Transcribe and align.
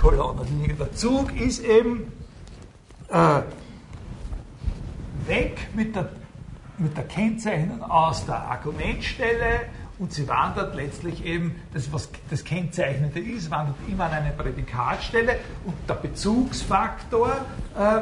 Kolonnenlinie. 0.00 0.74
Der 0.74 0.92
Zug 0.94 1.38
ist 1.38 1.62
eben 1.64 2.12
äh, 3.08 3.42
weg 5.26 5.68
mit 5.74 5.94
der, 5.94 6.08
mit 6.78 6.96
der 6.96 7.04
Kennzeichnung 7.04 7.82
aus 7.82 8.24
der 8.24 8.36
Argumentstelle 8.36 9.66
und 9.98 10.12
sie 10.12 10.26
wandert 10.26 10.74
letztlich 10.74 11.24
eben, 11.24 11.56
das 11.74 11.92
was 11.92 12.08
das 12.30 12.42
Kennzeichnende 12.42 13.20
ist, 13.20 13.50
wandert 13.50 13.76
immer 13.86 14.06
an 14.06 14.12
eine 14.12 14.30
Prädikatstelle 14.30 15.36
und 15.66 15.74
der 15.86 15.94
Bezugsfaktor 15.94 17.36
äh, 17.78 18.00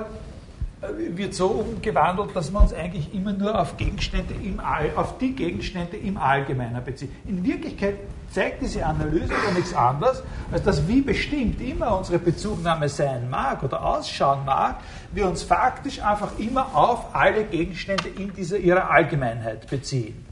wird 0.81 1.35
so 1.35 1.49
umgewandelt, 1.49 2.35
dass 2.37 2.53
man 2.53 2.63
uns 2.63 2.73
eigentlich 2.73 3.13
immer 3.13 3.33
nur 3.33 3.59
auf 3.59 3.77
Gegenstände 3.77 4.35
im 4.35 4.61
All, 4.61 4.93
auf 4.95 5.19
die 5.19 5.35
Gegenstände 5.35 5.97
im 5.97 6.17
Allgemeinen 6.17 6.85
bezieht. 6.85 7.11
In 7.27 7.45
Wirklichkeit 7.45 7.97
zeigt 8.31 8.63
diese 8.63 8.87
Analyse 8.87 9.33
aber 9.35 9.55
nichts 9.55 9.75
anderes, 9.75 10.23
als 10.53 10.63
dass 10.63 10.87
wie 10.87 11.01
bestimmt 11.01 11.61
immer 11.61 11.99
unsere 11.99 12.19
Bezugnahme 12.19 12.89
sein 12.89 13.29
mag 13.29 13.63
oder 13.65 13.85
ausschauen 13.85 14.45
mag, 14.45 14.77
wir 15.13 15.27
uns 15.27 15.43
faktisch 15.43 16.01
einfach 16.01 16.39
immer 16.39 16.77
auf 16.77 17.15
alle 17.15 17.45
Gegenstände 17.45 18.09
in 18.09 18.33
dieser 18.33 18.59
ihrer 18.59 18.89
Allgemeinheit 18.89 19.69
beziehen. 19.69 20.25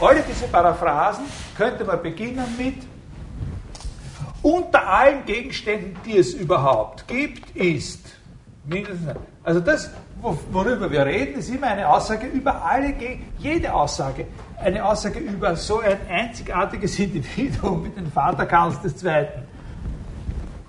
Alle 0.00 0.22
diese 0.28 0.46
Paraphrasen 0.48 1.24
könnte 1.56 1.84
man 1.84 2.02
beginnen 2.02 2.46
mit 2.56 2.76
unter 4.42 4.88
allen 4.88 5.24
Gegenständen, 5.24 5.96
die 6.04 6.16
es 6.16 6.32
überhaupt 6.32 7.06
gibt, 7.06 7.54
ist 7.56 8.17
mindestens. 8.68 9.14
Also 9.42 9.60
das, 9.60 9.90
worüber 10.20 10.90
wir 10.90 11.04
reden, 11.06 11.38
ist 11.38 11.48
immer 11.48 11.68
eine 11.68 11.88
Aussage 11.88 12.26
über 12.26 12.64
alle, 12.64 12.94
jede 13.38 13.72
Aussage, 13.72 14.26
eine 14.58 14.84
Aussage 14.84 15.18
über 15.18 15.56
so 15.56 15.80
ein 15.80 15.98
einzigartiges 16.08 16.98
Individuum 16.98 17.82
mit 17.84 17.96
dem 17.96 18.10
Vater 18.10 18.46
Karls 18.46 18.76
II. 18.84 19.26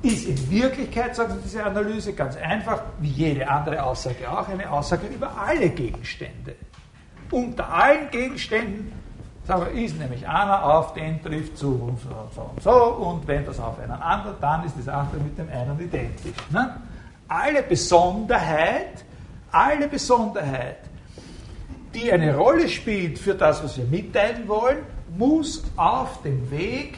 Ist 0.01 0.27
in 0.27 0.49
Wirklichkeit, 0.49 1.15
sagt 1.15 1.33
diese 1.43 1.63
Analyse, 1.63 2.13
ganz 2.13 2.37
einfach, 2.37 2.83
wie 2.99 3.09
jede 3.09 3.49
andere 3.49 3.83
Aussage 3.83 4.31
auch, 4.31 4.47
eine 4.47 4.71
Aussage 4.71 5.07
über 5.07 5.37
alle 5.37 5.69
Gegenstände. 5.69 6.55
Unter 7.31 7.71
allen 7.71 8.09
Gegenständen 8.09 8.93
Sagen 9.49 9.65
wir, 9.73 9.83
ist 9.83 9.97
nämlich 9.97 10.27
einer 10.27 10.63
auf 10.63 10.93
den 10.93 11.23
trifft 11.23 11.57
zu 11.57 11.69
und 11.69 11.99
so 11.99 12.09
und 12.09 12.33
so 12.35 12.41
und 12.41 12.61
so 12.61 12.71
und 12.71 13.27
wenn 13.27 13.43
das 13.47 13.59
auf 13.59 13.79
einen 13.79 13.93
anderen, 13.93 14.35
dann 14.39 14.63
ist 14.63 14.77
das 14.77 14.87
andere 14.87 15.17
mit 15.17 15.35
dem 15.39 15.49
einen 15.49 15.79
identisch. 15.79 16.35
Ne? 16.51 16.75
Alle 17.29 17.63
Besonderheit, 17.63 19.05
alle 19.51 19.87
Besonderheit, 19.87 20.79
die 21.93 22.11
eine 22.11 22.35
Rolle 22.35 22.67
spielt 22.67 23.17
für 23.19 23.35
das, 23.35 23.63
was 23.63 23.77
wir 23.77 23.85
mitteilen 23.85 24.47
wollen, 24.47 24.79
muss 25.15 25.63
auf 25.75 26.21
dem 26.23 26.49
Weg 26.51 26.97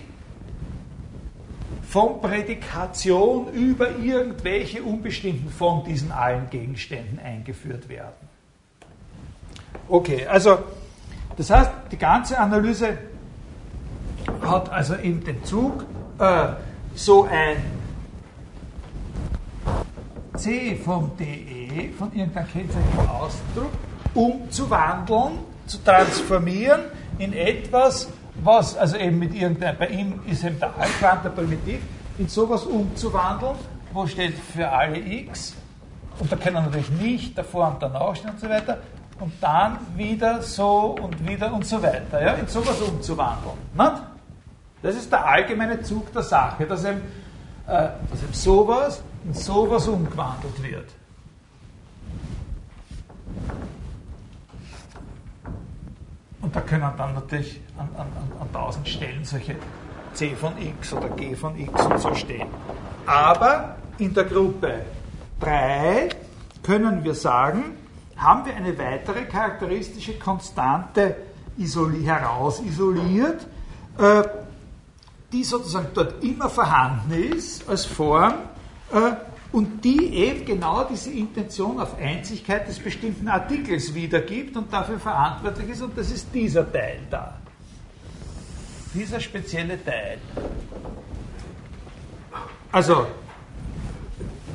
von 1.88 2.22
Prädikation 2.22 3.52
über 3.52 3.98
irgendwelche 3.98 4.82
unbestimmten 4.82 5.50
von 5.50 5.84
diesen 5.84 6.12
allen 6.12 6.50
Gegenständen 6.50 7.20
eingeführt 7.20 7.90
werden. 7.90 8.30
Okay, 9.90 10.26
also 10.26 10.60
das 11.36 11.50
heißt, 11.50 11.72
die 11.92 11.98
ganze 11.98 12.38
Analyse 12.38 12.98
hat 14.42 14.70
also 14.70 14.96
eben 14.96 15.24
den 15.24 15.44
Zug, 15.44 15.86
äh, 16.20 16.48
so 16.96 17.24
ein 17.24 17.58
C 20.42 20.76
vom 20.76 21.12
DE, 21.18 21.90
von 21.98 22.12
irgendeinem 22.14 22.48
kennzeichnenden 22.48 23.10
Ausdruck, 23.10 23.72
umzuwandeln, 24.16 25.34
zu 25.68 25.78
transformieren 25.84 26.82
in 27.20 27.34
etwas, 27.34 28.10
was, 28.44 28.76
also 28.76 28.98
eben 28.98 29.20
mit 29.20 29.36
irgendeinem, 29.36 29.78
bei 29.78 29.88
ihm 29.88 30.20
ist 30.28 30.44
eben 30.44 30.60
der 30.60 30.76
Allquant 30.78 31.24
der 31.24 31.30
Primitiv, 31.30 31.82
in 32.18 32.28
sowas 32.28 32.64
umzuwandeln, 32.64 33.56
wo 33.94 34.08
steht 34.08 34.34
für 34.34 34.68
alle 34.68 34.98
x, 34.98 35.56
und 36.20 36.32
da 36.32 36.36
können 36.36 36.56
natürlich 36.56 36.90
nicht 36.90 37.38
davor 37.38 37.68
und 37.68 37.82
danach 37.82 38.16
stehen 38.16 38.32
und 38.32 38.40
so 38.40 38.50
weiter, 38.50 38.80
und 39.20 39.34
dann 39.40 39.78
wieder 39.96 40.42
so 40.42 40.98
und 41.00 41.28
wieder 41.28 41.54
und 41.54 41.66
so 41.66 41.82
weiter, 41.84 42.20
ja, 42.20 42.34
in 42.34 42.48
sowas 42.48 42.82
umzuwandeln. 42.82 43.56
Nicht? 43.78 44.02
Das 44.82 44.96
ist 44.96 45.12
der 45.12 45.24
allgemeine 45.24 45.82
Zug 45.84 46.12
der 46.12 46.24
Sache, 46.24 46.66
dass 46.66 46.84
eben, 46.84 47.02
äh, 47.68 47.90
dass 48.10 48.24
eben 48.24 48.34
sowas 48.34 49.04
in 49.24 49.34
sowas 49.34 49.88
umgewandelt 49.88 50.62
wird. 50.64 50.90
Und 56.42 56.56
da 56.56 56.62
können 56.62 56.92
dann 56.98 57.14
natürlich 57.14 57.62
an, 57.78 57.88
an, 57.98 58.08
an 58.40 58.52
tausend 58.52 58.88
Stellen 58.88 59.24
solche 59.24 59.56
C 60.14 60.36
von 60.36 60.54
x 60.58 60.94
oder 60.94 61.10
G 61.10 61.36
von 61.36 61.58
x 61.58 61.86
und 61.86 62.00
so 62.00 62.16
stehen. 62.16 62.48
Aber 63.06 63.76
in 63.98 64.14
der 64.14 64.26
Gruppe 64.26 64.82
3 65.40 66.10
können 66.64 67.04
wir 67.04 67.14
sagen, 67.14 67.78
haben 68.18 68.46
wir 68.46 68.56
eine 68.56 68.78
weitere 68.78 69.26
charakteristische 69.26 70.18
Konstante 70.20 71.16
isoli 71.58 72.04
herausisoliert, 72.04 73.48
äh, 73.98 74.24
die 75.32 75.44
sozusagen 75.44 75.88
dort 75.94 76.24
immer 76.24 76.50
vorhanden 76.50 77.14
ist 77.14 77.68
als 77.70 77.86
Form 77.86 78.34
und 79.52 79.84
die 79.84 80.14
eben 80.16 80.46
genau 80.46 80.84
diese 80.86 81.12
Intention 81.12 81.80
auf 81.80 81.98
Einzigkeit 82.00 82.68
des 82.68 82.80
bestimmten 82.80 83.28
Artikels 83.28 83.94
wiedergibt 83.94 84.56
und 84.56 84.72
dafür 84.72 85.00
verantwortlich 85.00 85.70
ist 85.70 85.82
und 85.82 85.98
das 85.98 86.12
ist 86.12 86.34
dieser 86.34 86.70
Teil 86.72 87.00
da. 87.10 87.38
Dieser 88.94 89.20
spezielle 89.20 89.84
Teil. 89.84 90.18
Also, 92.72 93.08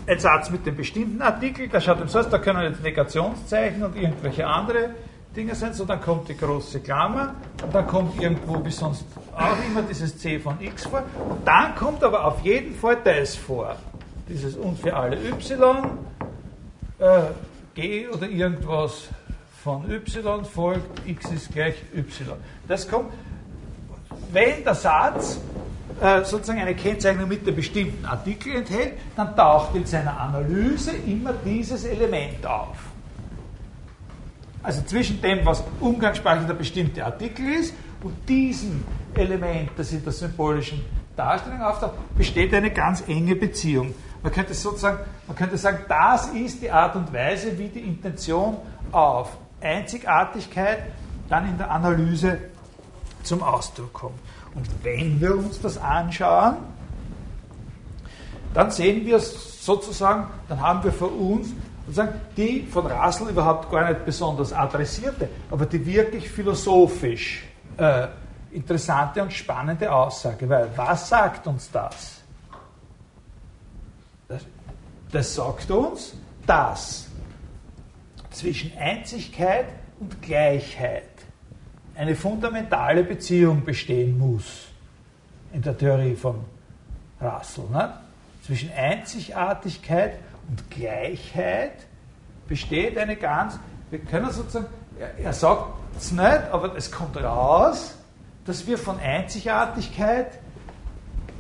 ein 0.07 0.19
Satz 0.19 0.51
mit 0.51 0.65
dem 0.65 0.77
bestimmten 0.77 1.21
Artikel, 1.21 1.69
da 1.69 1.81
schaut 1.81 2.09
so 2.09 2.19
aus, 2.19 2.29
da 2.29 2.39
können 2.39 2.63
jetzt 2.63 2.83
Negationszeichen 2.83 3.83
und 3.83 3.97
irgendwelche 3.97 4.47
andere 4.47 4.91
Dinge 5.35 5.55
sein, 5.55 5.75
so 5.75 5.85
dann 5.85 6.01
kommt 6.01 6.29
die 6.29 6.37
große 6.37 6.81
Klammer 6.81 7.35
und 7.63 7.75
dann 7.75 7.87
kommt 7.87 8.21
irgendwo 8.21 8.65
wie 8.65 8.71
sonst 8.71 9.05
auch 9.35 9.57
immer 9.69 9.83
dieses 9.83 10.17
c 10.17 10.39
von 10.39 10.59
x 10.61 10.87
vor 10.87 11.03
und 11.29 11.47
dann 11.47 11.75
kommt 11.75 12.03
aber 12.03 12.25
auf 12.25 12.41
jeden 12.43 12.75
Fall 12.75 12.97
das 13.05 13.37
vor. 13.37 13.77
Dieses 14.29 14.57
und 14.57 14.79
für 14.79 14.95
alle 14.95 15.17
y, 15.17 15.61
äh, 16.99 17.21
g 17.75 18.09
oder 18.09 18.29
irgendwas 18.29 19.09
von 19.63 19.89
y 19.91 20.45
folgt, 20.45 21.07
x 21.07 21.31
ist 21.31 21.53
gleich 21.53 21.77
y. 21.95 22.35
Das 22.67 22.89
kommt, 22.89 23.13
wenn 24.33 24.65
der 24.65 24.75
Satz 24.75 25.41
äh, 26.01 26.25
sozusagen 26.25 26.61
eine 26.61 26.75
Kennzeichnung 26.75 27.29
mit 27.29 27.47
einem 27.47 27.57
bestimmten 27.57 28.05
Artikel 28.05 28.57
enthält, 28.57 28.95
dann 29.15 29.37
taucht 29.37 29.75
in 29.75 29.87
seiner 29.87 30.19
Analyse 30.19 30.93
immer 31.07 31.33
dieses 31.33 31.85
Element 31.85 32.45
auf. 32.47 32.77
Also 34.63 34.83
zwischen 34.83 35.23
dem, 35.23 35.47
was 35.47 35.63
umgangssprachlich 35.81 36.47
der 36.47 36.55
bestimmte 36.55 37.05
Artikel 37.05 37.47
ist, 37.53 37.73
und 38.03 38.15
diesem 38.29 38.85
Element, 39.15 39.71
das 39.77 39.93
in 39.93 40.03
der 40.03 40.13
symbolischen 40.13 40.81
Darstellung 41.17 41.61
auftaucht, 41.63 41.95
besteht 42.17 42.53
eine 42.55 42.71
ganz 42.71 43.03
enge 43.09 43.35
Beziehung. 43.35 43.95
Man 44.23 44.33
könnte 44.33 44.55
sozusagen, 44.55 44.99
man 45.27 45.37
könnte 45.37 45.57
sagen, 45.57 45.85
das 45.89 46.29
ist 46.29 46.63
die 46.63 46.71
Art 46.71 46.97
und 46.97 47.13
Weise, 47.13 47.59
wie 47.59 47.69
die 47.69 47.81
Intention 47.81 48.57
auf 48.93 49.37
Einzigartigkeit 49.61 50.85
dann 51.29 51.49
in 51.49 51.59
der 51.59 51.71
Analyse 51.71 52.39
zum 53.23 53.43
Ausdruck 53.43 53.93
kommt. 53.93 54.19
Und 54.55 54.67
wenn 54.83 55.21
wir 55.21 55.37
uns 55.37 55.61
das 55.61 55.77
anschauen, 55.79 56.57
dann 58.55 58.71
sehen 58.71 59.05
wir 59.05 59.19
sozusagen, 59.19 60.29
dann 60.49 60.61
haben 60.61 60.83
wir 60.83 60.93
vor 60.93 61.13
uns 61.13 61.49
die 62.37 62.67
von 62.71 62.87
Russell 62.87 63.29
überhaupt 63.29 63.71
gar 63.71 63.89
nicht 63.89 64.05
besonders 64.05 64.53
adressierte, 64.53 65.29
aber 65.51 65.67
die 65.67 65.85
wirklich 65.87 66.29
philosophisch 66.29 67.45
äh, 67.77 68.09
interessante 68.51 69.23
und 69.23 69.33
spannende 69.33 69.93
Aussage. 69.93 70.49
Weil 70.49 70.69
was 70.75 71.09
sagt 71.09 71.47
uns? 71.47 71.71
Das, 71.71 72.16
das 75.17 75.35
sagt 75.35 75.71
uns, 75.71 76.13
dass 76.47 77.07
zwischen 78.31 78.77
Einzigkeit 78.77 79.65
und 79.99 80.21
Gleichheit 80.21 81.09
eine 81.95 82.15
fundamentale 82.15 83.03
Beziehung 83.03 83.65
bestehen 83.65 84.19
muss 84.19 84.67
in 85.55 85.63
der 85.63 85.77
Theorie 85.79 86.15
von 86.15 86.45
Russell. 87.19 87.65
Ne? 87.73 87.95
Zwischen 88.43 88.71
Einzigartigkeit 88.73 90.19
und 90.51 90.71
Gleichheit 90.71 91.87
besteht 92.47 92.99
eine 92.99 93.17
ganz, 93.17 93.59
wir 93.89 94.01
können 94.01 94.31
sozusagen, 94.31 94.67
er, 95.01 95.17
er 95.17 95.33
sagt 95.33 95.73
es 95.97 96.13
nicht, 96.13 96.43
aber 96.53 96.77
es 96.77 96.93
kommt 96.93 97.17
raus, 97.17 97.97
dass 98.45 98.67
wir 98.67 98.77
von 98.77 99.01
Einzigartigkeit 99.01 100.39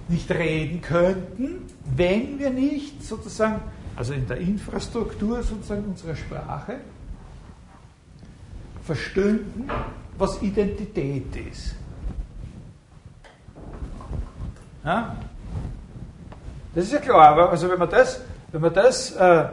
nicht 0.09 0.31
reden 0.31 0.81
könnten, 0.81 1.67
wenn 1.95 2.39
wir 2.39 2.51
nicht 2.51 3.03
sozusagen, 3.03 3.61
also 3.97 4.13
in 4.13 4.27
der 4.27 4.39
Infrastruktur 4.39 5.43
sozusagen 5.43 5.85
unserer 5.85 6.15
Sprache, 6.15 6.77
verstünden, 8.85 9.69
was 10.17 10.41
Identität 10.43 11.35
ist. 11.35 11.75
Ja? 14.85 15.17
Das 16.75 16.85
ist 16.85 16.93
ja 16.93 17.01
klar, 17.01 17.31
aber 17.31 17.51
also 17.51 17.69
wenn 17.69 17.79
man 17.79 17.91
das, 17.91 18.21
wenn 18.53 18.61
man 18.61 18.73
das 18.73 19.11
äh, 19.17 19.49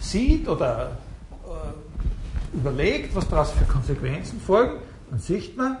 sieht 0.00 0.48
oder 0.48 0.96
äh, 1.44 2.56
überlegt, 2.56 3.14
was 3.14 3.28
daraus 3.28 3.52
für 3.52 3.64
Konsequenzen 3.64 4.40
folgen, 4.40 4.80
dann 5.10 5.18
sieht 5.20 5.56
man, 5.56 5.76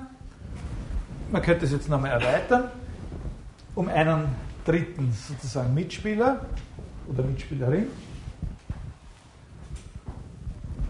man 1.34 1.42
könnte 1.42 1.64
es 1.64 1.72
jetzt 1.72 1.88
nochmal 1.88 2.12
erweitern, 2.12 2.70
um 3.74 3.88
einen 3.88 4.28
dritten 4.64 5.12
sozusagen 5.12 5.74
Mitspieler 5.74 6.46
oder 7.08 7.24
Mitspielerin. 7.24 7.88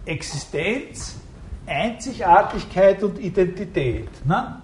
Existenz, 0.05 1.15
Einzigartigkeit 1.65 3.01
und 3.01 3.17
Identität. 3.17 4.07
Ne? 4.23 4.61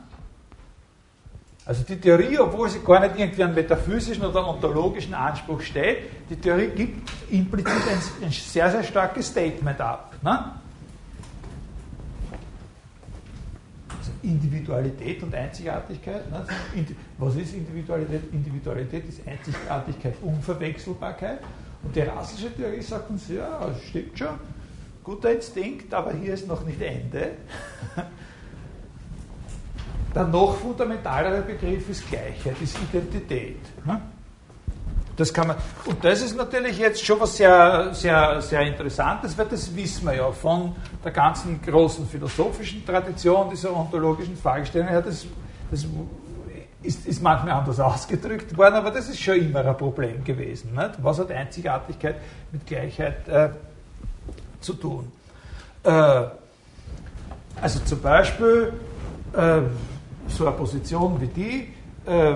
Also 1.66 1.84
die 1.84 2.00
Theorie, 2.00 2.38
obwohl 2.38 2.69
sie 2.69 2.80
gar 2.80 3.00
nicht 3.00 3.18
irgendwie 3.18 3.44
einen 3.44 3.56
metaphysischen 3.56 4.24
oder 4.24 4.48
ontologischen 4.48 5.16
Anspruch 5.16 5.62
steht, 5.62 6.30
die 6.30 6.36
Theorie 6.36 6.68
gibt 6.68 7.10
implizit 7.31 7.74
ein, 7.74 8.25
ein 8.25 8.31
sehr, 8.31 8.69
sehr 8.69 8.84
starkes 8.84 9.30
Statement 9.30 9.81
ab. 9.81 10.13
Ne? 10.22 10.51
Also 13.98 14.11
Individualität 14.24 15.24
und 15.24 15.34
Einzigartigkeit. 15.34 16.30
Ne? 16.30 16.46
Was 17.18 17.36
ist 17.36 17.54
Individualität? 17.54 18.22
Individualität 18.32 19.08
ist 19.08 19.28
Einzigartigkeit, 19.28 20.16
Unverwechselbarkeit. 20.22 21.40
Und 21.84 21.96
die 21.96 22.02
rassische 22.02 22.56
Theorie 22.56 22.82
sagt 22.82 23.10
uns, 23.10 23.28
ja, 23.30 23.74
stimmt 23.88 24.18
schon, 24.18 24.40
guter 25.04 25.32
Instinkt, 25.32 25.94
aber 25.94 26.14
hier 26.14 26.34
ist 26.34 26.48
noch 26.48 26.64
nicht 26.66 26.82
Ende. 26.82 27.32
Der 30.14 30.28
noch 30.28 30.56
fundamentalere 30.56 31.42
Begriff 31.42 31.90
ist 31.90 32.10
Gleichheit, 32.10 32.62
ist 32.62 32.78
Identität. 32.82 33.60
Das 35.18 35.34
kann 35.34 35.48
man, 35.48 35.58
und 35.86 36.04
das 36.04 36.22
ist 36.22 36.36
natürlich 36.36 36.78
jetzt 36.78 37.06
schon 37.06 37.19
was 37.19 37.36
sehr, 37.36 37.94
sehr, 37.94 38.42
sehr 38.42 38.62
Interessantes, 38.62 39.38
weil 39.38 39.46
das 39.46 39.75
wissen 39.75 40.06
wir 40.06 40.16
ja 40.16 40.31
von 40.31 40.75
der 41.04 41.12
ganzen 41.12 41.62
großen 41.62 42.08
philosophischen 42.08 42.86
Tradition 42.86 43.50
dieser 43.50 43.75
ontologischen 43.75 44.38
Fragestellung 44.38 44.88
her. 44.88 45.02
Das, 45.02 45.25
das 45.69 45.86
ist, 46.84 47.06
ist, 47.06 47.22
manchmal 47.22 47.54
anders 47.54 47.80
ausgedrückt 47.80 48.58
worden, 48.58 48.75
aber 48.75 48.92
das 48.92 49.10
ist 49.10 49.19
schon 49.19 49.36
immer 49.36 49.66
ein 49.66 49.78
Problem 49.78 50.24
gewesen. 50.24 50.74
Nicht? 50.74 50.92
Was 51.02 51.19
hat 51.19 51.31
Einzigartigkeit 51.31 52.16
mit 52.52 52.66
Gleichheit 52.66 53.28
äh, 53.28 53.50
zu 54.62 54.74
tun? 54.74 55.12
Äh, 55.84 56.24
also 57.62 57.80
zum 57.86 58.02
Beispiel, 58.02 58.74
äh, 59.34 59.62
so 60.28 60.48
eine 60.48 60.56
Position 60.56 61.19
wie 61.19 61.28
die, 61.28 61.74
äh, 62.10 62.36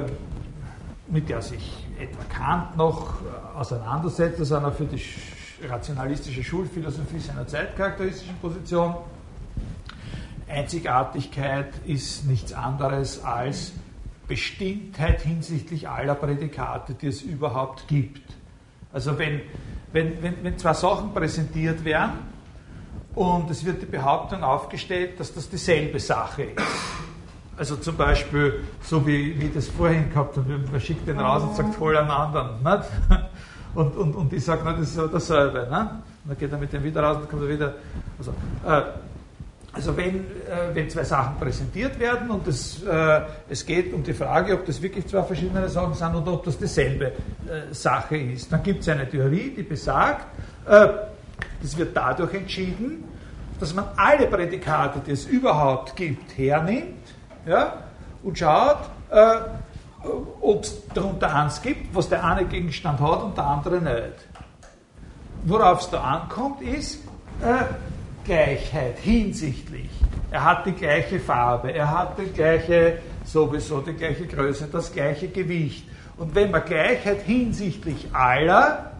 mit 1.07 1.29
der 1.29 1.41
sich 1.41 1.84
etwa 1.99 2.23
Kant 2.25 2.77
noch 2.77 3.21
äh, 3.21 3.57
auseinandersetzt, 3.57 4.41
aus 4.41 4.51
einer 4.51 4.71
für 4.71 4.85
die 4.85 5.01
rationalistische 5.67 6.43
Schulphilosophie 6.43 7.19
seiner 7.19 7.47
Zeit 7.47 7.75
charakteristischen 7.75 8.37
Position. 8.37 8.95
Einzigartigkeit 10.47 11.73
ist 11.85 12.25
nichts 12.25 12.53
anderes 12.53 13.23
als 13.23 13.73
Bestimmtheit 14.27 15.21
hinsichtlich 15.21 15.87
aller 15.87 16.15
Prädikate, 16.15 16.93
die 16.93 17.07
es 17.07 17.21
überhaupt 17.21 17.87
gibt. 17.87 18.23
Also 18.91 19.17
wenn, 19.17 19.41
wenn, 19.91 20.21
wenn, 20.21 20.43
wenn 20.43 20.57
zwei 20.57 20.73
Sachen 20.73 21.13
präsentiert 21.13 21.83
werden 21.83 22.19
und 23.13 23.49
es 23.49 23.65
wird 23.65 23.81
die 23.81 23.87
Behauptung 23.87 24.43
aufgestellt, 24.43 25.19
dass 25.19 25.33
das 25.33 25.49
dieselbe 25.49 25.99
Sache 25.99 26.43
ist, 26.43 26.63
also 27.57 27.75
zum 27.77 27.95
Beispiel, 27.95 28.61
so 28.81 29.05
wie, 29.07 29.39
wie 29.39 29.49
das 29.49 29.67
vorhin 29.67 30.09
gehabt 30.09 30.37
habe, 30.37 30.59
man 30.71 30.81
schickt 30.81 31.07
den 31.07 31.19
raus 31.19 31.43
und 31.43 31.55
sagt, 31.55 31.79
hol 31.79 31.95
einen 31.95 32.09
anderen. 32.09 32.63
Nicht? 32.63 32.89
Und, 33.75 33.93
und, 33.97 34.15
und 34.15 34.31
ich 34.31 34.45
sage, 34.45 34.61
das 34.63 34.79
ist 34.79 34.95
ja 34.95 35.05
dasselbe. 35.05 35.59
Nicht? 35.59 35.71
Und 35.71 36.29
dann 36.29 36.37
geht 36.37 36.49
er 36.49 36.57
mit 36.57 36.71
dem 36.71 36.81
wieder 36.81 37.03
raus 37.03 37.17
und 37.17 37.29
kommt 37.29 37.41
er 37.41 37.49
wieder. 37.49 37.73
Also, 38.17 38.31
äh, 38.65 38.83
also 39.73 39.97
wenn, 39.97 40.15
äh, 40.15 40.73
wenn 40.73 40.89
zwei 40.89 41.03
Sachen 41.03 41.37
präsentiert 41.37 41.99
werden 41.99 42.31
und 42.31 42.47
es, 42.47 42.81
äh, 42.83 43.21
es 43.49 43.65
geht 43.65 43.93
um 43.93 44.01
die 44.01 44.13
Frage, 44.13 44.53
ob 44.53 44.65
das 44.65 44.81
wirklich 44.81 45.05
zwei 45.07 45.21
verschiedene 45.23 45.67
Sachen 45.67 45.93
sind 45.93 46.15
oder 46.15 46.31
ob 46.31 46.45
das 46.45 46.57
dieselbe 46.57 47.07
äh, 47.07 47.11
Sache 47.71 48.15
ist, 48.15 48.49
dann 48.49 48.63
gibt 48.63 48.79
es 48.79 48.87
eine 48.87 49.09
Theorie, 49.09 49.53
die 49.57 49.63
besagt, 49.63 50.25
äh, 50.69 50.87
das 51.61 51.77
wird 51.77 51.97
dadurch 51.97 52.33
entschieden, 52.33 53.03
dass 53.59 53.73
man 53.73 53.89
alle 53.97 54.27
Prädikate, 54.27 55.01
die 55.05 55.11
es 55.11 55.25
überhaupt 55.25 55.97
gibt, 55.97 56.37
hernimmt 56.37 57.04
ja, 57.45 57.73
und 58.23 58.37
schaut, 58.37 58.89
äh, 59.11 59.37
ob 60.41 60.63
es 60.63 60.87
darunter 60.93 61.33
eins 61.33 61.61
gibt, 61.61 61.93
was 61.95 62.09
der 62.09 62.23
eine 62.23 62.45
Gegenstand 62.45 62.99
hat 62.99 63.23
und 63.23 63.37
der 63.37 63.45
andere 63.45 63.81
nicht. 63.81 64.27
Worauf 65.43 65.81
es 65.81 65.89
da 65.89 66.01
ankommt, 66.01 66.61
ist 66.61 67.03
äh, 67.41 67.63
Gleichheit 68.23 68.97
hinsichtlich. 68.99 69.89
Er 70.31 70.43
hat 70.43 70.65
die 70.65 70.71
gleiche 70.71 71.19
Farbe, 71.19 71.71
er 71.71 71.89
hat 71.89 72.17
die 72.17 72.31
gleiche, 72.31 72.99
sowieso 73.23 73.81
die 73.81 73.93
gleiche 73.93 74.25
Größe, 74.25 74.67
das 74.71 74.91
gleiche 74.91 75.27
Gewicht. 75.27 75.87
Und 76.17 76.33
wenn 76.33 76.49
man 76.49 76.65
Gleichheit 76.65 77.21
hinsichtlich 77.21 78.07
aller 78.13 78.91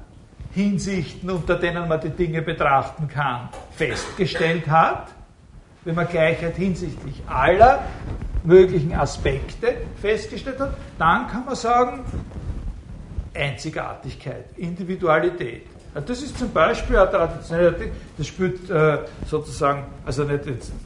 Hinsichten, 0.54 1.30
unter 1.30 1.56
denen 1.56 1.88
man 1.88 2.00
die 2.00 2.10
Dinge 2.10 2.42
betrachten 2.42 3.08
kann, 3.08 3.50
festgestellt 3.72 4.68
hat, 4.70 5.08
wenn 5.84 5.96
man 5.96 6.08
Gleichheit 6.08 6.56
hinsichtlich 6.56 7.22
aller 7.28 7.84
möglichen 8.46 8.94
Aspekte 8.94 9.76
festgestellt 10.02 10.60
hat, 10.60 10.78
dann 10.98 11.28
kann 11.28 11.46
man 11.46 11.56
sagen, 11.56 12.06
Einzigartigkeit, 13.34 14.46
Individualität. 14.58 15.64
Das 16.06 16.22
ist 16.22 16.38
zum 16.38 16.52
Beispiel 16.52 16.98
eine 16.98 17.10
traditionelle, 17.10 17.92
das 18.18 18.28
spielt 18.28 18.70
äh, 18.70 18.98
sozusagen, 19.26 19.86
also 20.06 20.26
nicht 20.26 20.42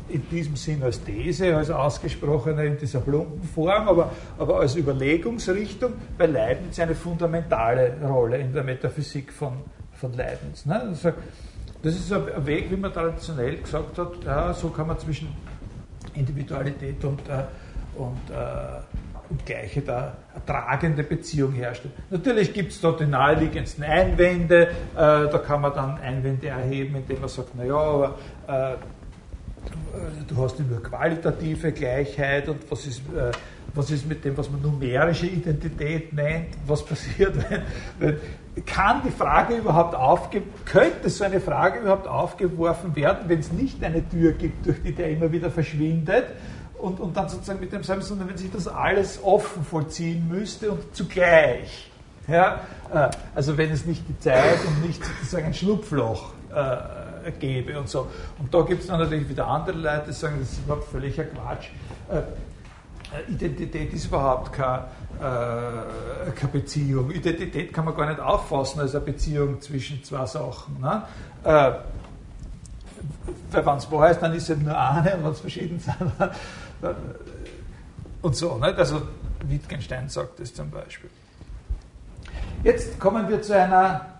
in 0.07 0.29
diesem 0.29 0.55
Sinn 0.55 0.83
als 0.83 1.03
These, 1.03 1.55
als 1.55 1.71
ausgesprochene 1.71 2.63
in 2.65 2.77
dieser 2.77 2.99
plumpen 2.99 3.41
Form, 3.41 3.87
aber, 3.87 4.11
aber 4.37 4.59
als 4.59 4.75
Überlegungsrichtung 4.75 5.93
bei 6.15 6.27
Leibniz 6.27 6.79
eine 6.79 6.93
fundamentale 6.93 7.97
Rolle 8.03 8.37
in 8.37 8.53
der 8.53 8.63
Metaphysik 8.63 9.33
von, 9.33 9.53
von 9.93 10.13
Leibniz. 10.13 10.67
Ne? 10.67 10.79
Also, 10.79 11.11
das 11.81 11.95
ist 11.95 12.13
ein 12.13 12.45
Weg, 12.45 12.69
wie 12.69 12.77
man 12.77 12.93
traditionell 12.93 13.57
gesagt 13.57 13.97
hat, 13.97 14.11
ja, 14.23 14.53
so 14.53 14.69
kann 14.69 14.85
man 14.85 14.99
zwischen 14.99 15.29
Individualität 16.15 17.03
und, 17.03 17.19
äh, 17.27 17.43
und, 17.95 18.29
äh, 18.29 18.79
und 19.29 19.45
eine, 19.45 20.13
eine 20.33 20.45
tragende 20.45 21.03
Beziehung 21.03 21.53
herstellen. 21.53 21.93
Natürlich 22.09 22.53
gibt 22.53 22.71
es 22.71 22.81
dort 22.81 22.99
die 22.99 23.05
naheliegendsten 23.05 23.83
Einwände, 23.83 24.67
äh, 24.67 24.69
da 24.95 25.41
kann 25.45 25.61
man 25.61 25.73
dann 25.73 25.99
Einwände 25.99 26.47
erheben, 26.47 26.95
indem 26.95 27.19
man 27.19 27.29
sagt, 27.29 27.55
naja, 27.55 27.75
aber 27.75 28.17
du 30.27 30.37
hast 30.37 30.59
nur 30.59 30.81
qualitative 30.81 31.71
Gleichheit 31.71 32.47
und 32.49 32.59
was 32.69 32.85
ist, 32.85 32.99
äh, 33.15 33.31
was 33.73 33.91
ist 33.91 34.07
mit 34.07 34.23
dem, 34.23 34.37
was 34.37 34.49
man 34.49 34.61
numerische 34.61 35.27
Identität 35.27 36.13
nennt, 36.13 36.47
was 36.65 36.85
passiert, 36.85 37.35
wenn, 37.49 37.61
wenn 37.99 38.17
kann 38.65 39.01
die 39.05 39.11
Frage 39.11 39.55
überhaupt 39.55 39.95
aufge 39.95 40.41
könnte 40.65 41.09
so 41.09 41.23
eine 41.23 41.39
Frage 41.39 41.79
überhaupt 41.79 42.07
aufgeworfen 42.07 42.95
werden, 42.95 43.27
wenn 43.27 43.39
es 43.39 43.51
nicht 43.51 43.83
eine 43.83 44.07
Tür 44.07 44.33
gibt, 44.33 44.65
durch 44.65 44.81
die 44.83 44.93
der 44.93 45.09
immer 45.11 45.31
wieder 45.31 45.49
verschwindet 45.49 46.25
und, 46.77 46.99
und 46.99 47.15
dann 47.15 47.29
sozusagen 47.29 47.59
mit 47.59 47.71
dem 47.71 47.83
selben, 47.83 48.01
sondern 48.01 48.29
wenn 48.29 48.37
sich 48.37 48.51
das 48.51 48.67
alles 48.67 49.19
offen 49.23 49.63
vollziehen 49.63 50.27
müsste 50.27 50.71
und 50.71 50.95
zugleich. 50.95 51.89
Ja, 52.27 52.61
äh, 52.93 53.09
also 53.33 53.57
wenn 53.57 53.71
es 53.71 53.85
nicht 53.85 54.03
die 54.07 54.19
Zeit 54.19 54.59
und 54.67 54.85
nicht 54.85 55.03
sozusagen 55.03 55.47
ein 55.47 55.53
Schlupfloch 55.53 56.31
äh, 56.53 56.98
gäbe 57.31 57.79
und 57.79 57.89
so. 57.89 58.07
Und 58.37 58.53
da 58.53 58.61
gibt 58.61 58.81
es 58.81 58.87
dann 58.87 58.99
natürlich 58.99 59.29
wieder 59.29 59.47
andere 59.47 59.77
Leute, 59.77 60.03
die 60.07 60.13
sagen, 60.13 60.37
das 60.39 60.51
ist 60.51 60.59
überhaupt 60.59 60.89
völliger 60.89 61.23
Quatsch. 61.25 61.69
Äh, 62.09 62.21
äh, 63.11 63.31
Identität 63.31 63.93
ist 63.93 64.05
überhaupt 64.05 64.53
keine, 64.53 64.85
äh, 65.19 66.31
keine, 66.31 66.51
Beziehung. 66.51 67.11
Identität 67.11 67.73
kann 67.73 67.85
man 67.85 67.95
gar 67.95 68.07
nicht 68.07 68.19
auffassen 68.19 68.81
als 68.81 68.93
eine 68.95 69.05
Beziehung 69.05 69.59
zwischen 69.61 70.03
zwei 70.03 70.25
Sachen. 70.25 70.79
Ne? 70.79 71.03
Äh, 71.43 71.71
weil 73.51 73.65
wenn 73.65 73.77
es 73.77 73.91
wahr 73.91 74.11
ist, 74.11 74.19
dann 74.19 74.33
ist 74.33 74.43
es 74.43 74.49
eben 74.51 74.63
nur 74.63 74.77
eine 74.77 75.15
und 75.15 75.23
wenn 75.23 75.31
es 75.31 75.39
verschieden 75.39 75.79
sind, 75.79 75.95
dann, 76.19 76.31
und 78.21 78.35
so. 78.35 78.57
Nicht? 78.57 78.77
Also 78.77 79.01
Wittgenstein 79.45 80.09
sagt 80.09 80.39
das 80.39 80.53
zum 80.53 80.69
Beispiel. 80.69 81.09
Jetzt 82.63 82.99
kommen 82.99 83.27
wir 83.29 83.41
zu 83.41 83.55
einer, 83.55 84.19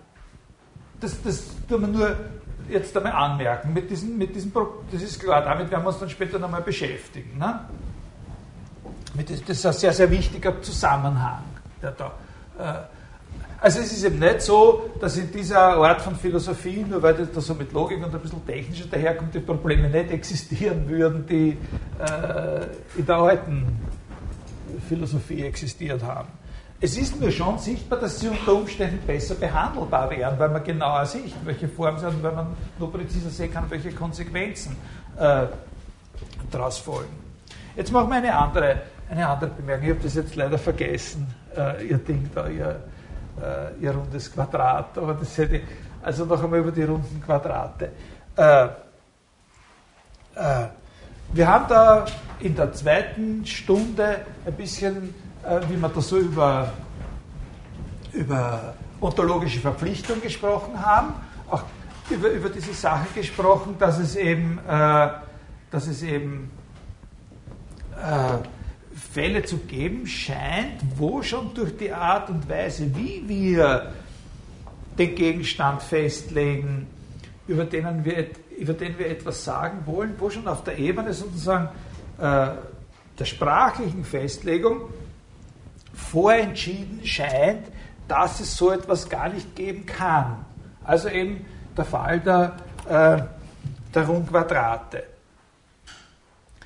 das, 0.99 1.21
das 1.21 1.43
tun 1.67 1.81
wir 1.81 1.87
nur 1.87 2.15
jetzt 2.69 2.95
einmal 2.95 3.13
anmerken, 3.13 3.73
mit 3.73 3.89
diesem, 3.89 4.17
mit 4.17 4.35
diesem, 4.35 4.51
das 4.91 5.01
ist 5.01 5.19
klar, 5.19 5.41
damit 5.43 5.69
werden 5.71 5.83
wir 5.83 5.89
uns 5.89 5.99
dann 5.99 6.09
später 6.09 6.39
nochmal 6.39 6.61
beschäftigen. 6.61 7.37
Ne? 7.37 7.59
Das 9.15 9.39
ist 9.41 9.65
ein 9.65 9.73
sehr, 9.73 9.93
sehr 9.93 10.09
wichtiger 10.09 10.61
Zusammenhang. 10.61 11.43
Der 11.81 11.91
da, 11.91 12.11
äh, 12.57 12.99
also 13.61 13.79
es 13.81 13.91
ist 13.91 14.03
eben 14.05 14.19
nicht 14.19 14.41
so, 14.41 14.89
dass 15.01 15.17
in 15.17 15.31
dieser 15.31 15.59
Art 15.59 16.01
von 16.01 16.15
Philosophie, 16.15 16.85
nur 16.87 17.01
weil 17.01 17.13
das 17.13 17.31
da 17.33 17.41
so 17.41 17.53
mit 17.53 17.73
Logik 17.73 17.97
und 18.03 18.13
ein 18.13 18.21
bisschen 18.21 18.45
technischer 18.45 18.85
daherkommt, 18.85 19.35
die 19.35 19.39
Probleme 19.39 19.89
nicht 19.89 20.11
existieren 20.11 20.87
würden, 20.87 21.25
die 21.27 21.57
äh, 21.99 22.65
in 22.97 23.05
der 23.05 23.15
alten 23.17 23.65
Philosophie 24.87 25.43
existiert 25.43 26.01
haben. 26.03 26.29
Es 26.81 26.97
ist 26.97 27.19
mir 27.19 27.31
schon 27.31 27.57
sichtbar, 27.57 27.99
dass 27.99 28.19
sie 28.19 28.29
unter 28.29 28.53
Umständen 28.53 29.05
besser 29.05 29.35
behandelbar 29.35 30.09
wären, 30.09 30.39
weil 30.39 30.49
man 30.49 30.63
genauer 30.63 31.05
sieht, 31.05 31.33
welche 31.43 31.67
Form 31.67 31.97
sie 31.97 32.05
haben, 32.05 32.23
weil 32.23 32.31
man 32.31 32.55
nur 32.77 32.91
präziser 32.91 33.29
sehen 33.29 33.51
kann, 33.51 33.69
welche 33.69 33.91
Konsequenzen 33.91 34.77
äh, 35.17 35.47
daraus 36.49 36.77
folgen. 36.77 37.11
Jetzt 37.75 37.91
machen 37.91 38.09
wir 38.09 38.17
eine 38.17 38.35
andere, 38.35 38.81
eine 39.09 39.27
andere 39.27 39.49
Bemerkung. 39.49 39.85
Ich 39.85 39.91
habe 39.91 40.03
das 40.03 40.15
jetzt 40.15 40.35
leider 40.35 40.57
vergessen, 40.57 41.27
äh, 41.55 41.85
Ihr 41.85 41.97
Ding 41.97 42.29
da, 42.33 42.47
Ihr, 42.47 42.81
äh, 43.41 43.83
Ihr 43.83 43.91
rundes 43.91 44.33
Quadrat. 44.33 44.97
Aber 44.97 45.13
das 45.15 45.37
hätte 45.37 45.57
ich, 45.57 45.63
also 46.01 46.23
noch 46.25 46.41
einmal 46.41 46.59
über 46.59 46.71
die 46.71 46.83
runden 46.83 47.21
Quadrate. 47.21 47.91
Äh, 48.37 48.65
äh, 50.35 50.67
wir 51.33 51.47
haben 51.47 51.65
da 51.67 52.05
in 52.39 52.55
der 52.55 52.71
zweiten 52.71 53.45
Stunde 53.45 54.21
ein 54.45 54.53
bisschen 54.53 55.13
äh, 55.43 55.61
wie 55.69 55.77
wir 55.77 55.89
da 55.89 56.01
so 56.01 56.17
über, 56.17 56.71
über 58.13 58.73
ontologische 59.01 59.59
Verpflichtung 59.59 60.21
gesprochen 60.21 60.79
haben, 60.83 61.13
auch 61.49 61.63
über, 62.09 62.29
über 62.29 62.49
diese 62.49 62.73
Sache 62.73 63.07
gesprochen, 63.15 63.75
dass 63.79 63.99
es 63.99 64.15
eben, 64.15 64.59
äh, 64.67 65.09
dass 65.71 65.87
es 65.87 66.03
eben 66.03 66.51
äh, 67.95 68.37
Fälle 68.95 69.43
zu 69.43 69.57
geben 69.57 70.05
scheint, 70.07 70.81
wo 70.95 71.21
schon 71.21 71.53
durch 71.53 71.77
die 71.77 71.91
Art 71.91 72.29
und 72.29 72.49
Weise, 72.49 72.95
wie 72.95 73.23
wir 73.27 73.93
den 74.97 75.15
Gegenstand 75.15 75.81
festlegen, 75.81 76.87
über, 77.47 77.65
denen 77.65 78.03
wir, 78.03 78.27
über 78.57 78.73
den 78.73 78.99
wir 78.99 79.07
etwas 79.07 79.43
sagen 79.43 79.79
wollen, 79.85 80.13
wo 80.17 80.29
schon 80.29 80.47
auf 80.47 80.63
der 80.63 80.77
Ebene 80.77 81.13
sozusagen 81.13 81.69
äh, 82.19 82.49
der 83.17 83.25
sprachlichen 83.25 84.03
Festlegung 84.03 84.81
vorentschieden 86.11 87.05
scheint, 87.05 87.67
dass 88.07 88.39
es 88.39 88.55
so 88.55 88.71
etwas 88.71 89.09
gar 89.09 89.29
nicht 89.29 89.55
geben 89.55 89.85
kann. 89.85 90.45
Also 90.83 91.09
eben 91.09 91.45
der 91.77 91.85
Fall 91.85 92.19
der, 92.19 92.55
äh, 92.87 93.21
der 93.93 94.07
Rundquadrate. 94.07 95.03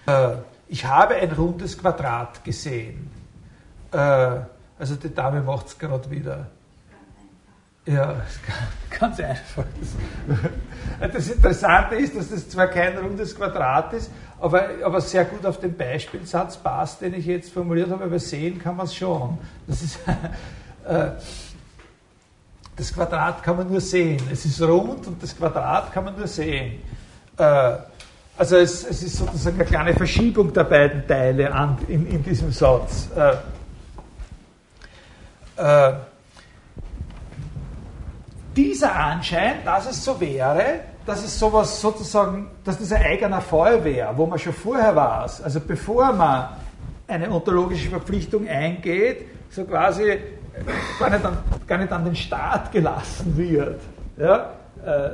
Äh, 0.06 0.30
ich 0.68 0.86
habe 0.86 1.16
ein 1.16 1.32
rundes 1.32 1.78
Quadrat 1.78 2.44
gesehen. 2.44 3.12
Äh, 3.92 3.98
also 3.98 4.96
die 4.96 5.14
Dame 5.14 5.42
macht 5.42 5.68
es 5.68 5.78
gerade 5.78 6.10
wieder. 6.10 6.48
Ja, 7.86 8.16
ganz 9.00 9.20
einfach. 9.20 9.66
Das 11.00 11.28
Interessante 11.28 11.96
ist, 11.96 12.16
dass 12.16 12.30
das 12.30 12.50
zwar 12.50 12.68
kein 12.68 12.98
rundes 12.98 13.36
Quadrat 13.36 13.94
ist, 13.94 14.10
aber, 14.44 14.70
aber 14.84 15.00
sehr 15.00 15.24
gut 15.24 15.46
auf 15.46 15.58
den 15.58 15.74
Beispielsatz 15.74 16.58
passt, 16.58 17.00
den 17.00 17.14
ich 17.14 17.26
jetzt 17.26 17.54
formuliert 17.54 17.90
habe, 17.90 18.04
aber 18.04 18.20
sehen 18.20 18.60
kann 18.60 18.76
man 18.76 18.88
es 18.88 18.94
schon. 18.94 19.38
Das, 19.66 19.82
ist, 19.82 20.00
äh, 20.86 21.12
das 22.76 22.94
Quadrat 22.94 23.42
kann 23.42 23.56
man 23.56 23.72
nur 23.72 23.80
sehen. 23.80 24.22
Es 24.30 24.44
ist 24.44 24.62
rund 24.62 25.08
und 25.08 25.24
das 25.24 25.38
Quadrat 25.38 25.94
kann 25.94 26.04
man 26.04 26.18
nur 26.18 26.28
sehen. 26.28 26.82
Äh, 27.38 27.76
also 28.38 28.58
es, 28.58 28.84
es, 28.84 29.04
ist 29.04 29.16
sozusagen 29.16 29.56
eine 29.56 29.66
kleine 29.66 29.94
Verschiebung 29.94 30.52
der 30.52 30.66
beiden 30.66 31.08
Teile 31.08 31.50
an, 31.54 31.78
in, 31.88 32.06
in 32.08 32.22
diesem 32.22 32.52
Satz. 32.52 33.08
Äh, 33.16 33.36
äh 35.56 35.94
dieser 38.58 38.94
Anschein, 38.94 39.64
dass 39.64 39.90
es 39.90 40.04
so 40.04 40.20
wäre, 40.20 40.82
dass 41.06 41.24
es 41.24 41.38
sowas 41.38 41.80
sozusagen, 41.82 42.50
dass 42.64 42.78
das 42.78 42.92
ein 42.92 43.04
eigener 43.04 43.42
wäre, 43.84 44.14
wo 44.16 44.26
man 44.26 44.40
schon 44.40 44.54
vorher 44.54 44.96
weiß, 44.96 45.42
also 45.44 45.60
bevor 45.60 46.14
man 46.14 46.50
eine 47.08 47.30
ontologische 47.30 47.90
Verpflichtung 47.90 48.48
eingeht, 48.48 49.26
so 49.50 49.66
quasi 49.66 50.18
gar 51.00 51.10
nicht 51.10 51.26
an, 51.26 51.38
gar 51.68 51.78
nicht 51.78 51.92
an 51.92 52.06
den 52.06 52.16
Staat 52.16 52.72
gelassen 52.72 53.38
wird, 53.38 53.82
ja, 54.18 54.50
äh, 54.86 55.10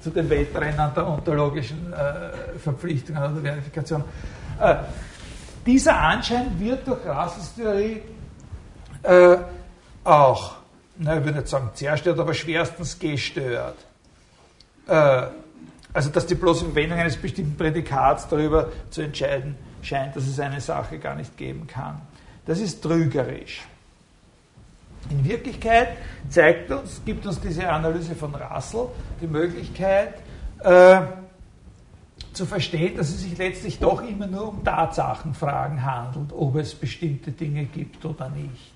zu 0.00 0.10
den 0.10 0.30
Wettrennen 0.30 0.90
der 0.94 1.06
ontologischen 1.06 1.92
äh, 1.92 2.58
Verpflichtungen 2.58 3.22
oder 3.22 3.42
Verifikation. 3.42 4.04
Äh, 4.60 4.76
dieser 5.66 5.98
Anschein 5.98 6.58
wird 6.58 6.86
durch 6.86 7.00
Russells 7.06 7.54
Theorie 7.54 8.02
äh, 9.02 9.36
auch 10.04 10.60
na, 11.02 11.16
ich 11.16 11.24
würde 11.24 11.38
nicht 11.38 11.48
sagen 11.48 11.70
zerstört, 11.72 12.18
aber 12.18 12.34
schwerstens 12.34 12.98
gestört. 12.98 13.76
Äh, 14.90 15.28
also, 15.92 16.10
dass 16.10 16.26
die 16.26 16.34
bloße 16.34 16.64
Verwendung 16.66 16.98
eines 16.98 17.16
bestimmten 17.16 17.56
Prädikats 17.56 18.28
darüber 18.28 18.68
zu 18.90 19.02
entscheiden 19.02 19.56
scheint, 19.82 20.14
dass 20.14 20.26
es 20.26 20.38
eine 20.38 20.60
Sache 20.60 20.98
gar 20.98 21.14
nicht 21.14 21.36
geben 21.36 21.66
kann. 21.66 22.00
Das 22.46 22.60
ist 22.60 22.82
trügerisch. 22.82 23.62
In 25.08 25.24
Wirklichkeit 25.24 25.96
zeigt 26.28 26.70
uns, 26.70 27.00
gibt 27.04 27.26
uns 27.26 27.40
diese 27.40 27.68
Analyse 27.68 28.14
von 28.14 28.34
Russell 28.34 28.88
die 29.20 29.26
Möglichkeit, 29.26 30.14
äh, 30.60 31.00
zu 32.32 32.46
verstehen, 32.46 32.96
dass 32.96 33.08
es 33.08 33.22
sich 33.22 33.36
letztlich 33.36 33.78
doch 33.78 34.02
immer 34.02 34.26
nur 34.26 34.48
um 34.48 34.64
Tatsachenfragen 34.64 35.84
handelt, 35.84 36.32
ob 36.32 36.56
es 36.56 36.74
bestimmte 36.74 37.32
Dinge 37.32 37.64
gibt 37.64 38.04
oder 38.04 38.28
nicht 38.28 38.72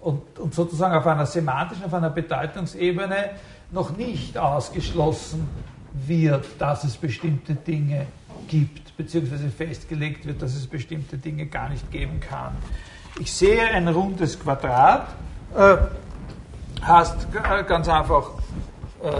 und, 0.00 0.38
und 0.38 0.54
sozusagen 0.54 0.94
auf 0.94 1.06
einer 1.06 1.26
semantischen, 1.26 1.84
auf 1.84 1.94
einer 1.94 2.10
Bedeutungsebene 2.10 3.30
noch 3.72 3.96
nicht 3.96 4.36
ausgeschlossen 4.36 5.48
wird, 5.92 6.46
dass 6.58 6.84
es 6.84 6.96
bestimmte 6.96 7.54
Dinge 7.54 8.06
gibt, 8.48 8.96
beziehungsweise 8.96 9.50
festgelegt 9.50 10.26
wird, 10.26 10.42
dass 10.42 10.54
es 10.54 10.66
bestimmte 10.66 11.18
Dinge 11.18 11.46
gar 11.46 11.68
nicht 11.68 11.90
geben 11.90 12.20
kann. 12.20 12.56
Ich 13.18 13.32
sehe 13.32 13.64
ein 13.64 13.88
rundes 13.88 14.38
Quadrat, 14.38 15.08
äh, 15.56 15.76
heißt 16.82 17.28
ganz 17.66 17.88
einfach, 17.88 18.30
äh, 19.02 19.10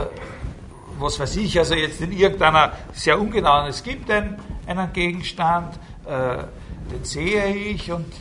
was 0.98 1.18
weiß 1.18 1.36
ich, 1.36 1.58
also 1.58 1.74
jetzt 1.74 2.00
in 2.00 2.12
irgendeiner 2.12 2.72
sehr 2.92 3.20
ungenauen, 3.20 3.68
es 3.68 3.82
gibt 3.82 4.10
einen, 4.10 4.36
einen 4.66 4.92
Gegenstand, 4.92 5.78
äh, 6.06 6.44
den 6.92 7.04
sehe 7.04 7.54
ich 7.54 7.90
und 7.90 8.12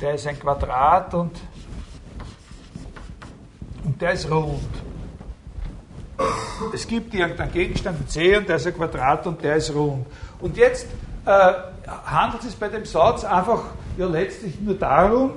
der 0.00 0.14
ist 0.14 0.26
ein 0.26 0.38
Quadrat 0.38 1.14
und 1.14 1.32
und 3.84 4.00
der 4.00 4.12
ist 4.12 4.30
rund. 4.30 4.89
Es 6.72 6.86
gibt 6.86 7.14
irgendeinen 7.14 7.52
Gegenstand 7.52 8.10
C 8.10 8.36
und 8.36 8.48
der 8.48 8.56
ist 8.56 8.66
ein 8.66 8.74
Quadrat 8.74 9.26
und 9.26 9.42
der 9.42 9.56
ist 9.56 9.74
rund. 9.74 10.06
Und 10.40 10.56
jetzt 10.56 10.86
äh, 11.24 11.52
handelt 12.06 12.44
es 12.44 12.54
bei 12.54 12.68
dem 12.68 12.84
Satz 12.84 13.24
einfach 13.24 13.62
ja 13.96 14.06
letztlich 14.06 14.60
nur 14.60 14.74
darum, 14.74 15.32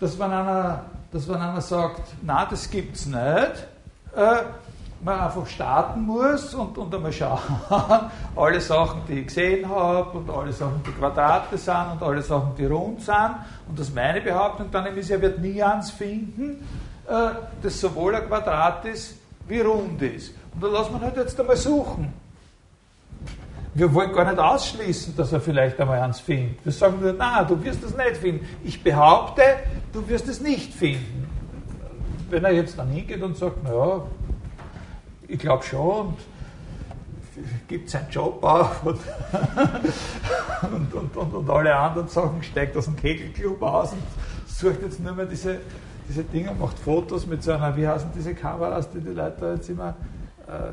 dass 0.00 0.18
wenn 0.18 0.30
einer, 0.30 0.84
dass 1.12 1.28
wenn 1.28 1.36
einer 1.36 1.60
sagt, 1.60 2.02
na, 2.22 2.46
das 2.46 2.70
gibt's 2.70 3.06
nicht, 3.06 3.18
äh, 4.16 4.42
man 5.04 5.20
einfach 5.20 5.46
starten 5.46 6.02
muss 6.02 6.54
und, 6.54 6.78
und 6.78 6.94
einmal 6.94 7.12
schauen, 7.12 7.40
alle 8.36 8.60
Sachen, 8.60 9.02
die 9.08 9.20
ich 9.20 9.26
gesehen 9.26 9.68
habe 9.68 10.16
und 10.16 10.30
alle 10.30 10.52
Sachen, 10.52 10.80
die 10.86 10.92
Quadrate 10.92 11.58
sind 11.58 11.92
und 11.92 12.02
alle 12.02 12.22
Sachen, 12.22 12.52
die 12.56 12.66
rund 12.66 13.02
sind. 13.02 13.34
Und 13.68 13.78
das 13.78 13.92
meine 13.92 14.20
Behauptung 14.20 14.70
dann 14.70 14.86
ist, 14.96 15.10
er 15.10 15.20
wird 15.20 15.40
nie 15.40 15.62
eins 15.62 15.90
finden, 15.90 16.66
äh, 17.08 17.30
das 17.62 17.80
sowohl 17.80 18.14
ein 18.14 18.26
Quadrat 18.26 18.84
ist 18.84 19.21
wie 19.52 19.60
rund 19.60 20.02
ist. 20.02 20.34
Und 20.54 20.62
da 20.62 20.68
lassen 20.68 20.94
wir 20.94 21.00
halt 21.00 21.16
jetzt 21.16 21.38
einmal 21.38 21.56
suchen. 21.56 22.12
Wir 23.74 23.92
wollen 23.94 24.12
gar 24.12 24.24
nicht 24.24 24.38
ausschließen, 24.38 25.16
dass 25.16 25.32
er 25.32 25.40
vielleicht 25.40 25.80
einmal 25.80 26.00
eins 26.00 26.20
findet. 26.20 26.64
Wir 26.64 26.72
sagen 26.72 26.98
nur, 27.00 27.14
na, 27.16 27.44
du 27.44 27.62
wirst 27.62 27.82
es 27.84 27.96
nicht 27.96 28.16
finden. 28.16 28.46
Ich 28.64 28.82
behaupte, 28.82 29.42
du 29.92 30.06
wirst 30.08 30.28
es 30.28 30.40
nicht 30.40 30.72
finden. 30.72 31.28
Wenn 32.28 32.44
er 32.44 32.52
jetzt 32.52 32.78
dann 32.78 32.88
hingeht 32.88 33.22
und 33.22 33.36
sagt, 33.36 33.62
naja, 33.62 34.02
ich 35.28 35.38
glaube 35.38 35.62
schon, 35.64 36.08
und 36.08 36.16
gibt 37.68 37.88
seinen 37.88 38.10
Job 38.10 38.42
auf 38.42 38.84
und, 40.72 40.94
und, 40.94 41.16
und, 41.16 41.34
und, 41.34 41.50
alle 41.50 41.74
anderen 41.74 42.08
Sachen, 42.08 42.42
steigt 42.42 42.76
aus 42.76 42.84
dem 42.84 42.96
Kegelclub 42.96 43.62
aus 43.62 43.92
und 43.92 44.02
sucht 44.46 44.82
jetzt 44.82 45.00
nur 45.00 45.14
mehr 45.14 45.26
diese 45.26 45.60
diese 46.08 46.24
Dinger, 46.24 46.52
macht 46.54 46.78
Fotos 46.78 47.26
mit 47.26 47.42
so 47.42 47.52
einer, 47.52 47.76
wie 47.76 47.86
heißen 47.86 48.10
diese 48.14 48.34
Kameras, 48.34 48.90
die 48.90 49.00
die 49.00 49.10
Leute 49.10 49.54
jetzt 49.54 49.68
immer. 49.68 49.94
Äh, 50.46 50.72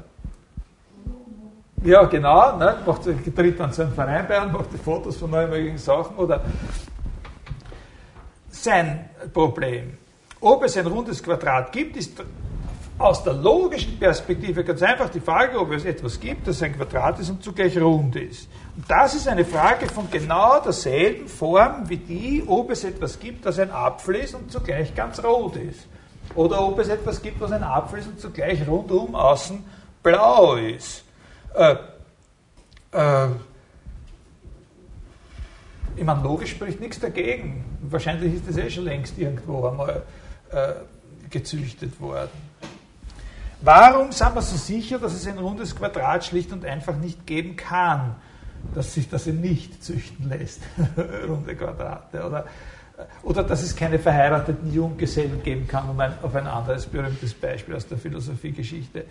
ja, 1.87 2.03
genau, 2.05 2.57
ne, 2.57 2.77
macht, 2.85 3.03
tritt 3.03 3.59
dann 3.59 3.71
so 3.71 3.83
einen 3.83 3.93
Verein 3.93 4.25
bei 4.27 4.41
und 4.41 4.51
macht 4.51 4.73
die 4.73 4.77
Fotos 4.77 5.15
von 5.17 5.31
neuen 5.31 5.49
möglichen 5.49 5.77
Sachen 5.77 6.17
oder 6.17 6.43
sein 8.49 9.09
Problem. 9.33 9.97
Ob 10.41 10.63
es 10.63 10.77
ein 10.77 10.87
rundes 10.87 11.23
Quadrat 11.23 11.71
gibt, 11.71 11.95
ist 11.95 12.21
aus 12.97 13.23
der 13.23 13.33
logischen 13.33 13.97
Perspektive 13.97 14.63
ganz 14.63 14.81
einfach 14.81 15.09
die 15.09 15.21
Frage, 15.21 15.57
ob 15.57 15.71
es 15.71 15.85
etwas 15.85 16.19
gibt, 16.19 16.47
das 16.47 16.61
ein 16.61 16.75
Quadrat 16.75 17.19
ist 17.19 17.29
und 17.29 17.41
zugleich 17.41 17.79
rund 17.79 18.15
ist. 18.17 18.49
Das 18.87 19.13
ist 19.13 19.27
eine 19.27 19.45
Frage 19.45 19.87
von 19.87 20.09
genau 20.09 20.59
derselben 20.61 21.27
Form 21.27 21.89
wie 21.89 21.97
die, 21.97 22.43
ob 22.47 22.71
es 22.71 22.83
etwas 22.83 23.19
gibt, 23.19 23.45
das 23.45 23.59
ein 23.59 23.71
Apfel 23.71 24.15
ist 24.15 24.35
und 24.35 24.51
zugleich 24.51 24.95
ganz 24.95 25.23
rot 25.23 25.55
ist. 25.57 25.87
Oder 26.35 26.61
ob 26.61 26.79
es 26.79 26.87
etwas 26.87 27.21
gibt, 27.21 27.41
was 27.41 27.51
ein 27.51 27.63
Apfel 27.63 27.99
ist 27.99 28.07
und 28.07 28.19
zugleich 28.19 28.65
rundum 28.67 29.15
außen 29.15 29.63
blau 30.01 30.55
ist. 30.55 31.03
Äh, 31.55 31.75
äh, 32.91 33.27
Ich 35.99 36.05
meine, 36.05 36.23
logisch 36.23 36.51
spricht 36.51 36.79
nichts 36.79 36.97
dagegen. 37.01 37.65
Wahrscheinlich 37.81 38.35
ist 38.35 38.47
das 38.47 38.55
eh 38.55 38.69
schon 38.69 38.85
längst 38.85 39.17
irgendwo 39.17 39.67
einmal 39.67 40.03
äh, 40.49 40.73
gezüchtet 41.29 41.99
worden. 41.99 42.29
Warum 43.59 44.13
sind 44.13 44.33
wir 44.33 44.41
so 44.41 44.55
sicher, 44.55 44.97
dass 44.97 45.13
es 45.13 45.27
ein 45.27 45.37
rundes 45.37 45.75
Quadrat 45.75 46.23
schlicht 46.23 46.53
und 46.53 46.63
einfach 46.63 46.95
nicht 46.95 47.27
geben 47.27 47.57
kann, 47.57 48.15
dass 48.73 48.93
sich 48.93 49.09
das 49.09 49.27
eben 49.27 49.41
nicht 49.41 49.83
züchten 49.83 50.29
lässt, 50.29 50.61
runde 51.27 51.55
Quadrate? 51.55 52.25
Oder, 52.25 52.45
oder 53.23 53.43
dass 53.43 53.63
es 53.63 53.75
keine 53.75 53.99
verheirateten 53.99 54.73
Junggesellen 54.73 55.41
geben 55.43 55.67
kann, 55.67 55.89
um 55.89 55.99
ein, 55.99 56.13
auf 56.21 56.35
ein 56.35 56.47
anderes 56.47 56.85
berühmtes 56.85 57.33
Beispiel 57.33 57.75
aus 57.75 57.87
der 57.87 57.97
Philosophiegeschichte 57.97 59.05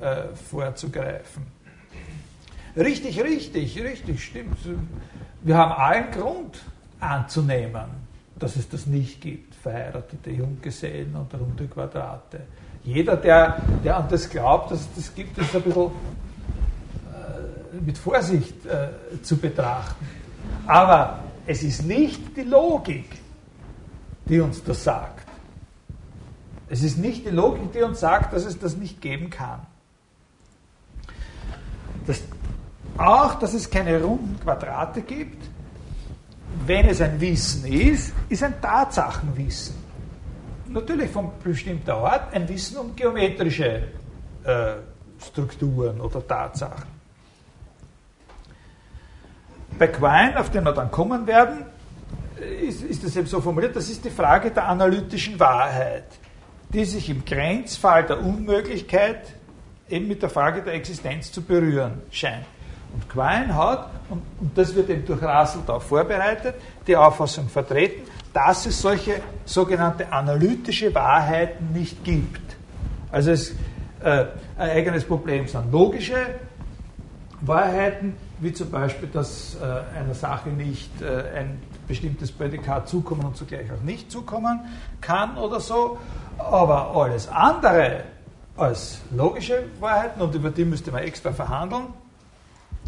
äh, 0.00 0.22
vorzugreifen. 0.50 1.46
Richtig, 2.76 3.22
richtig, 3.22 3.82
richtig, 3.82 4.22
stimmt. 4.22 4.58
Wir 5.42 5.56
haben 5.56 5.72
allen 5.72 6.10
Grund 6.10 6.62
anzunehmen, 7.00 7.86
dass 8.38 8.56
es 8.56 8.68
das 8.68 8.86
nicht 8.86 9.20
gibt, 9.22 9.54
verheiratete 9.54 10.30
Junggesellen 10.30 11.14
und 11.16 11.32
runde 11.34 11.66
Quadrate. 11.68 12.40
Jeder, 12.84 13.16
der, 13.16 13.62
der 13.82 13.96
an 13.96 14.06
das 14.10 14.28
glaubt, 14.28 14.70
dass 14.70 14.80
es 14.80 14.88
das 14.94 15.14
gibt, 15.14 15.38
ist 15.38 15.56
ein 15.56 15.62
bisschen 15.62 15.90
mit 17.84 17.98
Vorsicht 17.98 18.64
äh, 18.66 19.22
zu 19.22 19.36
betrachten. 19.36 20.06
Aber 20.66 21.20
es 21.46 21.62
ist 21.62 21.84
nicht 21.84 22.36
die 22.36 22.42
Logik, 22.42 23.18
die 24.26 24.40
uns 24.40 24.62
das 24.62 24.84
sagt. 24.84 25.26
Es 26.68 26.82
ist 26.82 26.98
nicht 26.98 27.26
die 27.26 27.30
Logik, 27.30 27.72
die 27.72 27.82
uns 27.82 28.00
sagt, 28.00 28.32
dass 28.32 28.44
es 28.44 28.58
das 28.58 28.76
nicht 28.76 29.00
geben 29.00 29.30
kann. 29.30 29.60
Das, 32.06 32.22
auch, 32.98 33.34
dass 33.36 33.54
es 33.54 33.70
keine 33.70 34.02
runden 34.02 34.38
Quadrate 34.40 35.02
gibt, 35.02 35.48
wenn 36.66 36.88
es 36.88 37.00
ein 37.00 37.20
Wissen 37.20 37.66
ist, 37.66 38.12
ist 38.28 38.42
ein 38.42 38.60
Tatsachenwissen 38.60 39.86
natürlich 40.76 41.10
von 41.10 41.30
bestimmter 41.42 41.94
Art 41.94 42.32
ein 42.34 42.48
Wissen 42.48 42.76
um 42.78 42.94
geometrische 42.94 43.82
äh, 44.44 44.74
Strukturen 45.18 46.00
oder 46.00 46.26
Tatsachen. 46.26 46.95
Bei 49.78 49.88
Quine, 49.88 50.38
auf 50.38 50.50
den 50.50 50.64
wir 50.64 50.72
dann 50.72 50.90
kommen 50.90 51.26
werden, 51.26 51.64
ist, 52.66 52.82
ist 52.82 53.04
das 53.04 53.16
eben 53.16 53.26
so 53.26 53.40
formuliert, 53.40 53.76
das 53.76 53.88
ist 53.90 54.04
die 54.04 54.10
Frage 54.10 54.50
der 54.50 54.68
analytischen 54.68 55.38
Wahrheit, 55.38 56.04
die 56.70 56.84
sich 56.84 57.08
im 57.10 57.24
Grenzfall 57.24 58.04
der 58.04 58.20
Unmöglichkeit 58.20 59.34
eben 59.88 60.08
mit 60.08 60.22
der 60.22 60.30
Frage 60.30 60.62
der 60.62 60.74
Existenz 60.74 61.30
zu 61.30 61.42
berühren 61.42 62.02
scheint. 62.10 62.44
Und 62.92 63.08
Quine 63.08 63.54
hat, 63.54 63.90
und, 64.08 64.22
und 64.40 64.56
das 64.56 64.74
wird 64.74 64.88
eben 64.90 65.04
durch 65.04 65.22
Russell 65.22 65.62
da 65.66 65.78
vorbereitet, 65.78 66.54
die 66.86 66.96
Auffassung 66.96 67.48
vertreten, 67.48 68.08
dass 68.32 68.66
es 68.66 68.80
solche 68.80 69.20
sogenannte 69.44 70.10
analytische 70.12 70.94
Wahrheiten 70.94 71.72
nicht 71.72 72.02
gibt. 72.04 72.56
Also 73.10 73.32
es, 73.32 73.50
äh, 74.02 74.26
ein 74.56 74.70
eigenes 74.70 75.04
Problem 75.04 75.46
sind 75.46 75.70
logische 75.72 76.26
Wahrheiten, 77.40 78.14
wie 78.38 78.52
zum 78.52 78.70
Beispiel, 78.70 79.08
dass 79.08 79.56
äh, 79.56 79.98
einer 79.98 80.14
Sache 80.14 80.50
nicht 80.50 80.90
äh, 81.00 81.38
ein 81.38 81.62
bestimmtes 81.88 82.30
Prädikat 82.30 82.88
zukommen 82.88 83.24
und 83.24 83.36
zugleich 83.36 83.70
auch 83.72 83.82
nicht 83.82 84.10
zukommen 84.10 84.60
kann 85.00 85.38
oder 85.38 85.60
so. 85.60 85.98
Aber 86.38 86.94
alles 86.94 87.28
andere 87.28 88.04
als 88.56 89.00
logische 89.10 89.64
Wahrheiten, 89.80 90.20
und 90.20 90.34
über 90.34 90.50
die 90.50 90.64
müsste 90.64 90.90
man 90.90 91.02
extra 91.02 91.32
verhandeln, 91.32 91.84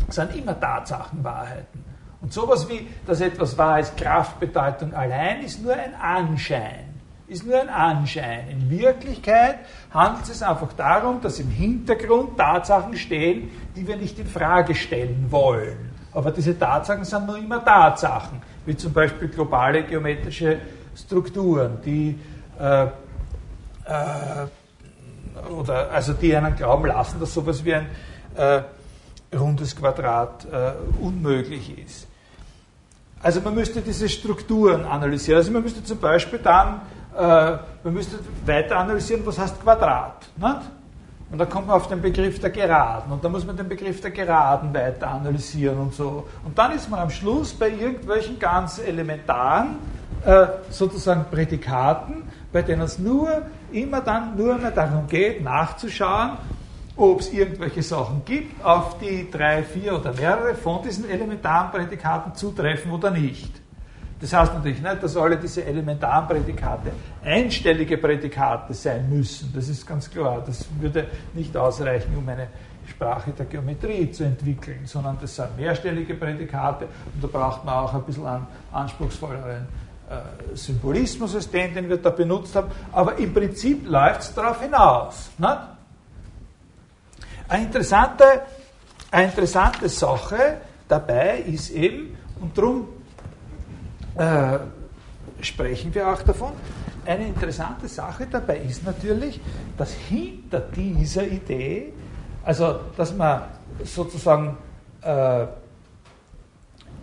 sind 0.09 0.35
immer 0.37 0.59
Tatsachenwahrheiten. 0.59 1.85
Und 2.21 2.33
sowas 2.33 2.69
wie, 2.69 2.89
dass 3.07 3.21
etwas 3.21 3.57
wahr 3.57 3.81
ist, 3.81 3.97
Kraftbedeutung 3.97 4.93
allein, 4.95 5.43
ist 5.43 5.63
nur 5.63 5.75
ein 5.75 5.95
Anschein. 5.95 6.88
Ist 7.29 7.45
nur 7.45 7.61
ein 7.61 7.69
Anschein. 7.69 8.49
In 8.49 8.71
Wirklichkeit 8.71 9.59
handelt 9.91 10.29
es 10.31 10.43
einfach 10.43 10.73
darum, 10.73 11.21
dass 11.21 11.39
im 11.39 11.51
Hintergrund 11.51 12.39
Tatsachen 12.39 12.97
stehen, 12.97 13.51
die 13.77 13.87
wir 13.87 13.97
nicht 13.97 14.19
in 14.19 14.27
Frage 14.27 14.75
stellen 14.75 15.27
wollen. 15.29 15.91
Aber 16.13 16.31
diese 16.31 16.59
Tatsachen 16.59 17.05
sind 17.05 17.27
nur 17.27 17.37
immer 17.37 17.63
Tatsachen, 17.63 18.41
wie 18.65 18.75
zum 18.75 18.95
Beispiel 18.95 19.29
globale 19.29 19.83
geometrische 19.83 20.59
Strukturen, 20.97 21.79
die 21.85 22.19
äh, 22.59 22.85
äh, 22.85 22.89
oder 25.51 25.91
also 25.91 26.15
die 26.15 26.35
einen 26.35 26.57
glauben 26.57 26.87
lassen, 26.87 27.21
dass 27.21 27.35
sowas 27.35 27.63
wie 27.65 27.75
ein 27.75 27.87
äh, 28.37 28.63
rundes 29.37 29.77
Quadrat 29.77 30.47
äh, 30.51 30.73
unmöglich 31.01 31.79
ist. 31.79 32.09
Also 33.23 33.41
man 33.41 33.55
müsste 33.55 33.83
diese 33.83 34.09
Strukturen 34.09 34.85
analysieren. 34.85 35.39
Also 35.39 35.53
man 35.53 35.63
müsste 35.63 35.85
zum 35.85 35.99
Beispiel 35.99 36.39
dann, 36.39 36.81
äh, 37.19 37.59
man 37.83 37.95
müsste 37.95 38.19
weiter 38.47 38.77
analysieren, 38.77 39.23
was 39.27 39.39
heißt 39.39 39.61
Quadrat. 39.61 40.29
Nicht? 40.37 40.61
Und 41.31 41.39
dann 41.39 41.49
kommt 41.51 41.67
man 41.67 41.77
auf 41.77 41.89
den 41.89 42.01
Begriff 42.01 42.41
der 42.41 42.51
Geraden 42.51 43.13
und 43.13 43.23
dann 43.23 43.33
muss 43.33 43.45
man 43.45 43.55
den 43.55 43.69
Begriff 43.69 44.01
der 44.01 44.13
Geraden 44.13 44.73
weiter 44.73 45.09
analysieren 45.09 45.79
und 45.79 45.95
so. 45.95 46.27
Und 46.45 46.57
dann 46.57 46.73
ist 46.73 46.89
man 46.89 47.01
am 47.01 47.11
Schluss 47.11 47.53
bei 47.53 47.69
irgendwelchen 47.69 48.39
ganz 48.39 48.79
elementaren 48.79 49.77
äh, 50.25 50.47
sozusagen 50.71 51.27
Prädikaten, 51.31 52.23
bei 52.51 52.63
denen 52.63 52.83
es 52.83 52.99
nur 52.99 53.43
immer 53.73 54.01
dann 54.01 54.37
nur 54.37 54.57
mehr 54.57 54.71
darum 54.71 55.07
geht, 55.07 55.43
nachzuschauen, 55.43 56.39
ob 56.97 57.21
es 57.21 57.33
irgendwelche 57.33 57.83
Sachen 57.83 58.23
gibt, 58.25 58.65
auf 58.65 58.99
die 58.99 59.31
drei, 59.31 59.63
vier 59.65 59.99
oder 59.99 60.15
mehrere 60.15 60.55
von 60.55 60.83
diesen 60.83 61.11
elementaren 61.11 61.71
Prädikaten 61.73 62.35
zutreffen 62.35 62.91
oder 62.91 63.11
nicht. 63.11 63.58
Das 64.21 64.33
heißt 64.33 64.55
natürlich 64.55 64.83
nicht, 64.83 65.03
dass 65.03 65.17
alle 65.17 65.37
diese 65.37 65.65
elementaren 65.65 66.27
Prädikate 66.27 66.91
einstellige 67.25 67.99
Prädikate 67.99 68.75
sein 68.75 69.09
müssen. 69.09 69.53
Das 69.55 69.69
ist 69.69 69.87
ganz 69.87 70.11
klar. 70.11 70.43
Das 70.45 70.67
würde 70.81 71.07
nicht 71.35 71.57
ausreichen, 71.57 72.17
um 72.17 72.29
eine 72.29 72.49
Sprache 72.89 73.31
der 73.31 73.47
Geometrie 73.47 74.11
zu 74.11 74.25
entwickeln, 74.25 74.81
sondern 74.87 75.19
das 75.21 75.37
sind 75.37 75.57
mehrstellige 75.57 76.15
Prädikate 76.15 76.87
und 77.15 77.23
da 77.23 77.29
braucht 77.29 77.65
man 77.65 77.75
auch 77.75 77.95
ein 77.95 78.03
bisschen 78.03 78.27
einen 78.27 78.47
anspruchsvolleren 78.73 79.69
äh, 80.09 80.57
Symbolismus 80.57 81.35
als 81.35 81.51
den, 81.51 81.75
den 81.75 81.89
wir 81.89 81.99
da 81.99 82.11
benutzt 82.11 82.57
haben. 82.57 82.71
Aber 82.93 83.17
im 83.19 83.33
Prinzip 83.33 83.87
läuft 83.89 84.23
es 84.23 84.35
darauf 84.35 84.61
hinaus. 84.61 85.31
Nicht? 85.37 85.59
Eine 87.47 87.65
interessante, 87.65 88.25
eine 89.11 89.27
interessante 89.27 89.89
Sache 89.89 90.59
dabei 90.89 91.41
ist 91.41 91.71
eben, 91.71 92.17
und 92.41 92.57
darum 92.57 92.89
äh, 94.19 94.59
sprechen 95.41 95.95
wir 95.95 96.13
auch 96.13 96.23
davon, 96.23 96.53
eine 97.07 97.27
interessante 97.27 97.89
Sache 97.89 98.27
dabei 98.31 98.59
ist 98.59 98.85
natürlich, 98.85 99.41
dass 99.77 99.93
hinter 99.93 100.61
dieser 100.61 101.27
Idee, 101.27 101.93
also 102.45 102.81
dass 102.97 103.15
man 103.15 103.43
sozusagen 103.83 104.59
äh, 105.01 105.47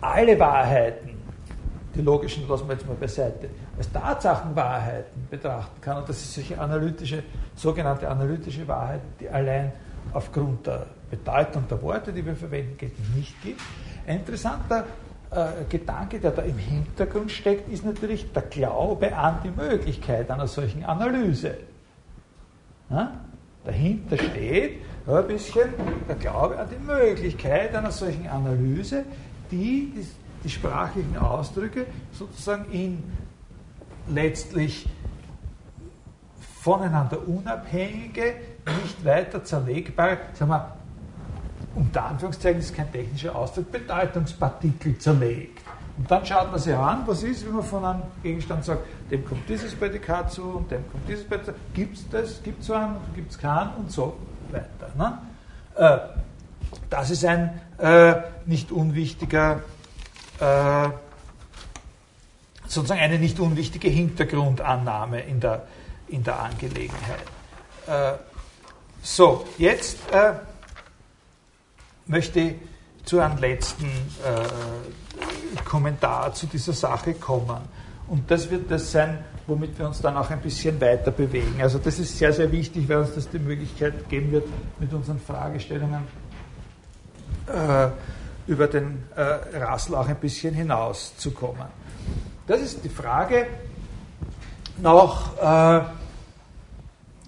alle 0.00 0.38
Wahrheiten, 0.38 1.10
die 1.94 2.02
logischen 2.02 2.46
lassen 2.46 2.68
wir 2.68 2.74
jetzt 2.74 2.86
mal 2.86 2.94
beiseite, 2.94 3.48
als 3.76 3.90
Tatsachenwahrheiten 3.90 5.26
betrachten 5.30 5.80
kann 5.80 5.98
und 5.98 6.08
dass 6.08 6.16
es 6.16 6.34
solche 6.34 6.60
analytische, 6.60 7.22
sogenannte 7.54 8.08
analytische 8.08 8.68
Wahrheiten, 8.68 9.08
die 9.18 9.28
allein 9.28 9.72
aufgrund 10.12 10.66
der 10.66 10.86
Bedeutung 11.10 11.66
der 11.68 11.82
Worte, 11.82 12.12
die 12.12 12.24
wir 12.24 12.36
verwenden, 12.36 12.92
nicht 13.14 13.40
gibt. 13.42 13.60
Ein 14.06 14.18
interessanter 14.18 14.84
Gedanke, 15.68 16.20
der 16.20 16.30
da 16.30 16.42
im 16.42 16.58
Hintergrund 16.58 17.30
steckt, 17.32 17.68
ist 17.70 17.84
natürlich 17.84 18.32
der 18.32 18.42
Glaube 18.42 19.14
an 19.16 19.38
die 19.42 19.50
Möglichkeit 19.50 20.30
einer 20.30 20.46
solchen 20.46 20.84
Analyse. 20.84 21.56
Ja? 22.90 23.12
Dahinter 23.64 24.16
steht 24.16 24.80
ein 25.06 25.26
bisschen 25.26 25.68
der 26.08 26.16
Glaube 26.16 26.58
an 26.58 26.68
die 26.70 26.84
Möglichkeit 26.84 27.74
einer 27.74 27.90
solchen 27.90 28.28
Analyse, 28.28 29.04
die 29.50 29.92
die, 29.94 30.06
die 30.44 30.50
sprachlichen 30.50 31.16
Ausdrücke 31.16 31.86
sozusagen 32.12 32.70
in 32.70 33.02
letztlich 34.08 34.88
voneinander 36.60 37.26
unabhängige, 37.26 38.34
nicht 38.82 39.04
weiter 39.04 39.42
zerlegbare, 39.44 40.18
sagen 40.34 40.50
wir, 40.50 40.76
unter 41.74 42.04
Anführungszeichen 42.04 42.60
ist 42.60 42.74
kein 42.74 42.90
technischer 42.90 43.34
Ausdruck, 43.34 43.70
Bedeutungspartikel 43.70 44.98
zerlegt. 44.98 45.60
Und 45.98 46.10
dann 46.10 46.24
schaut 46.26 46.50
man 46.50 46.60
sich 46.60 46.74
an, 46.74 47.02
was 47.06 47.22
ist, 47.22 47.46
wenn 47.46 47.54
man 47.54 47.62
von 47.62 47.84
einem 47.84 48.02
Gegenstand 48.22 48.64
sagt, 48.64 48.82
dem 49.10 49.24
kommt 49.24 49.48
dieses 49.48 49.74
Prädikat 49.74 50.30
zu 50.30 50.42
und 50.42 50.70
dem 50.70 50.90
kommt 50.90 51.08
dieses 51.08 51.24
Prädikat 51.24 51.54
zu. 51.56 51.60
Gibt 51.74 51.96
es 51.96 52.08
das, 52.10 52.42
gibt 52.42 52.60
es 52.60 52.66
so 52.66 52.74
einen, 52.74 52.96
gibt 53.14 53.30
es 53.30 53.38
keinen 53.38 53.70
und 53.74 53.90
so 53.90 54.16
weiter. 54.50 54.90
Ne? 54.96 55.18
Äh, 55.76 55.98
das 56.90 57.10
ist 57.10 57.24
ein 57.24 57.60
äh, 57.78 58.14
nicht 58.44 58.72
unwichtiger, 58.72 59.62
äh, 60.40 60.88
sozusagen 62.66 63.00
eine 63.00 63.18
nicht 63.18 63.40
unwichtige 63.40 63.88
Hintergrundannahme 63.88 65.20
in 65.20 65.40
der, 65.40 65.66
in 66.08 66.22
der 66.24 66.40
Angelegenheit. 66.40 67.24
Äh, 67.86 68.12
so, 69.02 69.46
jetzt 69.56 69.98
äh, 70.12 70.32
möchte 72.06 72.54
zu 73.04 73.20
einem 73.20 73.38
letzten 73.38 73.86
äh, 73.86 75.60
Kommentar 75.64 76.32
zu 76.34 76.46
dieser 76.46 76.72
Sache 76.72 77.14
kommen. 77.14 77.60
Und 78.08 78.30
das 78.30 78.50
wird 78.50 78.70
das 78.70 78.92
sein, 78.92 79.18
womit 79.46 79.78
wir 79.78 79.86
uns 79.86 80.00
dann 80.00 80.16
auch 80.16 80.30
ein 80.30 80.40
bisschen 80.40 80.80
weiter 80.80 81.10
bewegen. 81.10 81.60
Also 81.60 81.78
das 81.78 81.98
ist 81.98 82.16
sehr, 82.16 82.32
sehr 82.32 82.50
wichtig, 82.50 82.88
weil 82.88 82.98
uns 82.98 83.14
das 83.14 83.28
die 83.28 83.38
Möglichkeit 83.38 84.08
geben 84.08 84.32
wird, 84.32 84.46
mit 84.78 84.92
unseren 84.92 85.20
Fragestellungen 85.20 86.02
äh, 87.46 87.88
über 88.46 88.66
den 88.66 89.02
äh, 89.14 89.58
Rassel 89.58 89.94
auch 89.94 90.08
ein 90.08 90.16
bisschen 90.16 90.54
hinauszukommen. 90.54 91.66
Das 92.46 92.60
ist 92.60 92.84
die 92.84 92.88
Frage 92.88 93.46
nach, 94.80 95.82
äh, 95.82 95.84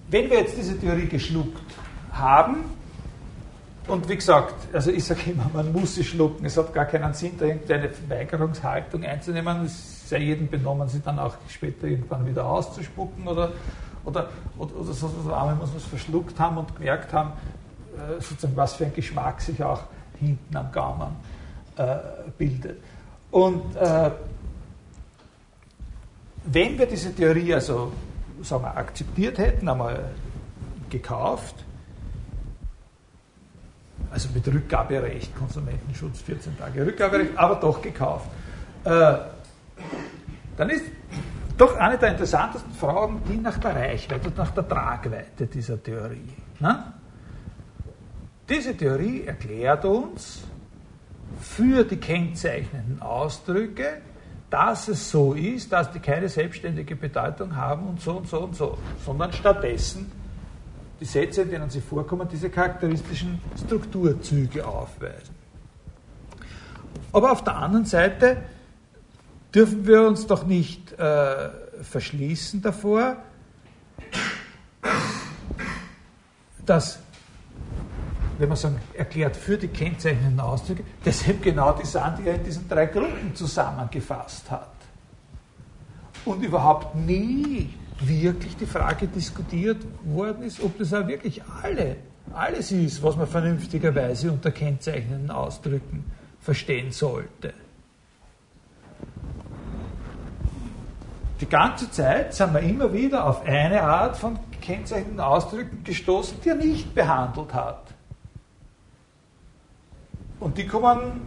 wenn 0.09 0.29
wir 0.29 0.39
jetzt 0.39 0.57
diese 0.57 0.79
Theorie 0.79 1.07
geschluckt 1.07 1.73
haben, 2.11 2.78
und 3.89 4.07
wie 4.07 4.15
gesagt, 4.15 4.73
also 4.73 4.91
ich 4.91 5.03
sage 5.03 5.31
immer, 5.31 5.49
man 5.53 5.71
muss 5.71 5.95
sie 5.95 6.03
schlucken. 6.03 6.45
Es 6.45 6.57
hat 6.57 6.73
gar 6.73 6.85
keinen 6.85 7.13
Sinn, 7.13 7.33
da 7.37 7.45
irgendeine 7.45 7.89
Weigerungshaltung 8.07 9.03
einzunehmen. 9.03 9.65
Es 9.65 10.07
sei 10.09 10.19
jedem 10.19 10.49
benommen, 10.49 10.87
sie 10.87 11.01
dann 11.01 11.19
auch 11.19 11.35
später 11.47 11.87
irgendwann 11.87 12.25
wieder 12.25 12.45
auszuspucken 12.45 13.27
oder, 13.27 13.51
oder, 14.05 14.29
oder, 14.57 14.75
oder 14.75 14.93
so, 14.93 15.07
so 15.07 15.33
einmal 15.33 15.55
muss 15.55 15.69
man 15.69 15.77
es 15.77 15.85
verschluckt 15.85 16.39
haben 16.39 16.57
und 16.57 16.75
gemerkt 16.75 17.13
haben, 17.13 17.31
äh, 17.95 18.21
sozusagen, 18.21 18.55
was 18.55 18.73
für 18.73 18.85
ein 18.85 18.93
Geschmack 18.93 19.41
sich 19.41 19.61
auch 19.63 19.83
hinten 20.19 20.55
am 20.55 20.71
Gaumen 20.71 21.15
äh, 21.75 21.97
bildet. 22.37 22.79
Und 23.31 23.75
äh, 23.75 24.11
wenn 26.45 26.77
wir 26.77 26.85
diese 26.85 27.13
Theorie 27.13 27.53
also 27.53 27.91
sagen 28.41 28.63
wir, 28.63 28.77
akzeptiert 28.77 29.37
hätten, 29.37 29.67
einmal 29.67 30.05
gekauft, 30.89 31.55
also 34.11 34.29
mit 34.33 34.47
Rückgaberecht, 34.47 35.35
Konsumentenschutz, 35.35 36.21
14 36.21 36.57
Tage 36.57 36.85
Rückgaberecht, 36.85 37.37
aber 37.37 37.55
doch 37.55 37.81
gekauft, 37.81 38.29
äh, 38.83 39.17
dann 40.57 40.69
ist 40.69 40.85
doch 41.57 41.75
eine 41.77 41.97
der 41.97 42.11
interessantesten 42.11 42.73
Fragen 42.73 43.21
die 43.29 43.37
nach 43.37 43.57
der 43.57 43.75
Reichweite 43.75 44.27
und 44.29 44.37
nach 44.37 44.51
der 44.51 44.67
Tragweite 44.67 45.47
dieser 45.47 45.81
Theorie. 45.81 46.33
Ne? 46.59 46.93
Diese 48.47 48.75
Theorie 48.75 49.25
erklärt 49.25 49.85
uns 49.85 50.43
für 51.39 51.83
die 51.83 51.97
kennzeichnenden 51.97 53.01
Ausdrücke, 53.01 54.01
dass 54.49 54.87
es 54.87 55.11
so 55.11 55.33
ist, 55.33 55.71
dass 55.71 55.91
die 55.91 55.99
keine 55.99 56.27
selbstständige 56.27 56.95
Bedeutung 56.95 57.55
haben 57.55 57.87
und 57.87 58.01
so 58.01 58.13
und 58.13 58.27
so 58.27 58.39
und 58.41 58.55
so, 58.55 58.77
sondern 59.05 59.31
stattdessen 59.31 60.11
die 60.99 61.05
Sätze, 61.05 61.43
in 61.43 61.51
denen 61.51 61.69
sie 61.69 61.81
vorkommen, 61.81 62.27
diese 62.27 62.49
charakteristischen 62.49 63.41
Strukturzüge 63.65 64.67
aufweisen. 64.67 65.35
Aber 67.11 67.31
auf 67.31 67.43
der 67.43 67.55
anderen 67.55 67.85
Seite 67.85 68.37
dürfen 69.53 69.85
wir 69.87 70.07
uns 70.07 70.27
doch 70.27 70.45
nicht 70.45 70.91
äh, 70.99 71.49
verschließen 71.81 72.61
davor, 72.61 73.17
dass 76.65 76.99
wenn 78.39 78.47
man 78.47 78.57
sagen, 78.57 78.79
erklärt 78.93 79.35
für 79.35 79.57
die 79.57 79.67
kennzeichnenden 79.67 80.39
Ausdrücke, 80.39 80.83
eben 81.27 81.41
genau 81.41 81.73
die 81.73 81.85
sind, 81.85 82.19
die 82.19 82.27
er 82.29 82.35
in 82.35 82.43
diesen 82.43 82.69
drei 82.69 82.85
Gruppen 82.85 83.35
zusammengefasst 83.35 84.49
hat. 84.49 84.71
Und 86.23 86.41
überhaupt 86.41 86.95
nie 86.95 87.73
wirklich 88.07 88.55
die 88.55 88.65
Frage 88.65 89.07
diskutiert 89.07 89.77
worden 90.03 90.43
ist, 90.43 90.61
ob 90.61 90.77
das 90.77 90.93
auch 90.93 91.07
wirklich 91.07 91.41
alle, 91.63 91.97
alles 92.33 92.71
ist, 92.71 93.03
was 93.03 93.15
man 93.15 93.27
vernünftigerweise 93.27 94.31
unter 94.31 94.51
kennzeichnenden 94.51 95.31
Ausdrücken 95.31 96.05
verstehen 96.39 96.91
sollte. 96.91 97.53
Die 101.41 101.47
ganze 101.47 101.89
Zeit 101.89 102.33
sind 102.33 102.53
wir 102.53 102.59
immer 102.61 102.91
wieder 102.91 103.25
auf 103.25 103.45
eine 103.45 103.81
Art 103.81 104.17
von 104.17 104.37
kennzeichnenden 104.61 105.21
Ausdrücken 105.21 105.83
gestoßen, 105.83 106.37
die 106.43 106.49
er 106.49 106.55
nicht 106.55 106.93
behandelt 106.93 107.53
hat. 107.53 107.93
Und 110.39 110.57
die 110.57 110.67
kommen 110.67 111.21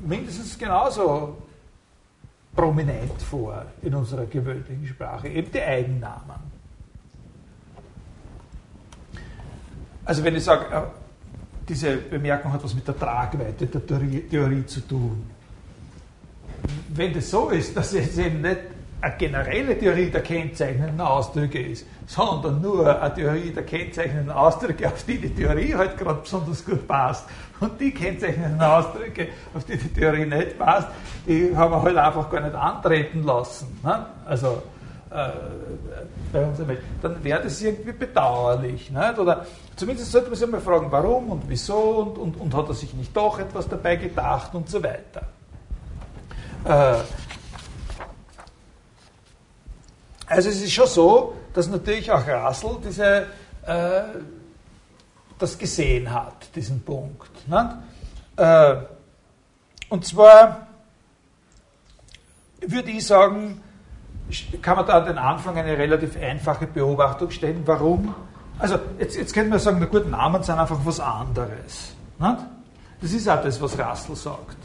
mindestens 0.00 0.58
genauso 0.58 1.36
prominent 2.54 3.22
vor 3.22 3.64
in 3.82 3.94
unserer 3.94 4.26
gewöhnlichen 4.26 4.86
Sprache, 4.86 5.28
eben 5.28 5.50
die 5.50 5.60
Eigennamen. 5.60 6.50
Also 10.04 10.24
wenn 10.24 10.34
ich 10.34 10.44
sage, 10.44 10.74
äh, 10.74 10.82
diese 11.68 11.96
Bemerkung 11.96 12.52
hat 12.52 12.64
was 12.64 12.74
mit 12.74 12.86
der 12.86 12.98
Tragweite 12.98 13.66
der 13.66 13.86
Theorie, 13.86 14.22
Theorie 14.22 14.66
zu 14.66 14.80
tun. 14.80 15.30
Wenn 16.88 17.12
das 17.12 17.30
so 17.30 17.50
ist, 17.50 17.76
dass 17.76 17.94
es 17.94 18.18
eben 18.18 18.40
nicht 18.40 18.60
eine 19.00 19.14
generelle 19.16 19.78
Theorie 19.78 20.10
der 20.10 20.22
kennzeichnenden 20.22 21.00
Ausdrücke 21.00 21.60
ist, 21.60 21.86
sondern 22.06 22.60
nur 22.60 23.00
eine 23.00 23.14
Theorie 23.14 23.50
der 23.50 23.64
kennzeichnenden 23.64 24.30
Ausdrücke, 24.30 24.86
auf 24.86 25.02
die 25.04 25.18
die 25.18 25.34
Theorie 25.34 25.74
halt 25.74 25.96
gerade 25.96 26.20
besonders 26.20 26.64
gut 26.64 26.86
passt. 26.86 27.26
Und 27.60 27.80
die 27.80 27.92
kennzeichnenden 27.92 28.60
Ausdrücke, 28.60 29.28
auf 29.54 29.64
die 29.64 29.76
die 29.76 29.88
Theorie 29.88 30.26
nicht 30.26 30.58
passt, 30.58 30.88
die 31.26 31.54
haben 31.54 31.72
wir 31.72 31.82
halt 31.82 31.96
einfach 31.96 32.30
gar 32.30 32.40
nicht 32.40 32.54
antreten 32.54 33.24
lassen. 33.24 33.78
Ne? 33.82 34.06
Also 34.26 34.62
äh, 35.10 35.30
bei 36.32 36.44
uns 36.44 36.58
dann 37.02 37.24
wäre 37.24 37.42
das 37.42 37.60
irgendwie 37.60 37.92
bedauerlich. 37.92 38.90
Nicht? 38.90 39.18
Oder 39.18 39.46
zumindest 39.76 40.12
sollte 40.12 40.28
man 40.28 40.38
sich 40.38 40.48
mal 40.48 40.60
fragen, 40.60 40.86
warum 40.90 41.30
und 41.30 41.42
wieso 41.48 41.76
und, 41.76 42.18
und, 42.18 42.40
und 42.40 42.54
hat 42.54 42.68
er 42.68 42.74
sich 42.74 42.94
nicht 42.94 43.16
doch 43.16 43.38
etwas 43.38 43.68
dabei 43.68 43.96
gedacht 43.96 44.54
und 44.54 44.68
so 44.68 44.82
weiter. 44.82 45.22
Äh, 46.64 47.00
also 50.30 50.48
es 50.48 50.62
ist 50.62 50.72
schon 50.72 50.86
so, 50.86 51.34
dass 51.52 51.68
natürlich 51.68 52.10
auch 52.10 52.26
Russell 52.26 52.76
diese, 52.86 53.26
äh, 53.66 54.02
das 55.38 55.58
gesehen 55.58 56.12
hat, 56.12 56.54
diesen 56.54 56.82
Punkt. 56.82 57.30
Äh, 58.36 58.76
und 59.88 60.06
zwar 60.06 60.68
würde 62.60 62.90
ich 62.92 63.04
sagen, 63.04 63.60
kann 64.62 64.76
man 64.76 64.86
da 64.86 64.98
an 64.98 65.06
den 65.06 65.18
Anfang 65.18 65.58
eine 65.58 65.76
relativ 65.76 66.16
einfache 66.16 66.68
Beobachtung 66.68 67.30
stellen. 67.30 67.62
Warum? 67.66 68.14
Also 68.58 68.78
jetzt, 69.00 69.16
jetzt 69.16 69.34
könnte 69.34 69.50
man 69.50 69.58
sagen, 69.58 69.78
na 69.80 69.86
gut, 69.86 70.08
Namen 70.08 70.42
sind 70.44 70.58
einfach 70.58 70.78
was 70.84 71.00
anderes. 71.00 71.92
Nicht? 72.18 72.36
Das 73.00 73.12
ist 73.12 73.28
auch 73.28 73.42
das, 73.42 73.60
was 73.60 73.76
Russell 73.76 74.14
sagt. 74.14 74.58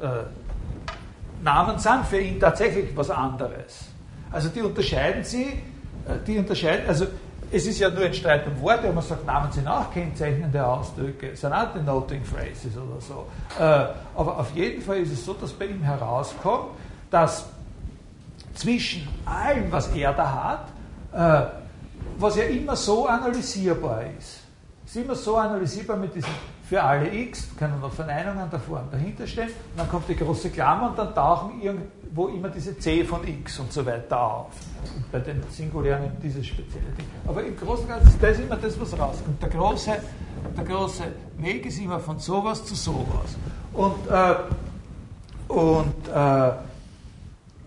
Äh, 0.00 1.42
Namen 1.42 1.78
sind 1.78 2.06
für 2.06 2.20
ihn 2.20 2.38
tatsächlich 2.38 2.96
was 2.96 3.10
anderes. 3.10 3.87
Also 4.30 4.48
die 4.48 4.62
unterscheiden 4.62 5.24
sie, 5.24 5.44
äh, 5.44 6.18
die 6.26 6.38
unterscheiden, 6.38 6.88
also 6.88 7.06
es 7.50 7.66
ist 7.66 7.78
ja 7.78 7.88
nur 7.88 8.04
ein 8.04 8.12
Streit 8.12 8.46
um 8.46 8.60
Worte, 8.60 8.84
aber 8.84 8.94
man 8.94 9.04
sagt, 9.04 9.24
Namen 9.24 9.50
sind 9.50 9.66
auch 9.66 9.90
kennzeichnende 9.92 10.64
Ausdrücke, 10.64 11.34
sind 11.34 11.52
auch 11.52 11.72
Denoting 11.72 12.22
Phrases 12.24 12.76
oder 12.76 13.00
so. 13.00 13.26
Äh, 13.58 13.62
aber 14.14 14.38
auf 14.38 14.54
jeden 14.54 14.82
Fall 14.82 14.98
ist 14.98 15.12
es 15.12 15.24
so, 15.24 15.32
dass 15.32 15.52
bei 15.52 15.66
ihm 15.66 15.82
herauskommt, 15.82 16.72
dass 17.10 17.46
zwischen 18.54 19.08
allem, 19.24 19.70
was 19.72 19.88
er 19.88 20.12
da 20.12 20.66
hat, 21.12 21.48
äh, 21.48 21.50
was 22.18 22.36
ja 22.36 22.44
immer 22.44 22.76
so 22.76 23.06
analysierbar 23.06 24.02
ist, 24.18 24.40
ist 24.84 24.96
immer 24.96 25.14
so 25.14 25.36
analysierbar 25.36 25.96
mit 25.96 26.14
diesem 26.14 26.30
für 26.68 26.82
alle 26.82 27.10
x, 27.14 27.48
können 27.56 27.80
noch 27.80 27.92
Verneinungen 27.92 28.50
davor 28.50 28.80
und 28.80 28.92
dahinter 28.92 29.26
stehen, 29.26 29.48
und 29.48 29.78
dann 29.78 29.88
kommt 29.88 30.06
die 30.06 30.16
große 30.16 30.50
Klammer 30.50 30.90
und 30.90 30.98
dann 30.98 31.14
tauchen 31.14 31.62
irgendwo 31.62 32.28
immer 32.28 32.50
diese 32.50 32.78
c 32.78 33.04
von 33.04 33.26
x 33.26 33.58
und 33.58 33.72
so 33.72 33.86
weiter 33.86 34.20
auf. 34.20 34.52
Und 34.94 35.10
bei 35.10 35.20
den 35.20 35.42
Singulären 35.50 36.10
dieses 36.22 36.46
spezielle 36.46 36.90
Ding. 36.98 37.06
Aber 37.26 37.42
im 37.42 37.56
Großen 37.56 37.84
und 37.84 37.88
Ganzen 37.88 38.08
ist 38.08 38.22
das 38.22 38.38
immer 38.38 38.56
das, 38.56 38.78
was 38.78 38.92
rauskommt. 38.98 39.42
Der 39.42 39.48
große, 39.48 39.98
der 40.58 40.64
große 40.64 41.04
Weg 41.38 41.64
ist 41.64 41.78
immer 41.78 42.00
von 42.00 42.18
sowas 42.18 42.62
zu 42.62 42.74
sowas. 42.74 43.36
Und, 43.72 44.06
äh, 44.10 44.34
und, 45.48 46.08
äh, 46.08 46.52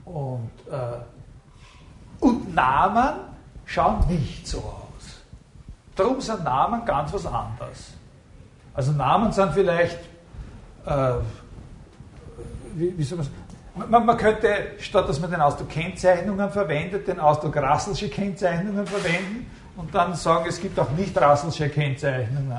und, 0.05 0.51
äh, 0.69 2.19
und 2.19 2.53
Namen 2.53 3.15
schauen 3.65 4.05
nicht 4.07 4.47
so 4.47 4.59
aus. 4.59 5.21
Darum 5.95 6.21
sind 6.21 6.43
Namen 6.43 6.85
ganz 6.85 7.11
was 7.13 7.25
anderes. 7.25 7.93
Also 8.73 8.91
Namen 8.91 9.31
sind 9.31 9.53
vielleicht, 9.53 9.99
äh, 10.85 11.13
wie, 12.75 12.97
wie 12.97 13.03
soll 13.03 13.17
man 13.17 13.27
man, 13.75 14.05
man 14.05 14.17
könnte, 14.17 14.73
statt 14.79 15.07
dass 15.07 15.19
man 15.19 15.31
den 15.31 15.41
Ausdruck 15.41 15.69
Kennzeichnungen 15.69 16.49
verwendet, 16.49 17.07
den 17.07 17.19
Ausdruck 17.19 17.55
Rasselsche 17.57 18.09
Kennzeichnungen 18.09 18.85
verwenden 18.85 19.49
und 19.77 19.93
dann 19.93 20.15
sagen, 20.15 20.45
es 20.47 20.59
gibt 20.59 20.77
auch 20.79 20.89
nicht 20.91 21.19
Rasselsche 21.19 21.69
Kennzeichnungen. 21.69 22.51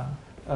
Äh, 0.48 0.55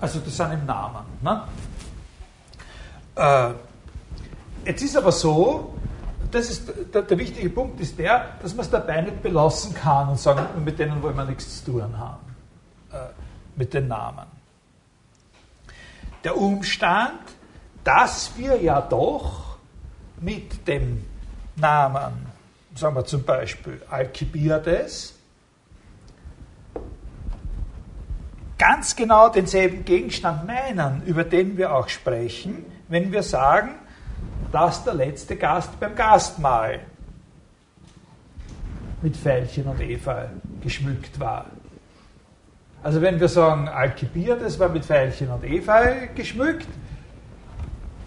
also 0.00 0.18
das 0.20 0.36
sind 0.36 0.52
im 0.52 0.66
Namen. 0.66 1.04
Ne? 1.22 1.42
Äh, 3.16 3.50
jetzt 4.66 4.82
ist 4.82 4.96
aber 4.96 5.12
so, 5.12 5.74
das 6.34 6.50
ist 6.50 6.72
der, 6.92 7.02
der, 7.02 7.18
wichtige 7.18 7.48
Punkt 7.50 7.80
ist 7.80 7.98
der, 7.98 8.30
dass 8.42 8.54
man 8.54 8.64
es 8.64 8.70
dabei 8.70 9.00
nicht 9.00 9.22
belassen 9.22 9.74
kann 9.74 10.08
und 10.08 10.18
sagen, 10.18 10.64
mit 10.64 10.78
denen 10.78 11.02
wollen 11.02 11.16
wir 11.16 11.24
nichts 11.24 11.64
zu 11.64 11.72
tun 11.72 11.98
haben. 11.98 12.24
mit 13.56 13.74
den 13.74 13.88
Namen. 13.88 14.26
Der 16.22 16.36
Umstand, 16.36 17.20
dass 17.82 18.36
wir 18.36 18.60
ja 18.60 18.80
doch 18.80 19.58
mit 20.20 20.66
dem 20.66 21.04
Namen, 21.56 22.26
sagen 22.74 22.96
wir 22.96 23.04
zum 23.04 23.24
Beispiel 23.24 23.80
Alkibiades, 23.90 25.14
ganz 28.58 28.96
genau 28.96 29.28
denselben 29.28 29.84
Gegenstand 29.84 30.46
meinen, 30.46 31.02
über 31.04 31.24
den 31.24 31.56
wir 31.56 31.74
auch 31.74 31.88
sprechen, 31.88 32.64
wenn 32.88 33.12
wir 33.12 33.22
sagen, 33.22 33.74
dass 34.54 34.84
der 34.84 34.94
letzte 34.94 35.34
Gast 35.34 35.80
beim 35.80 35.96
Gastmahl 35.96 36.78
mit 39.02 39.16
Veilchen 39.16 39.66
und 39.66 39.80
Efeu 39.80 40.26
geschmückt 40.62 41.18
war. 41.18 41.46
Also 42.80 43.02
wenn 43.02 43.18
wir 43.18 43.26
sagen, 43.26 43.68
Alkibiades 43.68 44.60
war 44.60 44.68
mit 44.68 44.88
Veilchen 44.88 45.30
und 45.30 45.42
Efeu 45.42 46.06
geschmückt, 46.14 46.68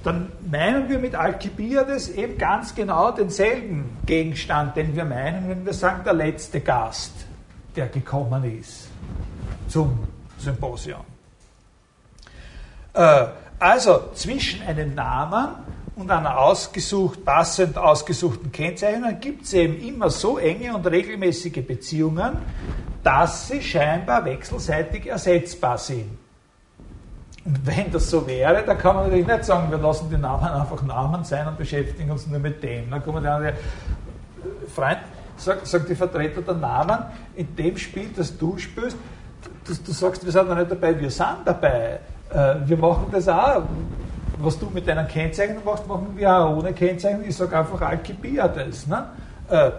dann 0.05 0.31
meinen 0.49 0.87
wir 0.87 0.99
mit 0.99 1.15
Alkibiades 1.15 2.07
eben 2.11 2.37
ganz 2.37 2.73
genau 2.73 3.11
denselben 3.11 3.97
Gegenstand, 4.05 4.77
den 4.77 4.95
wir 4.95 5.03
meinen, 5.03 5.49
wenn 5.49 5.65
wir 5.65 5.73
sagen, 5.73 6.05
der 6.05 6.13
letzte 6.13 6.61
Gast, 6.61 7.11
der 7.75 7.87
gekommen 7.87 8.45
ist 8.57 8.87
zum 9.67 9.99
Symposion. 10.37 11.01
Äh, 12.93 13.25
also 13.59 14.11
zwischen 14.13 14.61
einem 14.65 14.95
Namen 14.95 15.49
und 15.97 16.11
einer 16.11 16.39
ausgesucht, 16.39 17.25
passend 17.25 17.77
ausgesuchten 17.77 18.51
Kennzeichnung 18.51 19.19
gibt 19.19 19.45
es 19.45 19.53
eben 19.53 19.81
immer 19.81 20.09
so 20.09 20.37
enge 20.37 20.75
und 20.75 20.85
regelmäßige 20.85 21.65
Beziehungen, 21.65 22.37
dass 23.03 23.47
sie 23.47 23.61
scheinbar 23.61 24.23
wechselseitig 24.23 25.07
ersetzbar 25.07 25.77
sind. 25.77 26.17
Und 27.45 27.65
wenn 27.65 27.89
das 27.91 28.09
so 28.09 28.27
wäre, 28.27 28.63
dann 28.63 28.77
kann 28.77 28.95
man 28.95 29.05
natürlich 29.05 29.25
nicht 29.25 29.45
sagen, 29.45 29.71
wir 29.71 29.77
lassen 29.79 30.09
die 30.09 30.17
Namen 30.17 30.47
einfach 30.47 30.83
Namen 30.83 31.23
sein 31.23 31.47
und 31.47 31.57
beschäftigen 31.57 32.11
uns 32.11 32.27
nur 32.27 32.39
mit 32.39 32.61
dem. 32.61 32.91
Dann 32.91 33.03
kommen 33.03 33.23
die 33.23 33.29
anderen, 33.29 33.55
Freund, 34.75 34.99
sagt 35.37 35.65
sag 35.65 35.87
die 35.87 35.95
Vertreter 35.95 36.41
der 36.41 36.55
Namen, 36.55 37.05
in 37.35 37.55
dem 37.55 37.77
Spiel, 37.77 38.09
das 38.15 38.37
du 38.37 38.57
spielst, 38.57 38.97
du, 39.65 39.73
du 39.73 39.91
sagst, 39.93 40.23
wir 40.23 40.31
sind 40.31 40.49
da 40.49 40.55
nicht 40.55 40.69
dabei, 40.69 40.99
wir 40.99 41.09
sind 41.09 41.37
dabei. 41.45 41.99
Äh, 42.29 42.55
wir 42.65 42.77
machen 42.77 43.07
das 43.11 43.27
auch. 43.29 43.63
Was 44.39 44.59
du 44.59 44.69
mit 44.69 44.87
deiner 44.87 45.05
Kennzeichnung 45.05 45.63
machst, 45.63 45.87
machen 45.87 46.13
wir 46.15 46.31
auch 46.31 46.57
ohne 46.57 46.73
Kennzeichnung. 46.73 47.23
Ich 47.27 47.35
sage 47.35 47.57
einfach 47.57 47.81
Alkibiades. 47.81 48.87
Ne? 48.87 49.09
Äh, 49.49 49.71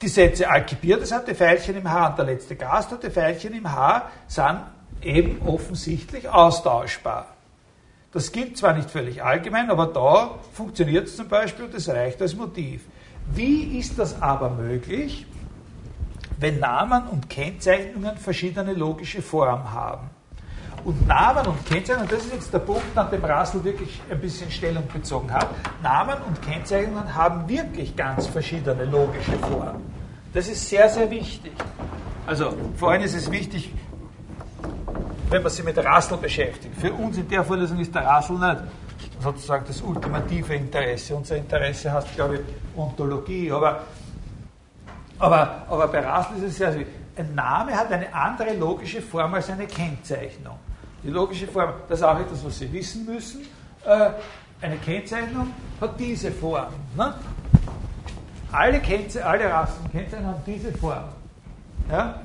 die 0.00 0.08
Sätze 0.08 0.48
Alkibiades 0.48 1.14
die 1.26 1.34
Pfeilchen 1.34 1.76
im 1.76 1.90
Haar 1.90 2.10
und 2.10 2.18
der 2.18 2.26
letzte 2.26 2.56
Gast 2.56 2.90
hat 2.90 3.02
die 3.02 3.10
Pfeilchen 3.10 3.54
im 3.54 3.70
Haar, 3.70 4.10
sind 4.26 4.60
eben 5.02 5.40
offensichtlich 5.46 6.28
austauschbar. 6.28 7.28
Das 8.12 8.30
gilt 8.30 8.56
zwar 8.58 8.74
nicht 8.74 8.90
völlig 8.90 9.22
allgemein, 9.22 9.70
aber 9.70 9.86
da 9.86 10.38
funktioniert 10.52 11.06
es 11.06 11.16
zum 11.16 11.28
Beispiel 11.28 11.64
und 11.64 11.74
das 11.74 11.88
reicht 11.88 12.20
als 12.20 12.36
Motiv. 12.36 12.84
Wie 13.32 13.78
ist 13.78 13.98
das 13.98 14.20
aber 14.20 14.50
möglich? 14.50 15.26
wenn 16.38 16.58
Namen 16.58 17.06
und 17.08 17.30
Kennzeichnungen 17.30 18.16
verschiedene 18.16 18.72
logische 18.72 19.22
Formen 19.22 19.72
haben. 19.72 20.10
Und 20.84 21.06
Namen 21.06 21.46
und 21.46 21.64
Kennzeichnungen, 21.66 22.10
das 22.10 22.24
ist 22.26 22.32
jetzt 22.32 22.52
der 22.52 22.58
Punkt, 22.58 22.96
an 22.96 23.10
dem 23.10 23.24
Rassel 23.24 23.64
wirklich 23.64 24.00
ein 24.10 24.20
bisschen 24.20 24.50
Stellung 24.50 24.86
bezogen 24.92 25.32
hat, 25.32 25.48
Namen 25.82 26.16
und 26.26 26.42
Kennzeichnungen 26.42 27.14
haben 27.14 27.48
wirklich 27.48 27.96
ganz 27.96 28.26
verschiedene 28.26 28.84
logische 28.84 29.38
Formen. 29.38 29.82
Das 30.32 30.48
ist 30.48 30.68
sehr, 30.68 30.88
sehr 30.88 31.10
wichtig. 31.10 31.52
Also 32.26 32.52
vor 32.76 32.90
allem 32.90 33.02
ist 33.02 33.14
es 33.14 33.30
wichtig, 33.30 33.72
wenn 35.30 35.42
man 35.42 35.50
sich 35.50 35.64
mit 35.64 35.78
Rassel 35.78 36.18
beschäftigt. 36.18 36.74
Für 36.78 36.92
uns 36.92 37.16
in 37.16 37.28
der 37.28 37.44
Vorlesung 37.44 37.78
ist 37.78 37.94
der 37.94 38.04
Rassel 38.04 38.36
nicht 38.38 38.58
sozusagen 39.20 39.64
das 39.66 39.80
ultimative 39.80 40.54
Interesse. 40.54 41.14
Unser 41.14 41.36
Interesse 41.36 41.90
heißt, 41.90 42.14
glaube 42.14 42.36
ich, 42.36 42.40
Ontologie. 42.76 43.50
Aber 43.50 43.80
aber, 45.18 45.62
aber 45.68 45.88
bei 45.88 46.00
Rassel 46.00 46.36
ist 46.38 46.44
es 46.44 46.56
sehr, 46.56 46.74
ein 47.16 47.34
Name 47.34 47.72
hat 47.76 47.92
eine 47.92 48.12
andere 48.12 48.54
logische 48.54 49.00
Form 49.00 49.34
als 49.34 49.48
eine 49.48 49.66
Kennzeichnung. 49.66 50.58
Die 51.04 51.10
logische 51.10 51.46
Form, 51.46 51.74
das 51.88 51.98
ist 51.98 52.04
auch 52.04 52.18
etwas, 52.18 52.44
was 52.44 52.58
Sie 52.58 52.72
wissen 52.72 53.04
müssen. 53.04 53.42
Äh, 53.84 54.10
eine 54.62 54.76
Kennzeichnung 54.78 55.52
hat 55.80 56.00
diese 56.00 56.32
Form. 56.32 56.72
Ne? 56.96 57.14
Alle, 58.50 58.80
Kennze 58.80 59.24
alle 59.24 59.50
Rassen 59.50 59.90
Kennzeichnungen 59.90 60.34
haben 60.34 60.42
diese 60.46 60.72
Form. 60.72 61.04
Ja? 61.90 62.20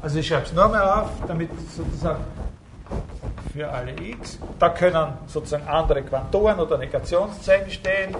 Also 0.00 0.18
ich 0.18 0.26
schreibe 0.26 0.46
es 0.46 0.52
nur 0.52 0.68
mal 0.68 1.00
auf, 1.00 1.10
damit 1.26 1.50
sozusagen 1.70 2.24
für 3.52 3.70
alle 3.70 3.92
x. 4.00 4.38
Da 4.58 4.70
können 4.70 5.12
sozusagen 5.26 5.66
andere 5.68 6.02
Quantoren 6.02 6.58
oder 6.58 6.78
Negationszeichen 6.78 7.70
stehen. 7.70 8.16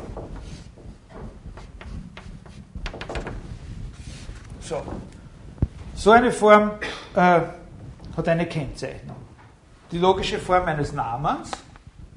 So, 4.60 4.82
so 5.94 6.10
eine 6.10 6.30
Form 6.32 6.72
äh, 7.14 7.40
hat 8.16 8.28
eine 8.28 8.46
Kennzeichnung. 8.46 9.16
Die 9.90 9.98
logische 9.98 10.38
Form 10.38 10.66
eines 10.66 10.92
Namens, 10.92 11.50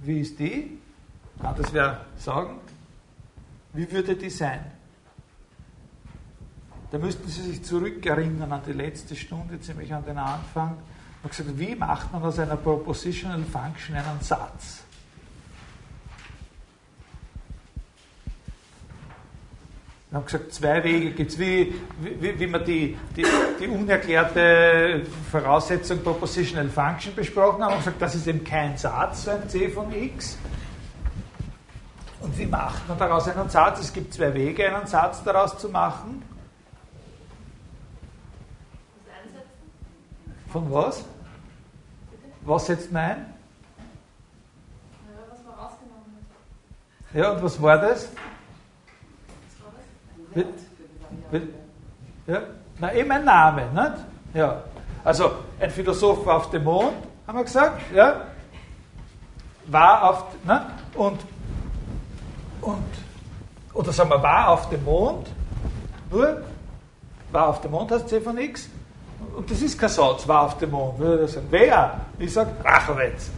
wie 0.03 0.21
ist 0.21 0.39
die? 0.39 0.79
Kann 1.41 1.55
das 1.55 1.73
wer 1.73 2.05
sagen? 2.17 2.60
Wie 3.73 3.91
würde 3.91 4.15
die 4.15 4.29
sein? 4.29 4.60
Da 6.89 6.97
müssten 6.97 7.27
Sie 7.27 7.41
sich 7.41 7.63
zurückerinnern 7.63 8.51
an 8.51 8.62
die 8.65 8.73
letzte 8.73 9.15
Stunde, 9.15 9.60
ziemlich 9.60 9.93
an 9.93 10.05
den 10.05 10.17
Anfang. 10.17 10.77
Und 11.21 11.29
gesagt, 11.29 11.60
wie 11.60 11.75
macht 11.75 12.12
man 12.13 12.23
aus 12.23 12.39
einer 12.39 12.55
Propositional 12.55 13.43
Function 13.43 13.95
einen 13.95 14.21
Satz? 14.21 14.83
Wir 20.10 20.20
haben 20.20 20.26
gesagt, 20.26 20.54
zwei 20.54 20.82
Wege 20.86 21.12
gibt 21.12 21.32
es, 21.32 21.38
wie, 21.38 21.76
wie, 22.00 22.39
wie 22.39 22.48
wir 22.48 22.60
die, 22.60 22.98
die, 23.13 23.26
die, 23.60 23.67
unerklärte 23.67 25.06
Voraussetzung 25.30 26.02
Propositional 26.02 26.70
Function 26.70 27.13
besprochen 27.13 27.62
haben. 27.62 27.72
Wir 27.72 27.76
haben 27.76 27.80
gesagt, 27.80 28.02
das 28.02 28.15
ist 28.15 28.26
eben 28.26 28.41
kein 28.41 28.78
Satz, 28.78 29.26
so 29.26 29.32
ein 29.32 29.50
c 29.50 29.67
von 29.67 29.93
x. 29.93 30.38
Und 32.22 32.38
wie 32.38 32.46
macht 32.46 32.88
man 32.88 32.98
daraus 32.98 33.28
einen 33.28 33.50
Satz? 33.50 33.82
Es 33.82 33.91
gibt 33.91 34.13
zwei 34.13 34.34
Wege, 34.34 34.74
einen 34.74 34.88
Satz 34.88 35.22
daraus 35.24 35.58
zu 35.58 35.67
machen. 35.67 36.24
Von 40.48 40.72
was? 40.72 41.04
Was 42.43 42.65
setzt 42.65 42.93
man 42.93 43.04
ein? 43.04 43.34
Ja, 47.13 47.32
und 47.32 47.43
was 47.43 47.62
war 47.62 47.78
das? 47.78 48.08
Ja? 52.28 52.41
Na, 52.80 52.93
eben 52.93 53.12
ein 53.12 53.26
Name, 53.26 53.65
nicht? 53.73 53.93
Ja. 54.34 54.63
Also, 55.04 55.32
ein 55.60 55.71
Philosoph 55.71 56.26
war 56.26 56.38
auf 56.38 56.50
dem 56.50 56.63
Mond, 56.63 56.93
haben 57.26 57.38
wir 57.38 57.43
gesagt, 57.43 57.82
ja? 57.93 58.21
War 59.67 60.10
auf, 60.10 60.26
ne? 60.45 60.65
Und, 60.95 61.19
und, 62.62 62.84
oder 63.73 63.91
sagen 63.91 64.10
wir, 64.10 64.21
war 64.21 64.50
auf 64.50 64.69
dem 64.69 64.84
Mond, 64.84 65.28
nur, 66.12 66.43
war 67.32 67.47
auf 67.47 67.62
dem 67.62 67.71
Mond 67.71 67.91
heißt 67.91 68.10
C 68.10 68.19
von 68.19 68.38
X, 68.38 68.69
und 69.36 69.50
das 69.50 69.62
ist 69.62 69.80
kein 69.80 69.89
Satz, 69.89 70.28
war 70.28 70.43
auf 70.43 70.58
dem 70.58 70.71
Mond, 70.71 71.00
würde 71.00 71.23
das 71.23 71.34
sagen, 71.34 71.47
wer? 71.50 72.02
Ich 72.19 72.34
sage, 72.34 72.52
Rachowitz. 72.63 73.32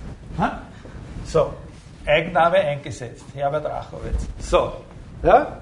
So, 1.26 1.54
Eigenname 2.06 2.58
eingesetzt, 2.58 3.26
Herbert 3.34 3.66
Rachowitz. 3.66 4.28
So, 4.40 4.74
ja? 5.24 5.62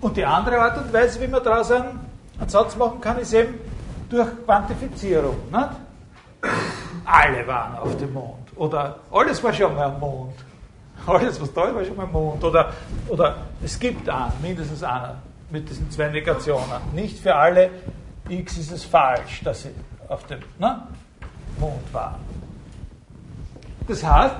Und 0.00 0.16
die 0.16 0.24
andere 0.24 0.58
Art 0.58 0.78
und 0.78 0.92
Weise, 0.92 1.20
wie 1.20 1.26
man 1.26 1.42
daraus 1.42 1.70
einen, 1.70 2.00
einen 2.38 2.48
Satz 2.48 2.76
machen 2.76 3.00
kann, 3.00 3.18
ist 3.18 3.32
eben 3.32 3.54
durch 4.08 4.28
Quantifizierung. 4.44 5.36
Nicht? 5.50 5.70
Alle 7.04 7.46
waren 7.46 7.76
auf 7.78 7.96
dem 7.96 8.12
Mond. 8.12 8.46
Oder 8.56 8.96
alles 9.10 9.42
war 9.42 9.52
schon 9.52 9.74
mal 9.74 9.86
am 9.86 9.98
Mond. 9.98 10.34
Alles, 11.06 11.40
was 11.40 11.52
da 11.52 11.64
ist, 11.66 11.74
war 11.74 11.84
schon 11.84 11.96
mal 11.96 12.04
am 12.04 12.12
Mond. 12.12 12.42
Oder, 12.42 12.72
oder 13.08 13.36
es 13.62 13.78
gibt 13.78 14.08
einen, 14.08 14.32
mindestens 14.42 14.82
einen, 14.82 15.16
mit 15.50 15.68
diesen 15.68 15.90
zwei 15.90 16.08
Negationen. 16.08 16.80
Nicht 16.92 17.18
für 17.18 17.34
alle 17.34 17.70
x 18.28 18.58
ist 18.58 18.72
es 18.72 18.84
falsch, 18.84 19.42
dass 19.44 19.62
sie 19.62 19.70
auf 20.08 20.24
dem 20.26 20.40
ne, 20.58 20.82
Mond 21.58 21.92
waren. 21.92 22.16
Das 23.86 24.04
heißt, 24.04 24.34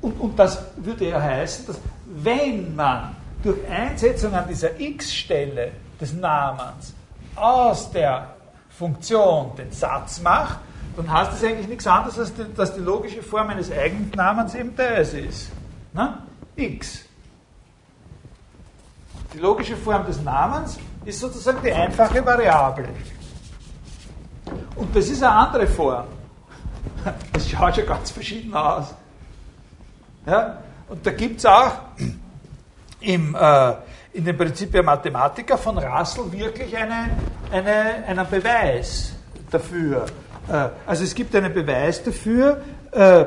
und, 0.00 0.20
und 0.20 0.38
das 0.38 0.64
würde 0.76 1.08
ja 1.08 1.20
heißen, 1.20 1.66
dass 1.66 1.80
wenn 2.06 2.74
man 2.74 3.14
durch 3.46 3.58
Einsetzung 3.70 4.34
an 4.34 4.48
dieser 4.48 4.78
x-Stelle 4.78 5.70
des 6.00 6.12
Namens 6.12 6.94
aus 7.36 7.90
der 7.92 8.34
Funktion 8.70 9.54
den 9.56 9.70
Satz 9.70 10.20
macht, 10.20 10.58
dann 10.96 11.10
heißt 11.10 11.32
das 11.32 11.44
eigentlich 11.44 11.68
nichts 11.68 11.86
anderes, 11.86 12.18
als 12.18 12.34
die, 12.34 12.44
dass 12.54 12.74
die 12.74 12.80
logische 12.80 13.22
Form 13.22 13.48
eines 13.48 13.70
Eigennamens 13.70 14.54
eben 14.54 14.74
das 14.74 15.14
ist. 15.14 15.50
Na? 15.92 16.22
x. 16.56 17.04
Die 19.32 19.38
logische 19.38 19.76
Form 19.76 20.04
des 20.06 20.20
Namens 20.22 20.78
ist 21.04 21.20
sozusagen 21.20 21.58
die 21.62 21.72
einfache 21.72 22.24
Variable. 22.24 22.88
Und 24.74 24.96
das 24.96 25.08
ist 25.08 25.22
eine 25.22 25.32
andere 25.32 25.66
Form. 25.66 26.06
Das 27.32 27.48
schaut 27.48 27.76
schon 27.76 27.86
ganz 27.86 28.10
verschieden 28.10 28.52
aus. 28.54 28.92
Ja? 30.26 30.58
Und 30.88 31.06
da 31.06 31.12
gibt 31.12 31.38
es 31.38 31.46
auch 31.46 31.72
im, 33.06 33.34
äh, 33.34 33.72
in 34.12 34.24
den 34.24 34.36
Prinzipien 34.36 34.84
Mathematica 34.84 35.56
von 35.56 35.78
Russell 35.78 36.30
wirklich 36.32 36.76
eine, 36.76 37.10
eine, 37.50 38.04
einen 38.06 38.26
Beweis 38.28 39.12
dafür. 39.50 40.06
Äh, 40.48 40.68
also 40.86 41.04
es 41.04 41.14
gibt 41.14 41.34
einen 41.34 41.52
Beweis 41.52 42.02
dafür, 42.02 42.60
äh, 42.90 43.24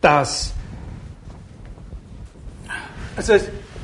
dass 0.00 0.52
also 3.16 3.32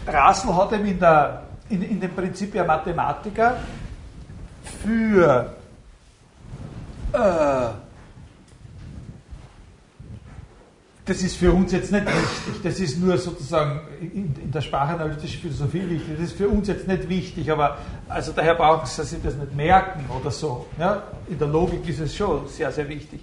Russell 0.06 0.54
hat 0.54 0.72
ihm 0.72 0.87
in, 0.87 0.98
der, 0.98 1.42
in, 1.68 1.83
in 1.83 2.00
den 2.00 2.14
Prinzipien 2.14 2.66
Mathematica 2.66 3.56
für 4.83 5.54
äh, 7.12 7.68
das 11.04 11.22
ist 11.22 11.37
für 11.37 11.52
uns 11.52 11.72
jetzt 11.72 11.90
nicht 11.90 12.06
wichtig, 12.06 12.62
das 12.62 12.78
ist 12.78 12.98
nur 12.98 13.18
sozusagen 13.18 13.80
in, 14.00 14.50
der 14.50 14.60
sprachanalytischen 14.60 15.40
Philosophie 15.40 15.88
wichtig, 15.88 16.16
das 16.16 16.26
ist 16.26 16.36
für 16.36 16.48
uns 16.48 16.68
jetzt 16.68 16.88
nicht 16.88 17.08
wichtig, 17.08 17.50
aber 17.50 17.78
also 18.08 18.32
daher 18.32 18.54
brauchen 18.54 18.86
Sie 18.86 19.02
sich 19.04 19.22
das 19.22 19.36
nicht 19.36 19.54
merken 19.54 20.04
oder 20.18 20.30
so. 20.30 20.66
Ja? 20.78 21.02
In 21.28 21.38
der 21.38 21.48
Logik 21.48 21.88
ist 21.88 22.00
es 22.00 22.16
schon 22.16 22.48
sehr, 22.48 22.72
sehr 22.72 22.88
wichtig. 22.88 23.20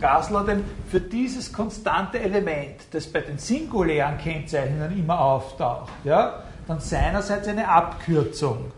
Grasler 0.00 0.44
denn 0.44 0.64
für 0.90 1.00
dieses 1.00 1.52
konstante 1.52 2.20
Element, 2.20 2.86
das 2.92 3.06
bei 3.06 3.20
den 3.20 3.38
singulären 3.38 4.18
Kennzeichnungen 4.18 4.96
immer 4.98 5.20
auftaucht, 5.20 5.90
ja, 6.04 6.42
dann 6.66 6.80
seinerseits 6.80 7.48
eine 7.48 7.68
Abkürzung 7.68 8.70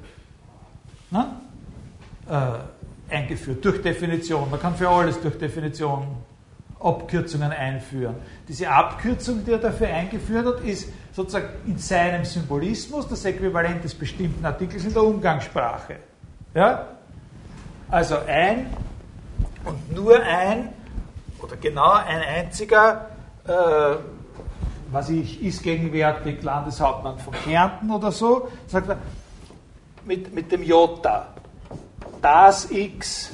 ne, 1.11 1.27
äh, 2.29 3.15
eingeführt, 3.15 3.65
durch 3.65 3.83
Definition. 3.83 4.49
Man 4.51 4.61
kann 4.61 4.75
für 4.77 4.89
alles 4.89 5.21
durch 5.21 5.37
Definition 5.37 6.07
Abkürzungen 6.81 7.53
einführen. 7.53 8.15
Diese 8.49 8.71
Abkürzung, 8.71 9.45
die 9.45 9.53
er 9.53 9.59
dafür 9.59 9.89
eingeführt 9.89 10.47
hat, 10.47 10.65
ist 10.65 10.89
sozusagen 11.13 11.49
in 11.67 11.79
seinem 11.79 12.25
Symbolismus 12.25 13.09
das 13.09 13.25
Äquivalent 13.25 13.83
des 13.85 13.95
bestimmten 13.95 14.45
Artikels 14.45 14.85
in 14.85 14.95
der 14.95 15.03
Umgangssprache. 15.03 15.97
Ja? 16.55 16.87
Also 17.89 18.17
ein 18.27 18.67
und 19.65 19.93
nur 19.95 20.21
ein 20.23 20.73
oder 21.43 21.57
genau 21.57 21.93
ein 21.93 22.21
einziger, 22.21 23.07
äh, 23.47 23.97
was 24.91 25.09
ich, 25.11 25.43
ist 25.43 25.63
gegenwärtig 25.63 26.43
Landeshauptmann 26.43 27.19
von 27.19 27.33
Kärnten 27.33 27.91
oder 27.91 28.13
so, 28.13 28.49
sagt 28.67 28.89
er, 28.89 28.99
mit, 30.05 30.35
mit 30.35 30.51
dem 30.51 30.63
Jota, 30.63 31.29
das 32.23 32.71
X, 32.71 33.33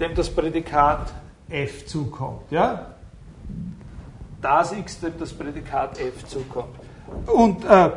dem 0.00 0.14
das 0.14 0.30
Prädikat 0.30 1.12
f 1.48 1.86
zukommt. 1.86 2.50
Ja? 2.50 2.86
Das 4.42 4.72
x 4.72 5.00
dem 5.00 5.18
das 5.18 5.32
Prädikat 5.32 5.98
f 5.98 6.26
zukommt. 6.26 6.74
Und 7.26 7.64
äh, 7.64 7.90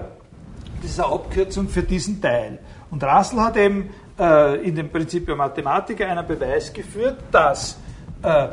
das 0.81 0.91
ist 0.91 0.99
eine 0.99 1.11
Abkürzung 1.11 1.67
für 1.67 1.83
diesen 1.83 2.21
Teil. 2.21 2.59
Und 2.91 3.03
Russell 3.03 3.39
hat 3.39 3.57
eben 3.57 3.89
äh, 4.19 4.63
in 4.65 4.75
dem 4.75 4.89
Prinzip 4.89 5.27
Mathematiker 5.27 6.07
einen 6.07 6.27
Beweis 6.27 6.71
geführt, 6.71 7.17
dass 7.31 7.77
äh, 8.21 8.47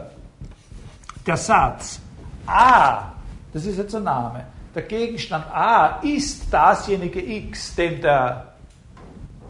der 1.26 1.36
Satz 1.36 2.00
A, 2.46 3.12
das 3.52 3.66
ist 3.66 3.76
jetzt 3.78 3.94
ein 3.94 4.04
Name, 4.04 4.46
der 4.74 4.82
Gegenstand 4.82 5.44
A 5.52 6.00
ist 6.02 6.52
dasjenige 6.52 7.20
x, 7.20 7.74
dem 7.74 8.00
der, 8.00 8.54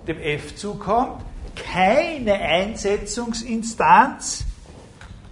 dem 0.07 0.19
f 0.19 0.57
zukommt, 0.57 1.23
keine 1.55 2.35
Einsetzungsinstanz 2.35 4.45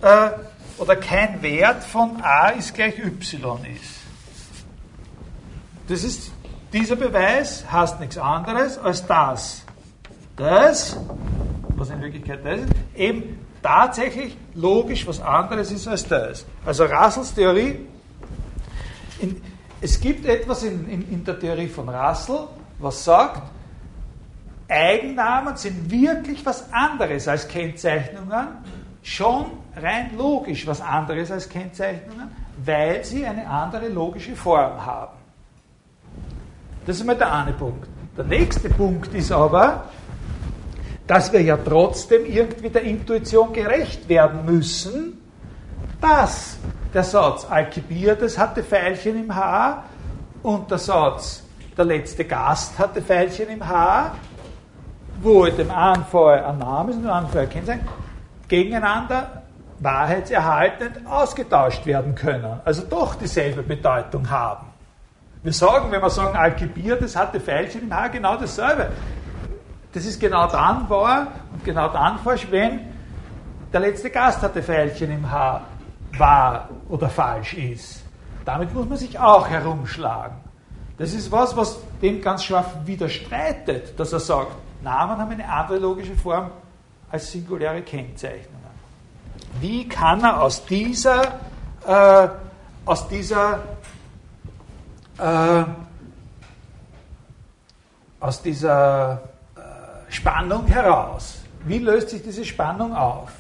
äh, 0.01 0.31
oder 0.81 0.97
kein 0.97 1.43
Wert 1.43 1.85
von 1.85 2.23
a 2.23 2.49
ist 2.49 2.75
gleich 2.75 2.99
y 2.99 3.07
ist. 3.21 4.01
Das 5.89 6.03
ist, 6.03 6.33
dieser 6.73 6.97
Beweis 6.97 7.71
heißt 7.71 8.01
nichts 8.01 8.17
anderes 8.17 8.79
als 8.79 9.07
das. 9.07 9.63
Das, 10.37 10.97
was 11.77 11.91
in 11.91 12.01
Wirklichkeit 12.01 12.41
das 12.45 12.61
ist, 12.61 12.73
eben 12.97 13.39
tatsächlich 13.63 14.37
logisch 14.55 15.07
was 15.07 15.21
anderes 15.21 15.71
ist 15.71 15.87
als 15.87 16.09
das. 16.09 16.47
Also 16.65 16.85
Russells 16.87 17.35
Theorie, 17.35 17.87
in, 19.21 19.43
es 19.83 20.01
gibt 20.01 20.25
etwas 20.25 20.63
in, 20.63 20.89
in, 20.89 21.13
in 21.13 21.25
der 21.25 21.39
Theorie 21.39 21.69
von 21.69 21.91
Russell, 21.91 22.47
was 22.79 23.05
sagt, 23.05 23.43
Eigennamen 24.67 25.57
sind 25.57 25.91
wirklich 25.91 26.47
was 26.47 26.73
anderes 26.73 27.29
als 27.29 27.47
Kennzeichnungen, 27.49 28.49
schon 29.03 29.47
rein 29.77 30.11
logisch 30.17 30.67
was 30.67 30.81
anderes 30.81 31.31
als 31.31 31.49
Kennzeichnungen, 31.49 32.31
weil 32.65 33.05
sie 33.05 33.25
eine 33.25 33.47
andere 33.47 33.89
logische 33.89 34.37
Form 34.37 34.85
haben. 34.85 35.17
Das 36.87 36.97
ist 36.97 37.07
mal 37.07 37.17
der 37.17 37.33
eine 37.33 37.53
Punkt. 37.53 37.89
Der 38.17 38.25
nächste 38.25 38.69
Punkt 38.69 39.15
ist 39.15 39.33
aber, 39.33 39.85
dass 41.07 41.33
wir 41.33 41.43
ja 41.43 41.57
trotzdem 41.57 42.25
irgendwie 42.27 42.69
der 42.69 42.83
Intuition 42.83 43.53
gerecht 43.53 44.09
werden 44.09 44.45
müssen, 44.45 45.21
dass 46.01 46.57
der 46.93 47.05
Satz 47.05 47.47
Alkibiades 47.49 48.39
hatte 48.39 48.63
Pfeilchen 48.63 49.25
im 49.25 49.35
Haar 49.35 49.85
und 50.43 50.71
der 50.71 50.79
Satz 50.79 51.45
der 51.77 51.85
letzte 51.85 52.25
Gast 52.25 52.79
hatte 52.79 53.01
Pfeilchen 53.01 53.49
im 53.49 53.67
Haar, 53.67 54.15
wo 55.23 55.47
dem 55.47 55.71
vorher 56.11 56.49
ein 56.49 56.59
Name 56.59 56.91
ist 56.91 56.97
und 56.97 57.03
dem 57.05 57.11
anderen 57.11 57.33
vorher 57.33 57.49
Kennzeichen, 57.49 57.89
gegeneinander 58.51 59.45
wahrheitserhaltend 59.79 61.07
ausgetauscht 61.07 61.87
werden 61.87 62.15
können, 62.15 62.61
also 62.65 62.83
doch 62.83 63.15
dieselbe 63.15 63.63
Bedeutung 63.63 64.29
haben. 64.29 64.67
Wir 65.43 65.55
sagen, 65.55 65.91
wenn 65.91 66.03
wir 66.03 66.11
sagen, 66.11 66.37
Alkibiades 66.37 67.17
hatte 67.17 67.41
Pfeilchen 67.41 67.85
im 67.85 67.95
Haar, 67.95 68.11
genau 68.11 68.37
dasselbe. 68.37 68.91
Das 69.93 70.05
ist 70.05 70.21
genau 70.21 70.47
dann 70.49 70.91
wahr 70.91 71.29
und 71.53 71.65
genau 71.65 71.89
dann 71.89 72.19
falsch, 72.19 72.47
wenn 72.51 72.81
der 73.73 73.81
letzte 73.81 74.11
Gast 74.11 74.43
hatte 74.43 74.63
Pfeilchen 74.63 75.11
im 75.11 75.31
Haar 75.31 75.63
wahr 76.19 76.69
oder 76.89 77.09
falsch 77.09 77.55
ist. 77.55 78.05
Damit 78.45 78.75
muss 78.75 78.87
man 78.87 78.99
sich 78.99 79.19
auch 79.19 79.49
herumschlagen. 79.49 80.37
Das 80.99 81.15
ist 81.15 81.33
was, 81.33 81.57
was 81.57 81.81
dem 82.03 82.21
ganz 82.21 82.45
scharf 82.45 82.67
widerstreitet, 82.85 83.99
dass 83.99 84.13
er 84.13 84.21
sagt, 84.21 84.53
Namen 84.83 85.17
haben 85.17 85.31
eine 85.31 85.49
andere 85.49 85.79
logische 85.79 86.15
Form 86.15 86.51
als 87.11 87.31
singuläre 87.31 87.83
Kennzeichnungen. 87.83 88.61
Wie 89.61 89.89
kann 89.89 90.23
er 90.23 90.43
aus 90.43 90.65
dieser, 90.65 91.41
äh, 91.87 92.29
aus 92.85 93.09
dieser, 93.09 93.63
äh, 95.19 95.65
aus 98.21 98.43
dieser 98.43 99.23
äh, 99.57 100.13
Spannung 100.13 100.67
heraus, 100.67 101.41
wie 101.65 101.79
löst 101.79 102.11
sich 102.11 102.23
diese 102.23 102.45
Spannung 102.45 102.95
auf? 102.95 103.33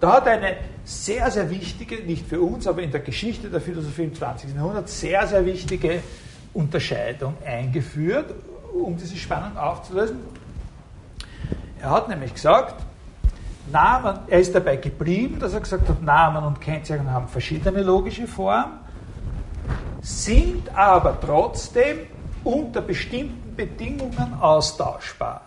Da 0.00 0.14
hat 0.14 0.26
eine 0.26 0.56
sehr, 0.84 1.30
sehr 1.30 1.48
wichtige, 1.48 2.02
nicht 2.02 2.26
für 2.26 2.40
uns, 2.40 2.66
aber 2.66 2.82
in 2.82 2.90
der 2.90 3.00
Geschichte 3.00 3.48
der 3.48 3.60
Philosophie 3.60 4.04
im 4.04 4.14
20. 4.14 4.54
Jahrhundert, 4.54 4.88
sehr, 4.88 5.26
sehr 5.28 5.44
wichtige 5.46 6.02
Unterscheidung 6.54 7.36
eingeführt, 7.46 8.34
um 8.72 8.96
diese 8.96 9.16
Spannung 9.16 9.56
aufzulösen. 9.56 10.18
Er 11.80 11.90
hat 11.90 12.08
nämlich 12.08 12.34
gesagt, 12.34 12.84
Namen, 13.72 14.18
er 14.28 14.40
ist 14.40 14.54
dabei 14.54 14.76
geblieben, 14.76 15.38
dass 15.38 15.54
er 15.54 15.60
gesagt 15.60 15.88
hat, 15.88 16.02
Namen 16.02 16.44
und 16.44 16.60
Kennzeichen 16.60 17.10
haben 17.10 17.26
verschiedene 17.28 17.82
logische 17.82 18.26
Formen, 18.26 18.80
sind 20.00 20.74
aber 20.76 21.18
trotzdem 21.20 22.00
unter 22.44 22.82
bestimmten 22.82 23.54
Bedingungen 23.56 24.34
austauschbar. 24.40 25.42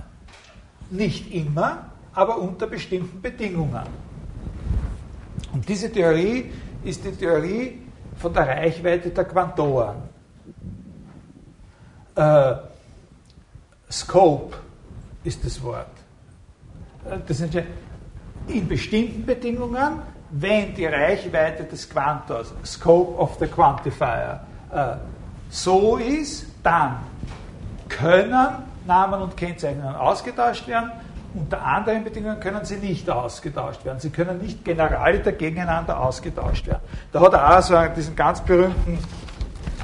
Nicht 0.90 1.34
immer, 1.34 1.86
aber 2.14 2.38
unter 2.40 2.67
bestimmten 2.67 3.21
Bedingungen. 3.21 3.84
Und 5.54 5.67
diese 5.67 5.92
Theorie 5.92 6.52
ist 6.84 7.04
die 7.04 7.12
Theorie 7.12 7.82
von 8.17 8.34
der 8.34 8.48
Reichweite 8.48 9.10
der 9.10 9.26
Quantoren. 9.26 9.98
Äh, 12.15 12.56
Scope 13.92 14.56
ist 15.23 15.44
das 15.44 15.62
Wort. 15.62 15.88
Äh, 17.10 17.17
das 17.28 17.42
in 18.48 18.67
bestimmten 18.67 19.25
Bedingungen, 19.25 20.00
wenn 20.31 20.73
die 20.75 20.85
Reichweite 20.85 21.63
des 21.63 21.89
Quantors, 21.89 22.54
Scope 22.65 23.17
of 23.17 23.37
the 23.39 23.48
Quantifier, 23.48 24.41
äh, 24.71 24.96
so 25.50 25.98
ist, 25.98 26.48
dann 26.63 26.98
können 27.87 28.48
Namen 28.85 29.21
und 29.21 29.37
Kennzeichnungen 29.37 29.96
ausgetauscht 29.96 30.67
werden. 30.67 30.91
Unter 31.33 31.62
anderen 31.62 32.04
Bedingungen 32.04 32.39
können 32.39 32.63
sie 32.63 32.77
nicht 32.77 33.10
ausgetauscht 33.10 33.83
werden. 33.83 34.00
Sie 34.00 34.10
können 34.10 34.39
nicht 34.39 34.63
Generaliter 34.63 35.33
gegeneinander 35.33 36.00
ausgetauscht 36.00 36.65
werden. 36.67 36.81
Da 37.12 37.19
hat 37.19 37.33
er 37.33 37.58
auch 37.58 37.62
so 37.62 37.75
diesen 37.96 38.15
ganz 38.15 38.41
berühmten 38.41 39.00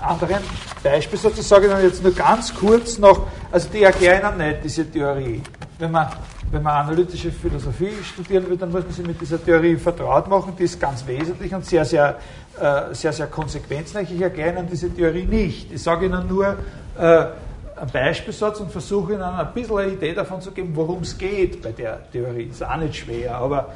anderen 0.02 0.42
Beispiel 0.84 1.20
sozusagen, 1.20 1.70
jetzt 1.84 2.04
nur 2.04 2.14
ganz 2.14 2.54
kurz 2.54 2.98
noch, 2.98 3.28
also 3.52 3.70
die 3.70 3.84
erklären 3.84 4.38
nicht, 4.38 4.64
diese 4.64 4.90
Theorie. 4.90 5.42
Wenn 5.78 5.92
man 5.92 6.08
wenn 6.52 6.64
man 6.64 6.86
analytische 6.86 7.32
Philosophie 7.32 7.94
studieren 8.04 8.50
will, 8.50 8.58
dann 8.58 8.72
muss 8.72 8.84
man 8.84 8.92
sich 8.92 9.06
mit 9.06 9.20
dieser 9.22 9.44
Theorie 9.44 9.78
vertraut 9.78 10.28
machen. 10.28 10.54
Die 10.58 10.64
ist 10.64 10.80
ganz 10.80 11.06
wesentlich 11.08 11.54
und 11.54 11.66
sehr, 11.66 11.86
sehr, 11.86 12.18
äh, 12.60 12.94
sehr, 12.94 13.14
sehr 13.14 13.28
konsequenzreich. 13.28 14.12
Ich 14.12 14.22
erkläre 14.22 14.60
Ihnen 14.60 14.68
diese 14.70 14.94
Theorie 14.94 15.24
nicht. 15.24 15.72
Ich 15.72 15.82
sage 15.82 16.08
Ihnen 16.08 16.28
nur 16.28 16.58
äh, 16.98 17.02
einen 17.02 17.92
Beispielsatz 17.92 18.60
und 18.60 18.72
versuche 18.72 19.14
Ihnen 19.14 19.22
ein 19.22 19.54
bisschen 19.54 19.78
eine 19.78 19.92
Idee 19.94 20.14
davon 20.14 20.42
zu 20.42 20.52
geben, 20.52 20.76
worum 20.76 21.04
es 21.04 21.18
geht 21.18 21.62
bei 21.62 21.72
der 21.72 22.12
Theorie. 22.12 22.44
Ist 22.44 22.64
auch 22.64 22.76
nicht 22.78 22.98
schwer, 22.98 23.36
aber 23.36 23.74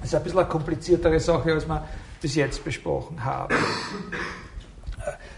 es 0.00 0.08
ist 0.08 0.14
ein 0.14 0.22
bisschen 0.22 0.38
eine 0.38 0.48
kompliziertere 0.48 1.18
Sache, 1.18 1.52
als 1.52 1.66
wir 1.66 1.82
bis 2.20 2.36
jetzt 2.36 2.64
besprochen 2.64 3.24
haben. 3.24 3.54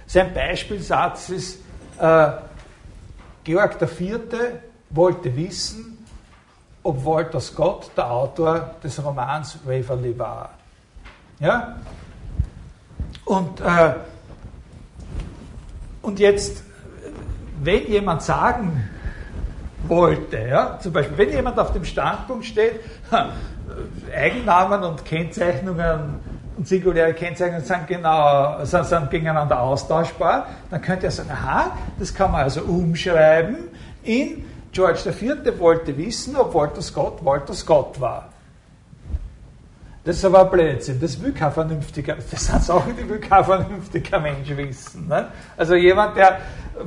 Sein 0.07 0.35
Beispielsatz 0.35 1.31
ist, 1.31 1.61
äh, 1.99 2.31
Georg 3.45 3.81
IV. 3.81 4.19
wollte 4.91 5.35
wissen, 5.37 5.94
ob 6.85 7.05
Walter 7.05 7.41
Scott 7.41 7.91
der 7.97 8.11
Autor 8.11 8.77
des 8.83 9.03
Romans 9.03 9.59
Waverly 9.65 10.17
war. 10.17 10.51
Ja? 11.41 11.77
Und, 13.25 13.61
äh, 13.61 13.95
und 16.03 16.21
jetzt, 16.21 16.63
wenn 17.63 17.87
jemand 17.87 18.23
sagen 18.23 18.89
wollte, 19.89 20.39
ja, 20.39 20.79
zum 20.79 20.93
Beispiel, 20.93 21.17
wenn 21.17 21.31
jemand 21.31 21.59
auf 21.59 21.73
dem 21.73 21.85
Standpunkt 21.85 22.45
steht, 22.45 22.81
Eigennamen 24.15 24.83
und 24.83 25.05
Kennzeichnungen 25.05 26.21
und 26.57 26.69
singuläre 26.69 27.15
Kennzeichnungen 27.15 27.65
sind, 27.65 27.87
genau, 27.87 28.63
sind, 28.65 28.85
sind 28.85 29.11
gegeneinander 29.11 29.59
austauschbar, 29.61 30.47
dann 30.71 30.83
könnte 30.83 31.07
er 31.07 31.13
sagen, 31.13 31.31
aha, 31.31 31.73
das 31.99 32.15
kann 32.15 32.31
man 32.31 32.43
also 32.43 32.61
umschreiben 32.63 33.57
in 34.03 34.45
George 34.75 35.09
IV. 35.09 35.59
wollte 35.59 35.97
wissen, 35.97 36.37
ob 36.37 36.53
Walter 36.53 36.83
Scott 36.83 37.25
Walter 37.25 37.55
Scott 37.55 38.01
war. 38.01 38.29
Das 40.05 40.17
ist 40.17 40.25
aber 40.27 40.45
Blödsinn, 40.45 41.01
das 41.01 41.23
will 41.23 41.33
kein 41.33 41.51
vernünftiger, 41.51 42.17
das 42.31 42.45
sind 42.45 42.63
Sachen, 42.63 42.95
die 42.95 43.09
will 43.09 43.21
kein 43.21 43.43
vernünftiger 43.43 44.21
Mensch 44.21 44.51
wissen. 44.55 45.09
Ne? 45.09 45.29
Also 45.57 45.77
jemand, 45.77 46.19
der, 46.19 46.41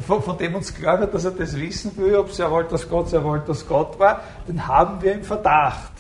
von, 0.06 0.22
von, 0.22 0.38
dem 0.38 0.54
uns 0.54 0.72
klar 0.72 1.00
wird, 1.00 1.16
dass 1.16 1.26
er 1.26 1.32
das 1.32 1.58
wissen 1.58 1.98
will, 1.98 2.16
ob 2.16 2.30
es 2.30 2.38
ja 2.38 2.52
Walter 2.52 2.78
Scott, 2.78 3.12
ja 3.12 3.26
Walter 3.26 3.56
Scott 3.56 3.98
war, 3.98 4.22
den 4.48 4.68
haben 4.68 5.02
wir 5.02 5.14
im 5.14 5.24
Verdacht 5.24 5.94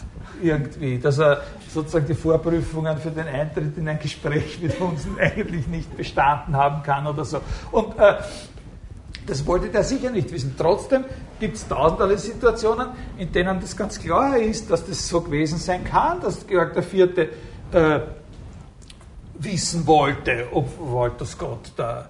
irgendwie, 0.44 1.00
dass 1.00 1.18
er 1.18 1.42
sozusagen 1.74 2.06
die 2.06 2.14
Vorprüfungen 2.14 2.98
für 3.00 3.10
den 3.10 3.28
Eintritt 3.28 3.76
in 3.78 3.90
ein 3.90 3.98
Gespräch 3.98 4.60
mit 4.62 4.80
uns 4.80 5.08
eigentlich 5.20 5.68
nicht 5.68 5.98
bestanden 5.98 6.56
haben 6.56 6.84
kann 6.84 7.08
oder 7.08 7.26
so. 7.26 7.40
Und 7.72 7.98
äh, 7.98 8.18
das 9.28 9.45
wollte 9.45 9.69
der 9.69 9.84
sicher 9.84 10.09
nicht 10.09 10.32
wissen. 10.32 10.55
Trotzdem 10.57 11.05
gibt 11.39 11.57
es 11.57 11.67
tausende 11.67 12.17
Situationen, 12.17 12.88
in 13.17 13.32
denen 13.32 13.59
das 13.59 13.78
ganz 13.78 13.99
klar 13.99 14.38
ist, 14.38 14.71
dass 14.71 14.86
das 14.86 15.07
so 15.07 15.21
gewesen 15.21 15.59
sein 15.59 15.84
kann, 15.84 16.19
dass 16.21 16.47
Georg 16.47 16.75
IV. 16.75 17.30
Äh, 17.71 17.99
wissen 19.39 19.86
wollte, 19.86 20.47
ob 20.51 20.67
Walter 20.80 21.25
Scott 21.25 21.71
da. 21.75 22.09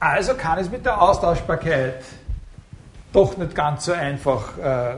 Also 0.00 0.34
kann 0.34 0.58
es 0.58 0.70
mit 0.70 0.84
der 0.84 1.00
Austauschbarkeit 1.00 2.02
doch 3.12 3.36
nicht 3.36 3.54
ganz 3.54 3.84
so 3.84 3.92
einfach, 3.92 4.58
äh, 4.58 4.96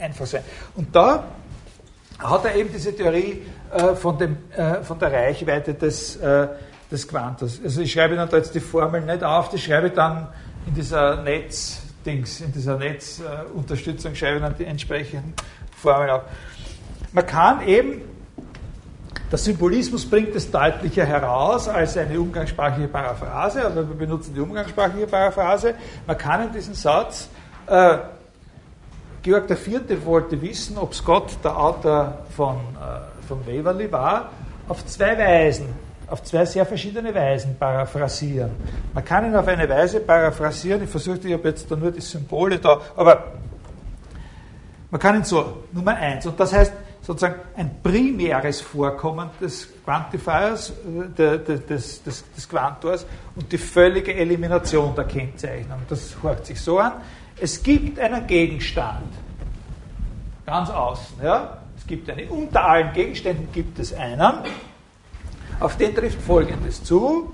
einfach 0.00 0.26
sein. 0.26 0.42
Und 0.76 0.94
da 0.94 1.24
hat 2.18 2.44
er 2.44 2.54
eben 2.54 2.70
diese 2.72 2.94
Theorie 2.94 3.42
äh, 3.72 3.94
von, 3.94 4.16
dem, 4.18 4.36
äh, 4.56 4.82
von 4.82 4.98
der 4.98 5.12
Reichweite 5.12 5.74
des, 5.74 6.16
äh, 6.16 6.48
des 6.90 7.06
Quantus. 7.06 7.60
Also 7.62 7.82
ich 7.82 7.92
schreibe 7.92 8.16
dann 8.16 8.28
da 8.28 8.36
jetzt 8.36 8.54
die 8.54 8.60
Formel 8.60 9.02
nicht 9.02 9.22
auf, 9.22 9.48
die 9.48 9.58
schreibe 9.58 9.88
ich 9.88 9.94
dann 9.94 10.28
in 10.68 10.74
dieser 10.74 11.22
Netzdings, 11.22 12.40
in 12.42 12.52
dieser 12.52 12.76
Netzunterstützung 12.76 14.14
schreibe 14.14 14.36
ich 14.36 14.42
dann 14.42 14.56
die 14.58 14.64
entsprechenden 14.64 15.32
Formeln 15.74 16.10
auf. 16.10 16.22
Man 17.12 17.26
kann 17.26 17.66
eben, 17.66 18.02
der 19.30 19.38
Symbolismus 19.38 20.04
bringt 20.04 20.34
es 20.34 20.50
deutlicher 20.50 21.06
heraus 21.06 21.68
als 21.68 21.96
eine 21.96 22.20
umgangssprachliche 22.20 22.88
Paraphrase, 22.88 23.64
aber 23.64 23.88
wir 23.88 23.96
benutzen 23.96 24.34
die 24.34 24.40
umgangssprachliche 24.40 25.06
Paraphrase. 25.06 25.74
Man 26.06 26.18
kann 26.18 26.46
in 26.46 26.52
diesem 26.52 26.74
Satz, 26.74 27.28
äh, 27.66 27.98
Georg 29.22 29.50
IV. 29.50 30.04
wollte 30.04 30.40
wissen, 30.40 30.76
ob 30.76 30.94
Scott 30.94 31.38
der 31.42 31.58
Autor 31.58 32.18
von, 32.36 32.56
äh, 32.56 33.26
von 33.26 33.46
Waverley 33.46 33.90
war, 33.90 34.30
auf 34.68 34.84
zwei 34.84 35.16
Weisen 35.18 35.87
auf 36.10 36.22
zwei 36.22 36.44
sehr 36.44 36.64
verschiedene 36.64 37.14
Weisen 37.14 37.56
paraphrasieren. 37.58 38.50
Man 38.94 39.04
kann 39.04 39.26
ihn 39.26 39.36
auf 39.36 39.46
eine 39.46 39.68
Weise 39.68 40.00
paraphrasieren, 40.00 40.82
ich 40.82 40.90
versuche, 40.90 41.18
ich 41.24 41.32
habe 41.32 41.48
jetzt 41.48 41.70
da 41.70 41.76
nur 41.76 41.90
die 41.90 42.00
Symbole 42.00 42.58
da, 42.58 42.80
aber 42.96 43.32
man 44.90 45.00
kann 45.00 45.16
ihn 45.16 45.24
so, 45.24 45.64
Nummer 45.72 45.94
eins, 45.96 46.26
und 46.26 46.38
das 46.40 46.52
heißt 46.52 46.72
sozusagen 47.02 47.36
ein 47.56 47.82
primäres 47.82 48.60
Vorkommen 48.60 49.30
des 49.40 49.68
Quantifiers, 49.84 50.72
äh, 51.16 51.38
des, 51.38 52.02
des, 52.02 52.32
des 52.32 52.48
Quantors 52.48 53.06
und 53.34 53.50
die 53.50 53.58
völlige 53.58 54.14
Elimination 54.14 54.94
der 54.94 55.04
Kennzeichnung. 55.04 55.78
Das 55.88 56.16
hört 56.22 56.44
sich 56.44 56.60
so 56.60 56.78
an. 56.78 56.92
Es 57.40 57.62
gibt 57.62 57.98
einen 57.98 58.26
Gegenstand, 58.26 59.06
ganz 60.44 60.68
außen, 60.70 61.16
ja. 61.22 61.58
Es 61.78 61.86
gibt 61.86 62.10
eine, 62.10 62.26
unter 62.26 62.68
allen 62.68 62.92
Gegenständen 62.92 63.48
gibt 63.52 63.78
es 63.78 63.94
einen, 63.94 64.40
auf 65.60 65.76
den 65.76 65.94
trifft 65.94 66.20
Folgendes 66.22 66.82
zu. 66.82 67.32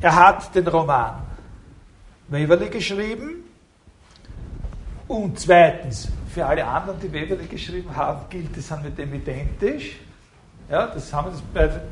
Er 0.00 0.14
hat 0.14 0.54
den 0.54 0.66
Roman 0.66 1.14
Waverley 2.28 2.68
geschrieben 2.68 3.44
und 5.08 5.38
zweitens, 5.40 6.08
für 6.32 6.44
alle 6.44 6.64
anderen, 6.64 7.00
die 7.00 7.12
Waverley 7.12 7.46
geschrieben 7.46 7.94
haben, 7.96 8.20
gilt, 8.28 8.54
die 8.54 8.60
sind 8.60 8.84
mit 8.84 8.98
dem 8.98 9.14
identisch. 9.14 9.96
Ja, 10.70 10.86
das 10.86 11.12
haben 11.12 11.32
beide. 11.54 11.82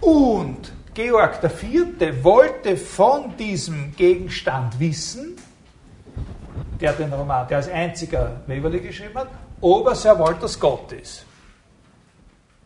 Und 0.00 0.72
Georg 0.94 1.42
IV. 1.42 2.22
wollte 2.22 2.76
von 2.76 3.36
diesem 3.36 3.94
Gegenstand 3.96 4.78
wissen, 4.78 5.36
der 6.80 6.92
den 6.92 7.12
Roman, 7.12 7.48
der 7.48 7.58
als 7.58 7.68
einziger 7.68 8.40
Waverley 8.46 8.80
geschrieben 8.80 9.16
hat, 9.16 9.28
ob 9.60 9.86
er 9.88 9.94
Sir 9.94 10.18
Walter 10.18 10.48
Scott 10.48 10.92
ist. 10.92 11.26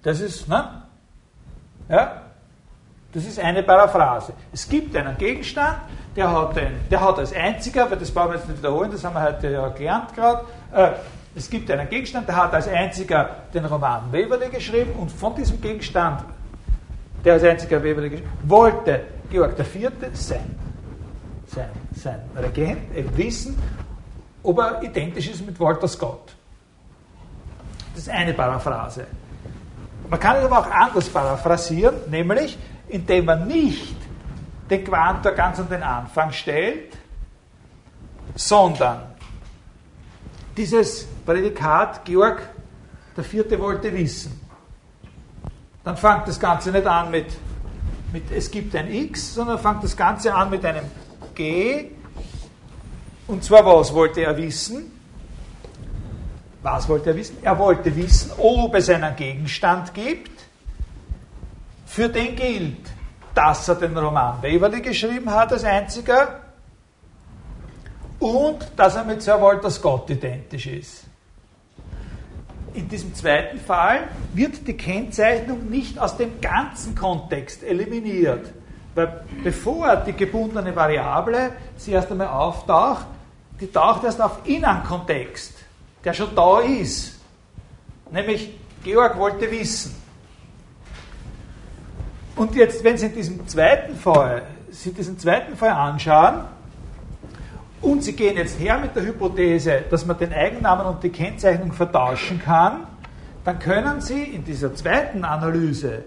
Das 0.03 0.20
ist, 0.20 0.48
ne? 0.48 0.82
Ja? 1.88 2.22
Das 3.12 3.26
ist 3.26 3.38
eine 3.40 3.62
Paraphrase. 3.62 4.32
Es 4.53 4.68
gibt 4.68 4.94
einen 4.96 5.18
Gegenstand, 5.18 5.78
der 6.14 6.30
hat, 6.30 6.57
den, 6.57 6.72
der 6.90 7.01
hat 7.01 7.18
als 7.18 7.32
einziger, 7.32 7.90
weil 7.90 7.98
das 7.98 8.11
brauchen 8.11 8.30
wir 8.30 8.36
jetzt 8.36 8.48
nicht 8.48 8.59
wiederholen, 8.59 8.90
das 8.90 9.05
haben 9.05 9.14
wir 9.14 9.22
heute 9.22 9.51
ja 9.51 9.68
gelernt 9.68 10.14
gerade, 10.14 10.44
äh, 10.72 10.90
es 11.34 11.48
gibt 11.48 11.70
einen 11.70 11.88
Gegenstand, 11.88 12.28
der 12.28 12.36
hat 12.36 12.53
als 12.55 12.68
einziger 12.68 13.30
den 13.55 13.64
Roman 13.64 14.12
Weberle 14.12 14.48
geschrieben 14.48 14.92
und 14.98 15.11
von 15.11 15.34
diesem 15.34 15.61
Gegenstand, 15.61 16.24
der 17.24 17.34
als 17.34 17.44
einziger 17.44 17.82
Weberle 17.82 18.11
geschrieben 18.11 18.30
wollte 18.44 19.03
Georg 19.30 19.59
IV. 19.59 19.90
sein, 20.12 20.57
sein, 21.46 21.70
sein 21.94 22.20
Regent 22.36 23.16
wissen, 23.16 23.57
ob 24.42 24.59
er 24.59 24.82
identisch 24.82 25.28
ist 25.30 25.46
mit 25.46 25.59
Walter 25.61 25.86
Scott. 25.86 26.34
Das 27.94 28.05
ist 28.05 28.11
eine 28.11 28.32
Paraphrase. 28.32 29.07
Man 30.11 30.19
kann 30.19 30.37
es 30.37 30.45
aber 30.45 30.59
auch 30.59 30.71
anders 30.71 31.09
paraphrasieren, 31.09 31.95
nämlich 32.11 32.59
indem 32.89 33.27
man 33.27 33.47
nicht 33.47 33.97
den 34.69 34.85
Quantor 34.85 35.33
ganz 35.33 35.61
an 35.61 35.69
den 35.69 35.85
Anfang 35.85 36.33
stellt, 36.33 36.97
sondern 38.35 39.03
dieses 40.57 41.07
Prädikat 41.25 42.05
Georg 42.05 42.43
der 43.17 43.23
Vierte 43.23 43.59
wollte 43.61 43.93
wissen. 43.93 44.41
Dann 45.85 45.97
fängt 45.97 46.27
das 46.27 46.41
Ganze 46.41 46.73
nicht 46.73 46.87
an 46.87 47.13
mit, 47.13 47.27
mit 48.13 48.31
es 48.33 48.51
gibt 48.51 48.75
ein 48.75 48.93
X, 48.93 49.35
sondern 49.35 49.61
fängt 49.61 49.85
das 49.85 49.97
Ganze 49.97 50.35
an 50.35 50.51
mit 50.51 50.65
einem 50.65 50.85
G. 51.37 51.93
Und 53.29 53.45
zwar 53.45 53.65
was 53.65 53.95
wollte 53.95 54.23
er 54.23 54.37
wissen? 54.37 54.99
Was 56.63 56.89
wollte 56.89 57.11
er 57.11 57.17
wissen? 57.17 57.39
Er 57.43 57.59
wollte 57.59 57.95
wissen, 57.97 58.33
ob 58.39 58.75
es 58.75 58.91
einen 58.91 59.17
Gegenstand 59.17 59.95
gibt, 59.95 60.31
für 61.87 62.09
den 62.09 62.37
gilt, 62.37 62.91
dass 63.35 63.69
er 63.69 63.77
den 63.77 63.97
Roman 63.97 64.43
Waverley 64.43 64.81
geschrieben 64.81 65.31
hat 65.31 65.53
als 65.53 65.65
einziger 65.65 66.41
und 68.19 68.71
dass 68.77 68.97
er 68.97 69.05
mit 69.05 69.23
Sir 69.23 69.41
Walter 69.41 69.71
Scott 69.71 70.11
identisch 70.11 70.67
ist. 70.67 71.05
In 72.75 72.89
diesem 72.89 73.15
zweiten 73.15 73.59
Fall 73.59 74.09
wird 74.35 74.67
die 74.67 74.77
Kennzeichnung 74.77 75.69
nicht 75.69 75.99
aus 75.99 76.17
dem 76.17 76.41
ganzen 76.41 76.95
Kontext 76.95 77.65
eliminiert, 77.65 78.53
weil 78.95 79.25
bevor 79.43 79.97
die 79.97 80.13
gebundene 80.13 80.77
Variable 80.77 81.53
sie 81.77 81.93
erst 81.93 82.13
einmal 82.13 82.29
auftaucht, 82.29 83.07
die 83.61 83.67
taucht 83.67 84.05
erst 84.05 84.21
auf 84.21 84.41
in 84.45 84.65
einem 84.65 84.85
Kontext 84.85 85.60
der 86.05 86.12
schon 86.12 86.34
da 86.34 86.61
ist. 86.61 87.20
Nämlich, 88.11 88.59
Georg 88.82 89.18
wollte 89.18 89.51
wissen. 89.51 89.94
Und 92.36 92.55
jetzt, 92.55 92.82
wenn 92.82 92.96
Sie 92.96 93.07
in 93.07 93.14
diesem 93.14 93.46
zweiten 93.46 93.96
Fall, 93.96 94.42
Sie 94.70 94.92
diesen 94.92 95.18
zweiten 95.18 95.57
Fall 95.57 95.70
anschauen, 95.70 96.44
und 97.82 98.05
Sie 98.05 98.12
gehen 98.12 98.36
jetzt 98.36 98.59
her 98.59 98.78
mit 98.78 98.94
der 98.94 99.05
Hypothese, 99.05 99.84
dass 99.90 100.05
man 100.05 100.18
den 100.18 100.32
Eigennamen 100.32 100.86
und 100.86 101.03
die 101.03 101.09
Kennzeichnung 101.11 101.72
vertauschen 101.72 102.40
kann, 102.42 102.86
dann 103.44 103.59
können 103.59 104.01
Sie 104.01 104.22
in 104.22 104.44
dieser 104.44 104.74
zweiten 104.74 105.24
Analyse 105.24 106.05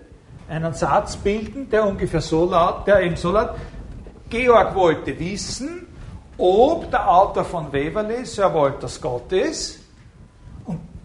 einen 0.47 0.73
Satz 0.73 1.15
bilden, 1.15 1.69
der 1.69 1.85
ungefähr 1.85 2.21
so 2.21 2.45
laut, 2.45 2.85
der 2.85 3.01
eben 3.01 3.15
so 3.15 3.31
laut, 3.31 3.55
Georg 4.29 4.75
wollte 4.75 5.17
wissen, 5.19 5.87
ob 6.37 6.89
der 6.91 7.09
Autor 7.09 7.43
von 7.43 7.67
Waverley 7.71 8.25
Sir 8.25 8.53
Walter 8.53 8.87
Scott 8.87 9.31
ist. 9.31 9.82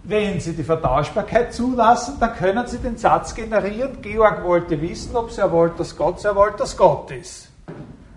Wenn 0.09 0.41
Sie 0.41 0.55
die 0.55 0.65
Vertauschbarkeit 0.65 1.53
zulassen, 1.53 2.17
dann 2.19 2.35
können 2.35 2.67
Sie 2.67 2.79
den 2.79 2.97
Satz 2.97 3.35
generieren, 3.35 4.01
Georg 4.01 4.43
wollte 4.43 4.81
wissen, 4.81 5.15
ob 5.15 5.31
Sir 5.31 5.53
Walter 5.53 5.85
Scott 5.85 6.19
Sir 6.19 6.35
Walter 6.35 6.65
Scott 6.65 7.11
ist. 7.11 7.51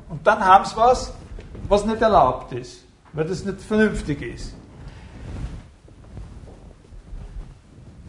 Und 0.08 0.26
dann 0.26 0.40
haben 0.40 0.64
Sie 0.64 0.78
was, 0.78 1.14
was 1.68 1.84
nicht 1.86 2.02
erlaubt 2.02 2.54
ist, 2.54 2.86
weil 3.12 3.26
das 3.26 3.44
nicht 3.44 3.60
vernünftig 3.60 4.22
ist. 4.22 4.56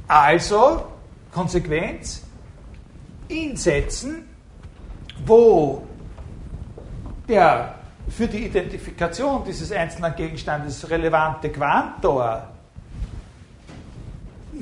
Also, 0.06 0.84
Konsequenz, 1.32 2.22
in 3.26 3.56
Sätzen, 3.56 4.28
wo 5.26 5.82
der 7.28 7.74
für 8.08 8.28
die 8.28 8.46
Identifikation 8.46 9.42
dieses 9.44 9.72
einzelnen 9.72 10.14
Gegenstandes 10.14 10.88
relevante 10.88 11.50
Quantor 11.50 12.51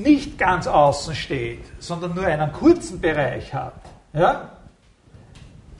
nicht 0.02 0.38
ganz 0.38 0.66
außen 0.66 1.14
steht, 1.14 1.64
sondern 1.78 2.14
nur 2.14 2.26
einen 2.26 2.52
kurzen 2.52 3.00
Bereich 3.00 3.52
hat, 3.54 3.74
ja, 4.12 4.50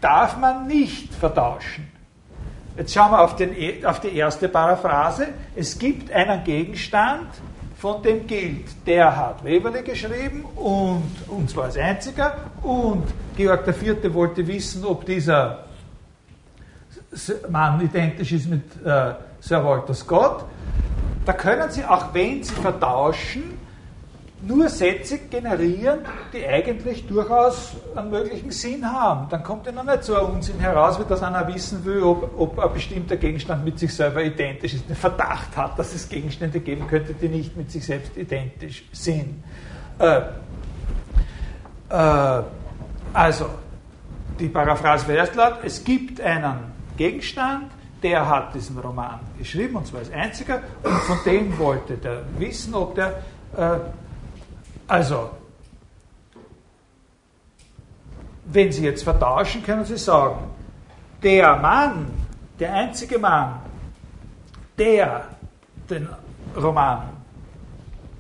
darf 0.01 0.37
man 0.37 0.67
nicht 0.67 1.15
vertauschen. 1.15 1.91
Jetzt 2.77 2.95
schauen 2.95 3.11
wir 3.11 3.21
auf, 3.21 3.37
den, 3.37 3.55
e, 3.55 3.85
auf 3.85 4.01
die 4.01 4.17
erste 4.17 4.49
Paraphrase. 4.49 5.29
Es 5.55 5.79
gibt 5.79 6.11
einen 6.13 6.43
Gegenstand, 6.45 7.29
von 7.77 8.03
dem 8.03 8.27
gilt, 8.27 8.87
der 8.87 9.17
hat 9.17 9.43
Weberle 9.43 9.83
geschrieben 9.83 10.45
und, 10.55 11.15
und 11.29 11.49
zwar 11.49 11.65
als 11.65 11.79
einziger 11.79 12.37
und 12.63 13.05
Georg 13.37 13.67
IV. 13.67 14.13
wollte 14.13 14.47
wissen, 14.47 14.85
ob 14.85 15.07
dieser 15.07 15.65
Mann 17.49 17.81
identisch 17.81 18.33
ist 18.33 18.51
mit 18.51 18.65
äh, 18.85 19.15
Sir 19.41 19.65
Walter 19.65 19.95
Scott. 19.95 20.45
Da 21.25 21.33
können 21.33 21.71
Sie, 21.71 21.83
auch 21.83 22.13
wenn 22.13 22.43
Sie 22.43 22.55
vertauschen, 22.55 23.59
nur 24.43 24.69
Sätze 24.69 25.19
generieren, 25.19 26.01
die 26.33 26.47
eigentlich 26.47 27.07
durchaus 27.07 27.73
einen 27.95 28.11
möglichen 28.11 28.51
Sinn 28.51 28.91
haben. 28.91 29.29
Dann 29.29 29.43
kommt 29.43 29.67
ja 29.67 29.73
noch 29.73 29.85
nicht 29.85 30.05
so 30.05 30.17
ein 30.17 30.27
Unsinn 30.27 30.59
heraus, 30.59 30.99
wie 30.99 31.05
dass 31.05 31.23
einer 31.23 31.47
wissen 31.47 31.85
will, 31.85 32.03
ob, 32.03 32.39
ob 32.39 32.59
ein 32.59 32.73
bestimmter 32.73 33.17
Gegenstand 33.17 33.65
mit 33.65 33.79
sich 33.79 33.95
selber 33.95 34.23
identisch 34.23 34.75
ist, 34.75 34.89
den 34.89 34.97
Verdacht 34.97 35.57
hat, 35.57 35.79
dass 35.79 35.95
es 35.95 36.09
Gegenstände 36.09 36.61
geben 36.61 36.87
könnte, 36.87 37.13
die 37.13 37.29
nicht 37.29 37.57
mit 37.57 37.71
sich 37.71 37.85
selbst 37.85 38.17
identisch 38.17 38.85
sind. 38.93 39.43
Äh, 39.99 40.21
äh, 41.91 42.43
also, 43.13 43.47
die 44.39 44.49
Paraphrase 44.49 45.07
wäre 45.09 45.19
erst 45.19 45.35
laut, 45.35 45.59
es 45.63 45.85
gibt 45.85 46.21
einen 46.21 46.73
Gegenstand, 46.97 47.71
der 48.03 48.27
hat 48.27 48.55
diesen 48.55 48.79
Roman 48.79 49.21
geschrieben, 49.39 49.77
und 49.77 49.87
zwar 49.87 50.01
als 50.01 50.11
einziger, 50.11 50.61
und 50.83 50.93
von 50.93 51.19
dem 51.27 51.59
wollte 51.59 51.99
der 51.99 52.23
wissen, 52.39 52.75
ob 52.75 52.95
der 52.95 53.23
äh, 53.57 53.79
also, 54.91 55.31
wenn 58.47 58.73
Sie 58.73 58.85
jetzt 58.85 59.05
vertauschen, 59.05 59.63
können 59.63 59.85
Sie 59.85 59.97
sagen, 59.97 60.51
der 61.23 61.57
Mann, 61.57 62.11
der 62.59 62.75
einzige 62.75 63.19
Mann, 63.19 63.61
der 64.77 65.29
den 65.89 66.09
Roman 66.57 67.11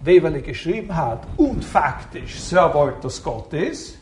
Weberle 0.02 0.40
geschrieben 0.42 0.94
hat 0.94 1.26
und 1.36 1.64
faktisch 1.64 2.40
Sir 2.40 2.72
Walter 2.72 3.10
Scott 3.10 3.52
ist, 3.52 3.98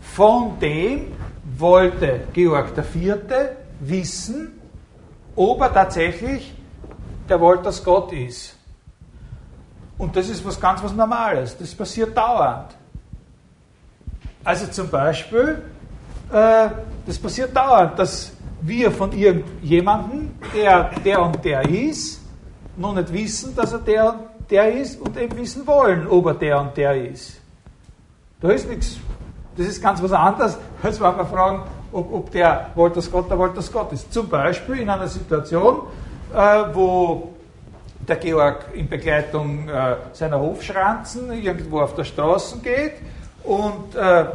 von 0.00 0.58
dem 0.60 1.12
wollte 1.58 2.20
Georg 2.32 2.72
IV. 2.78 3.16
wissen, 3.80 4.60
ob 5.34 5.60
er 5.60 5.72
tatsächlich 5.72 6.54
der 7.28 7.40
Walter 7.40 7.72
Scott 7.72 8.12
ist. 8.12 8.55
Und 9.98 10.14
das 10.14 10.28
ist 10.28 10.44
was 10.44 10.60
ganz 10.60 10.82
was 10.82 10.92
Normales. 10.92 11.56
Das 11.56 11.74
passiert 11.74 12.16
dauernd. 12.16 12.74
Also 14.44 14.66
zum 14.66 14.88
Beispiel, 14.88 15.62
äh, 16.32 16.68
das 17.06 17.18
passiert 17.18 17.56
dauernd, 17.56 17.98
dass 17.98 18.32
wir 18.60 18.90
von 18.90 19.12
irgendjemandem, 19.12 20.30
der 20.54 20.90
der 21.04 21.22
und 21.22 21.44
der 21.44 21.68
ist, 21.68 22.20
noch 22.76 22.94
nicht 22.94 23.12
wissen, 23.12 23.54
dass 23.56 23.72
er 23.72 23.78
der 23.78 24.08
und 24.10 24.20
der 24.50 24.72
ist 24.72 25.00
und 25.00 25.16
eben 25.16 25.36
wissen 25.36 25.66
wollen, 25.66 26.06
ob 26.06 26.26
er 26.26 26.34
der 26.34 26.60
und 26.60 26.76
der 26.76 27.10
ist. 27.10 27.40
Da 28.40 28.50
ist 28.50 28.68
nichts. 28.68 28.98
Das 29.56 29.66
ist 29.66 29.82
ganz 29.82 30.02
was 30.02 30.12
anderes, 30.12 30.58
als 30.82 31.00
wenn 31.00 31.16
wir 31.16 31.24
fragen, 31.24 31.62
ob, 31.90 32.12
ob 32.12 32.30
der 32.30 32.70
Walter 32.74 33.00
Scott 33.00 33.30
der 33.30 33.38
Walter 33.38 33.62
Scott 33.62 33.92
ist. 33.92 34.12
Zum 34.12 34.28
Beispiel 34.28 34.80
in 34.80 34.90
einer 34.90 35.08
Situation, 35.08 35.82
äh, 36.34 36.64
wo 36.74 37.32
der 38.08 38.16
Georg 38.16 38.66
in 38.74 38.88
Begleitung 38.88 39.68
äh, 39.68 39.96
seiner 40.12 40.40
Hofschranzen 40.40 41.32
irgendwo 41.32 41.80
auf 41.80 41.94
der 41.94 42.04
Straße 42.04 42.58
geht 42.58 42.94
und, 43.44 43.94
äh, 43.94 44.26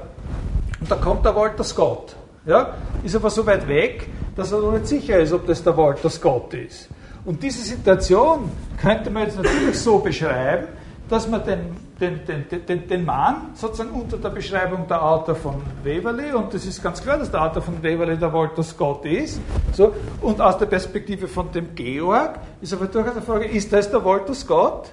und 0.79 0.89
da 0.89 0.95
kommt 0.95 1.25
der 1.25 1.35
Walter 1.35 1.63
Scott. 1.63 2.15
Ja? 2.45 2.73
Ist 3.03 3.15
aber 3.15 3.29
so 3.29 3.45
weit 3.45 3.67
weg, 3.67 4.07
dass 4.35 4.51
er 4.51 4.59
noch 4.59 4.73
nicht 4.73 4.87
sicher 4.87 5.19
ist, 5.19 5.33
ob 5.33 5.45
das 5.45 5.63
der 5.63 5.75
Walter 5.75 6.09
Scott 6.09 6.53
ist. 6.53 6.89
Und 7.23 7.41
diese 7.43 7.61
Situation 7.61 8.49
könnte 8.81 9.09
man 9.09 9.23
jetzt 9.23 9.37
natürlich 9.37 9.79
so 9.79 9.99
beschreiben, 9.99 10.67
dass 11.07 11.27
man 11.27 11.43
den, 11.43 11.75
den, 12.01 12.25
den, 12.25 12.65
den, 12.65 12.87
den 12.87 13.05
Mann 13.05 13.51
sozusagen 13.53 13.91
unter 13.91 14.17
der 14.17 14.29
Beschreibung 14.29 14.87
der 14.87 15.01
Autor 15.01 15.35
von 15.35 15.61
Weverly, 15.83 16.33
und 16.33 16.53
das 16.53 16.65
ist 16.65 16.81
ganz 16.81 17.01
klar, 17.01 17.19
dass 17.19 17.29
der 17.29 17.43
Autor 17.43 17.61
von 17.61 17.81
Weverly 17.81 18.17
der 18.17 18.33
Walter 18.33 18.63
Scott 18.63 19.05
ist, 19.05 19.39
so, 19.71 19.93
und 20.21 20.41
aus 20.41 20.57
der 20.57 20.65
Perspektive 20.65 21.27
von 21.27 21.51
dem 21.51 21.75
Georg 21.75 22.39
ist 22.59 22.73
aber 22.73 22.87
durchaus 22.87 23.13
die 23.13 23.21
Frage, 23.21 23.45
ist 23.45 23.71
das 23.71 23.89
der 23.89 24.03
Walter 24.03 24.33
Scott? 24.33 24.91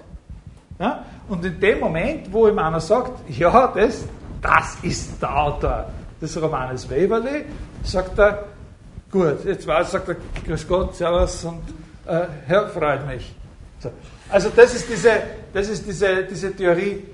Ja? 0.79 1.05
Und 1.29 1.45
in 1.45 1.59
dem 1.59 1.81
Moment, 1.81 2.33
wo 2.33 2.47
ihm 2.47 2.59
einer 2.59 2.81
sagt, 2.81 3.29
ja, 3.31 3.69
das, 3.69 4.05
das 4.43 4.77
ist 4.83 5.21
der 5.21 5.37
Autor 5.37 5.87
des 6.21 6.41
Romanes 6.41 6.89
Weverly, 6.89 7.47
sagt 7.83 8.19
er, 8.19 8.45
gut, 9.11 9.45
jetzt 9.45 9.67
weiß, 9.67 9.93
sagt 9.93 10.09
er, 10.09 10.17
grüß 10.47 10.69
Gott, 10.69 10.95
servus 10.95 11.45
und 11.45 11.63
äh, 12.07 12.27
Herr, 12.47 12.69
freut 12.69 13.07
mich. 13.07 13.35
So. 13.81 13.91
Also 14.29 14.51
das 14.55 14.75
ist 14.75 14.89
diese, 14.89 15.11
das 15.53 15.69
ist 15.69 15.87
diese, 15.87 16.25
diese 16.25 16.55
Theorie 16.55 17.05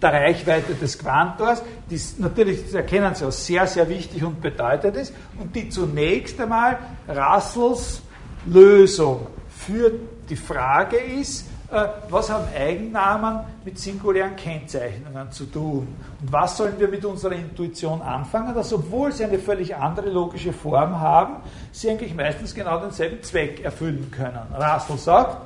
der 0.00 0.12
Reichweite 0.12 0.74
des 0.74 0.98
Quantors, 0.98 1.62
die 1.90 1.98
natürlich, 2.18 2.64
das 2.64 2.74
erkennen 2.74 3.14
Sie 3.14 3.24
auch, 3.24 3.32
sehr, 3.32 3.66
sehr 3.66 3.88
wichtig 3.88 4.22
und 4.22 4.40
bedeutend 4.40 4.96
ist 4.96 5.14
und 5.38 5.54
die 5.54 5.68
zunächst 5.68 6.38
einmal 6.40 6.78
Russells 7.08 8.02
Lösung 8.44 9.26
für 9.48 9.90
die 10.28 10.36
Frage 10.36 10.98
ist, 10.98 11.46
äh, 11.70 11.88
was 12.10 12.30
haben 12.30 12.44
Eigennamen 12.56 13.40
mit 13.64 13.78
singulären 13.78 14.36
Kennzeichnungen 14.36 15.32
zu 15.32 15.46
tun? 15.46 15.88
Und 16.20 16.32
was 16.32 16.56
sollen 16.56 16.78
wir 16.78 16.86
mit 16.86 17.04
unserer 17.04 17.32
Intuition 17.32 18.02
anfangen, 18.02 18.54
dass 18.54 18.72
obwohl 18.72 19.10
sie 19.10 19.24
eine 19.24 19.38
völlig 19.38 19.74
andere 19.74 20.10
logische 20.10 20.52
Form 20.52 21.00
haben, 21.00 21.36
sie 21.72 21.90
eigentlich 21.90 22.14
meistens 22.14 22.54
genau 22.54 22.78
denselben 22.78 23.20
Zweck 23.22 23.64
erfüllen 23.64 24.12
können? 24.12 24.38
Russell 24.54 24.98
sagt, 24.98 25.38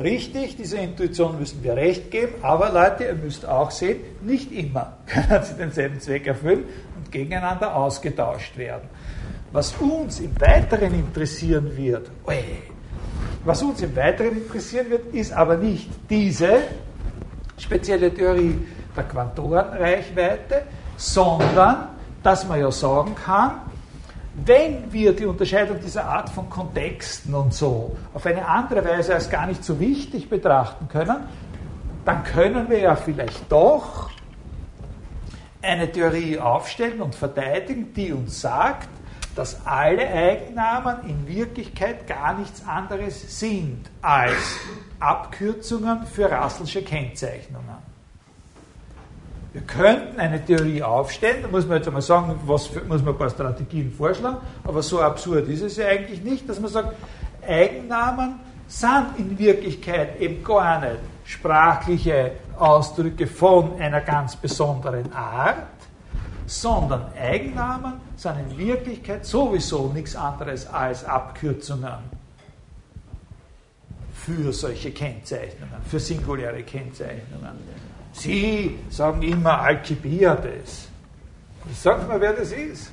Richtig, 0.00 0.56
dieser 0.56 0.78
Intuition 0.78 1.38
müssen 1.38 1.62
wir 1.62 1.76
recht 1.76 2.10
geben, 2.10 2.32
aber 2.40 2.72
Leute, 2.72 3.04
ihr 3.04 3.14
müsst 3.14 3.46
auch 3.46 3.70
sehen, 3.70 4.00
nicht 4.22 4.50
immer 4.50 4.96
können 5.06 5.44
sie 5.44 5.54
denselben 5.54 6.00
Zweck 6.00 6.26
erfüllen 6.26 6.64
und 6.96 7.12
gegeneinander 7.12 7.76
ausgetauscht 7.76 8.56
werden. 8.56 8.88
Was 9.52 9.74
uns 9.74 10.20
im 10.20 10.40
Weiteren 10.40 10.94
interessieren 10.94 11.76
wird, 11.76 12.10
was 13.44 13.62
uns 13.62 13.82
im 13.82 13.94
Weiteren 13.94 14.38
interessieren 14.38 14.88
wird, 14.88 15.14
ist 15.14 15.32
aber 15.32 15.56
nicht 15.56 15.90
diese 16.08 16.62
spezielle 17.58 18.14
Theorie 18.14 18.58
der 18.96 19.04
Quantorenreichweite, 19.04 20.62
sondern 20.96 21.88
dass 22.22 22.46
man 22.48 22.60
ja 22.60 22.70
sagen 22.70 23.14
kann, 23.14 23.69
wenn 24.34 24.92
wir 24.92 25.12
die 25.12 25.26
Unterscheidung 25.26 25.80
dieser 25.80 26.04
Art 26.04 26.30
von 26.30 26.48
Kontexten 26.48 27.34
und 27.34 27.52
so 27.52 27.96
auf 28.14 28.24
eine 28.26 28.46
andere 28.46 28.84
Weise 28.84 29.14
als 29.14 29.28
gar 29.28 29.46
nicht 29.46 29.64
so 29.64 29.78
wichtig 29.80 30.30
betrachten 30.30 30.88
können, 30.88 31.24
dann 32.04 32.22
können 32.24 32.68
wir 32.68 32.78
ja 32.78 32.96
vielleicht 32.96 33.50
doch 33.50 34.10
eine 35.62 35.90
Theorie 35.90 36.38
aufstellen 36.38 37.02
und 37.02 37.14
verteidigen, 37.14 37.92
die 37.92 38.12
uns 38.12 38.40
sagt, 38.40 38.88
dass 39.34 39.66
alle 39.66 40.08
Eigennamen 40.08 41.08
in 41.08 41.28
Wirklichkeit 41.28 42.06
gar 42.06 42.34
nichts 42.34 42.66
anderes 42.66 43.38
sind 43.38 43.90
als 44.02 44.58
Abkürzungen 44.98 46.06
für 46.06 46.30
Russellsche 46.30 46.82
Kennzeichnungen. 46.82 47.89
Wir 49.52 49.62
könnten 49.62 50.20
eine 50.20 50.44
Theorie 50.44 50.82
aufstellen, 50.82 51.42
da 51.42 51.48
muss 51.48 51.66
man 51.66 51.78
jetzt 51.78 51.88
einmal 51.88 52.02
sagen, 52.02 52.38
was 52.46 52.68
für, 52.68 52.80
muss 52.84 53.02
man 53.02 53.14
ein 53.14 53.18
paar 53.18 53.30
Strategien 53.30 53.90
vorschlagen, 53.90 54.36
aber 54.62 54.82
so 54.82 55.00
absurd 55.00 55.48
ist 55.48 55.62
es 55.62 55.76
ja 55.76 55.88
eigentlich 55.88 56.22
nicht, 56.22 56.48
dass 56.48 56.60
man 56.60 56.70
sagt, 56.70 56.94
Eigennamen 57.46 58.36
sind 58.68 59.06
in 59.18 59.38
Wirklichkeit 59.38 60.20
eben 60.20 60.44
gar 60.44 60.80
nicht 60.80 61.00
sprachliche 61.24 62.32
Ausdrücke 62.56 63.26
von 63.26 63.80
einer 63.80 64.00
ganz 64.00 64.36
besonderen 64.36 65.12
Art, 65.12 65.66
sondern 66.46 67.12
Eigennamen 67.20 67.94
sind 68.14 68.34
in 68.50 68.58
Wirklichkeit 68.58 69.26
sowieso 69.26 69.88
nichts 69.88 70.14
anderes 70.14 70.66
als 70.68 71.04
Abkürzungen 71.04 72.20
für 74.12 74.52
solche 74.52 74.92
Kennzeichnungen, 74.92 75.82
für 75.88 75.98
singuläre 75.98 76.62
Kennzeichnungen. 76.62 77.89
Sie 78.12 78.78
sagen 78.88 79.22
immer 79.22 79.60
Alcibiades. 79.60 80.88
Sagt 81.74 82.08
mal, 82.08 82.20
wer 82.20 82.32
das 82.32 82.52
ist. 82.52 82.92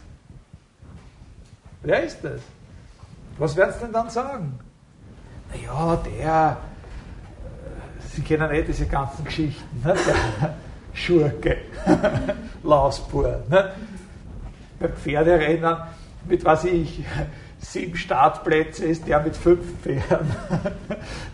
Wer 1.82 2.04
ist 2.04 2.24
das? 2.24 2.42
Was 3.38 3.56
werden 3.56 3.74
Sie 3.74 3.80
denn 3.86 3.94
dann 3.94 4.10
sagen? 4.10 4.60
Naja, 5.50 5.96
der, 5.98 6.58
äh, 6.58 8.08
Sie 8.14 8.22
kennen 8.22 8.52
eh 8.52 8.64
diese 8.64 8.86
ganzen 8.88 9.24
Geschichten, 9.24 9.82
ne? 9.84 9.96
der 9.96 10.56
Schurke, 10.94 11.58
Lausbur. 12.64 13.44
Ne? 13.50 13.72
Bei 14.80 14.90
Pferderennen 14.90 15.78
mit, 16.28 16.44
was 16.44 16.66
ich, 16.66 17.04
sieben 17.60 17.96
Startplätze 17.96 18.86
ist 18.86 19.08
der 19.08 19.20
mit 19.22 19.36
fünf 19.36 19.66
Pferden 19.82 20.36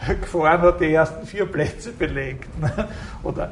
gefahren 0.21 0.61
hat, 0.61 0.81
die 0.81 0.93
ersten 0.93 1.25
vier 1.25 1.45
Plätze 1.45 1.91
belegt. 1.91 2.47
Ne? 2.59 2.87
Oder 3.23 3.51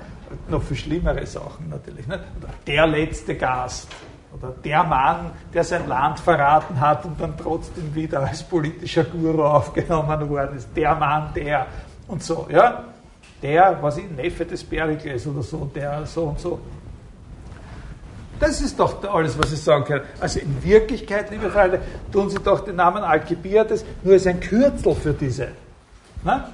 noch 0.50 0.64
viel 0.64 0.78
schlimmere 0.78 1.26
Sachen 1.26 1.70
natürlich. 1.70 2.08
Oder 2.08 2.20
der 2.66 2.88
letzte 2.88 3.36
Gast. 3.36 3.88
Oder 4.34 4.54
der 4.64 4.84
Mann, 4.84 5.32
der 5.54 5.64
sein 5.64 5.88
Land 5.88 6.20
verraten 6.20 6.80
hat 6.80 7.04
und 7.06 7.20
dann 7.20 7.38
trotzdem 7.38 7.94
wieder 7.94 8.22
als 8.22 8.44
politischer 8.44 9.04
Guru 9.04 9.44
aufgenommen 9.44 10.30
worden 10.30 10.58
ist. 10.58 10.70
Der 10.76 10.96
Mann, 10.96 11.34
der 11.36 11.68
und 12.08 12.24
so. 12.24 12.48
Ja? 12.50 12.86
Der, 13.42 13.78
was 13.82 13.98
ich, 13.98 14.10
Neffe 14.10 14.46
des 14.46 14.64
Perikles 14.64 15.28
oder 15.28 15.42
so, 15.42 15.70
der 15.74 16.06
so 16.06 16.24
und 16.24 16.40
so. 16.40 16.60
Das 18.40 18.60
ist 18.60 18.80
doch 18.80 19.04
alles, 19.14 19.38
was 19.38 19.52
ich 19.52 19.62
sagen 19.62 19.84
kann. 19.86 20.02
Also 20.20 20.40
in 20.40 20.64
Wirklichkeit, 20.64 21.30
liebe 21.30 21.50
Freunde, 21.50 21.80
tun 22.12 22.30
Sie 22.30 22.40
doch 22.40 22.62
den 22.62 22.76
Namen 22.76 23.04
Alkibiades 23.04 23.86
nur 24.04 24.14
als 24.14 24.26
ein 24.26 24.40
Kürzel 24.40 24.96
für 24.96 25.14
diese. 25.14 25.50
Na? 26.24 26.50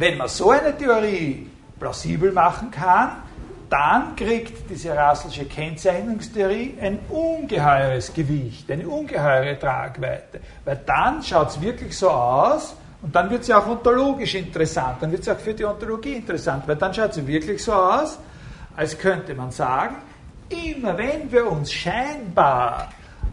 Wenn 0.00 0.16
man 0.16 0.28
so 0.28 0.50
eine 0.50 0.74
Theorie 0.74 1.46
plausibel 1.78 2.32
machen 2.32 2.70
kann, 2.70 3.22
dann 3.68 4.16
kriegt 4.16 4.70
diese 4.70 4.96
Russellsche 4.96 5.44
Kennzeichnungstheorie 5.44 6.78
ein 6.80 7.00
ungeheures 7.10 8.14
Gewicht, 8.14 8.70
eine 8.70 8.88
ungeheure 8.88 9.58
Tragweite. 9.58 10.40
Weil 10.64 10.80
dann 10.86 11.22
schaut 11.22 11.50
es 11.50 11.60
wirklich 11.60 11.98
so 11.98 12.08
aus, 12.08 12.74
und 13.02 13.14
dann 13.14 13.28
wird 13.28 13.42
es 13.42 13.48
ja 13.48 13.58
auch 13.58 13.66
ontologisch 13.66 14.36
interessant, 14.36 14.96
dann 15.02 15.12
wird 15.12 15.20
es 15.20 15.28
auch 15.28 15.38
für 15.38 15.52
die 15.52 15.66
Ontologie 15.66 16.14
interessant, 16.14 16.66
weil 16.66 16.76
dann 16.76 16.94
schaut 16.94 17.10
es 17.10 17.26
wirklich 17.26 17.62
so 17.62 17.74
aus, 17.74 18.18
als 18.76 18.96
könnte 18.96 19.34
man 19.34 19.50
sagen, 19.50 19.96
immer 20.48 20.96
wenn 20.96 21.30
wir 21.30 21.46
uns 21.46 21.70
scheinbar 21.70 22.88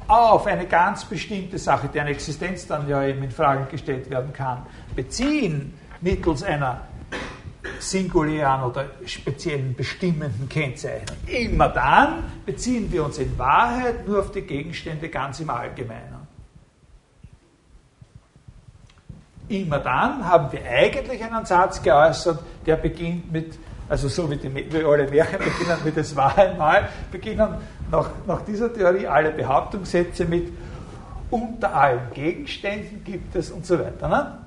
auf 0.05 0.45
eine 0.45 0.65
ganz 0.65 1.05
bestimmte 1.05 1.57
Sache, 1.57 1.87
deren 1.87 2.07
Existenz 2.07 2.67
dann 2.67 2.89
ja 2.89 3.05
eben 3.05 3.23
in 3.23 3.31
Frage 3.31 3.67
gestellt 3.71 4.09
werden 4.09 4.33
kann, 4.33 4.65
beziehen, 4.97 5.73
mittels 6.01 6.43
einer 6.43 6.81
singulären 7.79 8.63
oder 8.63 8.85
speziellen 9.05 9.75
bestimmenden 9.75 10.49
Kennzeichnung. 10.49 11.17
Immer 11.27 11.69
dann 11.69 12.23
beziehen 12.45 12.91
wir 12.91 13.03
uns 13.05 13.17
in 13.17 13.37
Wahrheit 13.37 14.07
nur 14.07 14.19
auf 14.19 14.31
die 14.31 14.41
Gegenstände 14.41 15.09
ganz 15.09 15.39
im 15.39 15.49
Allgemeinen. 15.49 16.27
Immer 19.49 19.79
dann 19.79 20.25
haben 20.25 20.51
wir 20.51 20.65
eigentlich 20.65 21.23
einen 21.23 21.45
Satz 21.45 21.81
geäußert, 21.81 22.39
der 22.65 22.75
beginnt 22.75 23.31
mit 23.31 23.57
also 23.89 24.09
so 24.09 24.29
wie, 24.29 24.35
die, 24.35 24.53
wie 24.53 24.83
alle 24.83 25.09
Märchen 25.09 25.39
beginnen 25.39 25.77
mit 25.83 25.95
es 25.95 26.15
war 26.15 26.37
einmal, 26.37 26.89
beginnen 27.11 27.55
nach, 27.89 28.09
nach 28.25 28.41
dieser 28.41 28.73
Theorie 28.73 29.07
alle 29.07 29.31
Behauptungssätze 29.31 30.25
mit 30.25 30.51
unter 31.29 31.73
allen 31.73 32.11
Gegenständen 32.13 33.03
gibt 33.03 33.35
es 33.35 33.51
und 33.51 33.65
so 33.65 33.79
weiter. 33.79 34.07
Ne? 34.07 34.37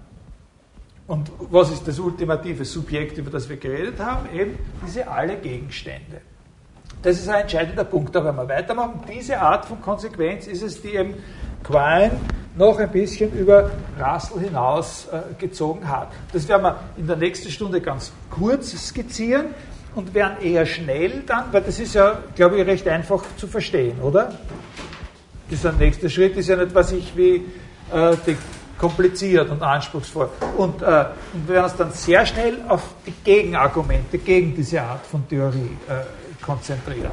Und 1.11 1.29
was 1.51 1.73
ist 1.73 1.89
das 1.89 1.99
ultimative 1.99 2.65
Subjekt, 2.65 3.19
über 3.19 3.33
das 3.33 3.49
wir 3.49 3.57
geredet 3.57 3.99
haben? 3.99 4.29
Eben 4.33 4.57
diese 4.87 5.09
alle 5.09 5.39
Gegenstände. 5.39 6.21
Das 7.03 7.19
ist 7.19 7.29
ein 7.29 7.41
entscheidender 7.41 7.83
Punkt, 7.83 8.15
da 8.15 8.23
werden 8.23 8.37
wir 8.37 8.49
weitermachen. 8.49 9.01
Diese 9.13 9.41
Art 9.41 9.65
von 9.65 9.83
Konsequenz 9.83 10.47
ist 10.47 10.63
es, 10.63 10.81
die 10.81 10.95
eben 10.95 11.15
Quine 11.65 12.13
noch 12.57 12.79
ein 12.79 12.93
bisschen 12.93 13.33
über 13.37 13.73
Rassel 13.99 14.41
hinaus 14.41 15.09
äh, 15.11 15.35
gezogen 15.37 15.89
hat. 15.89 16.13
Das 16.33 16.47
werden 16.47 16.63
wir 16.63 16.79
in 16.97 17.09
der 17.09 17.17
nächsten 17.17 17.51
Stunde 17.51 17.81
ganz 17.81 18.13
kurz 18.31 18.71
skizzieren 18.71 19.47
und 19.97 20.15
werden 20.15 20.41
eher 20.41 20.65
schnell 20.65 21.25
dann, 21.27 21.53
weil 21.53 21.63
das 21.63 21.81
ist 21.81 21.97
ja, 21.97 22.21
glaube 22.37 22.61
ich, 22.61 22.67
recht 22.69 22.87
einfach 22.87 23.25
zu 23.37 23.49
verstehen, 23.49 24.01
oder? 24.01 24.33
Dieser 25.51 25.73
nächste 25.73 26.09
Schritt 26.09 26.37
ist 26.37 26.49
ja 26.49 26.55
nicht, 26.55 26.73
was 26.73 26.93
ich 26.93 27.17
wie 27.17 27.47
äh, 27.93 28.17
die, 28.25 28.37
kompliziert 28.81 29.51
und 29.51 29.63
anspruchsvoll. 29.63 30.31
Und, 30.57 30.81
äh, 30.81 31.05
und 31.35 31.47
wir 31.47 31.55
werden 31.57 31.65
uns 31.65 31.77
dann 31.77 31.93
sehr 31.93 32.25
schnell 32.25 32.59
auf 32.67 32.83
die 33.07 33.13
Gegenargumente 33.23 34.19
gegen 34.19 34.55
diese 34.55 34.81
Art 34.81 35.05
von 35.07 35.29
Theorie 35.29 35.77
äh, 35.87 36.45
konzentrieren. 36.45 37.11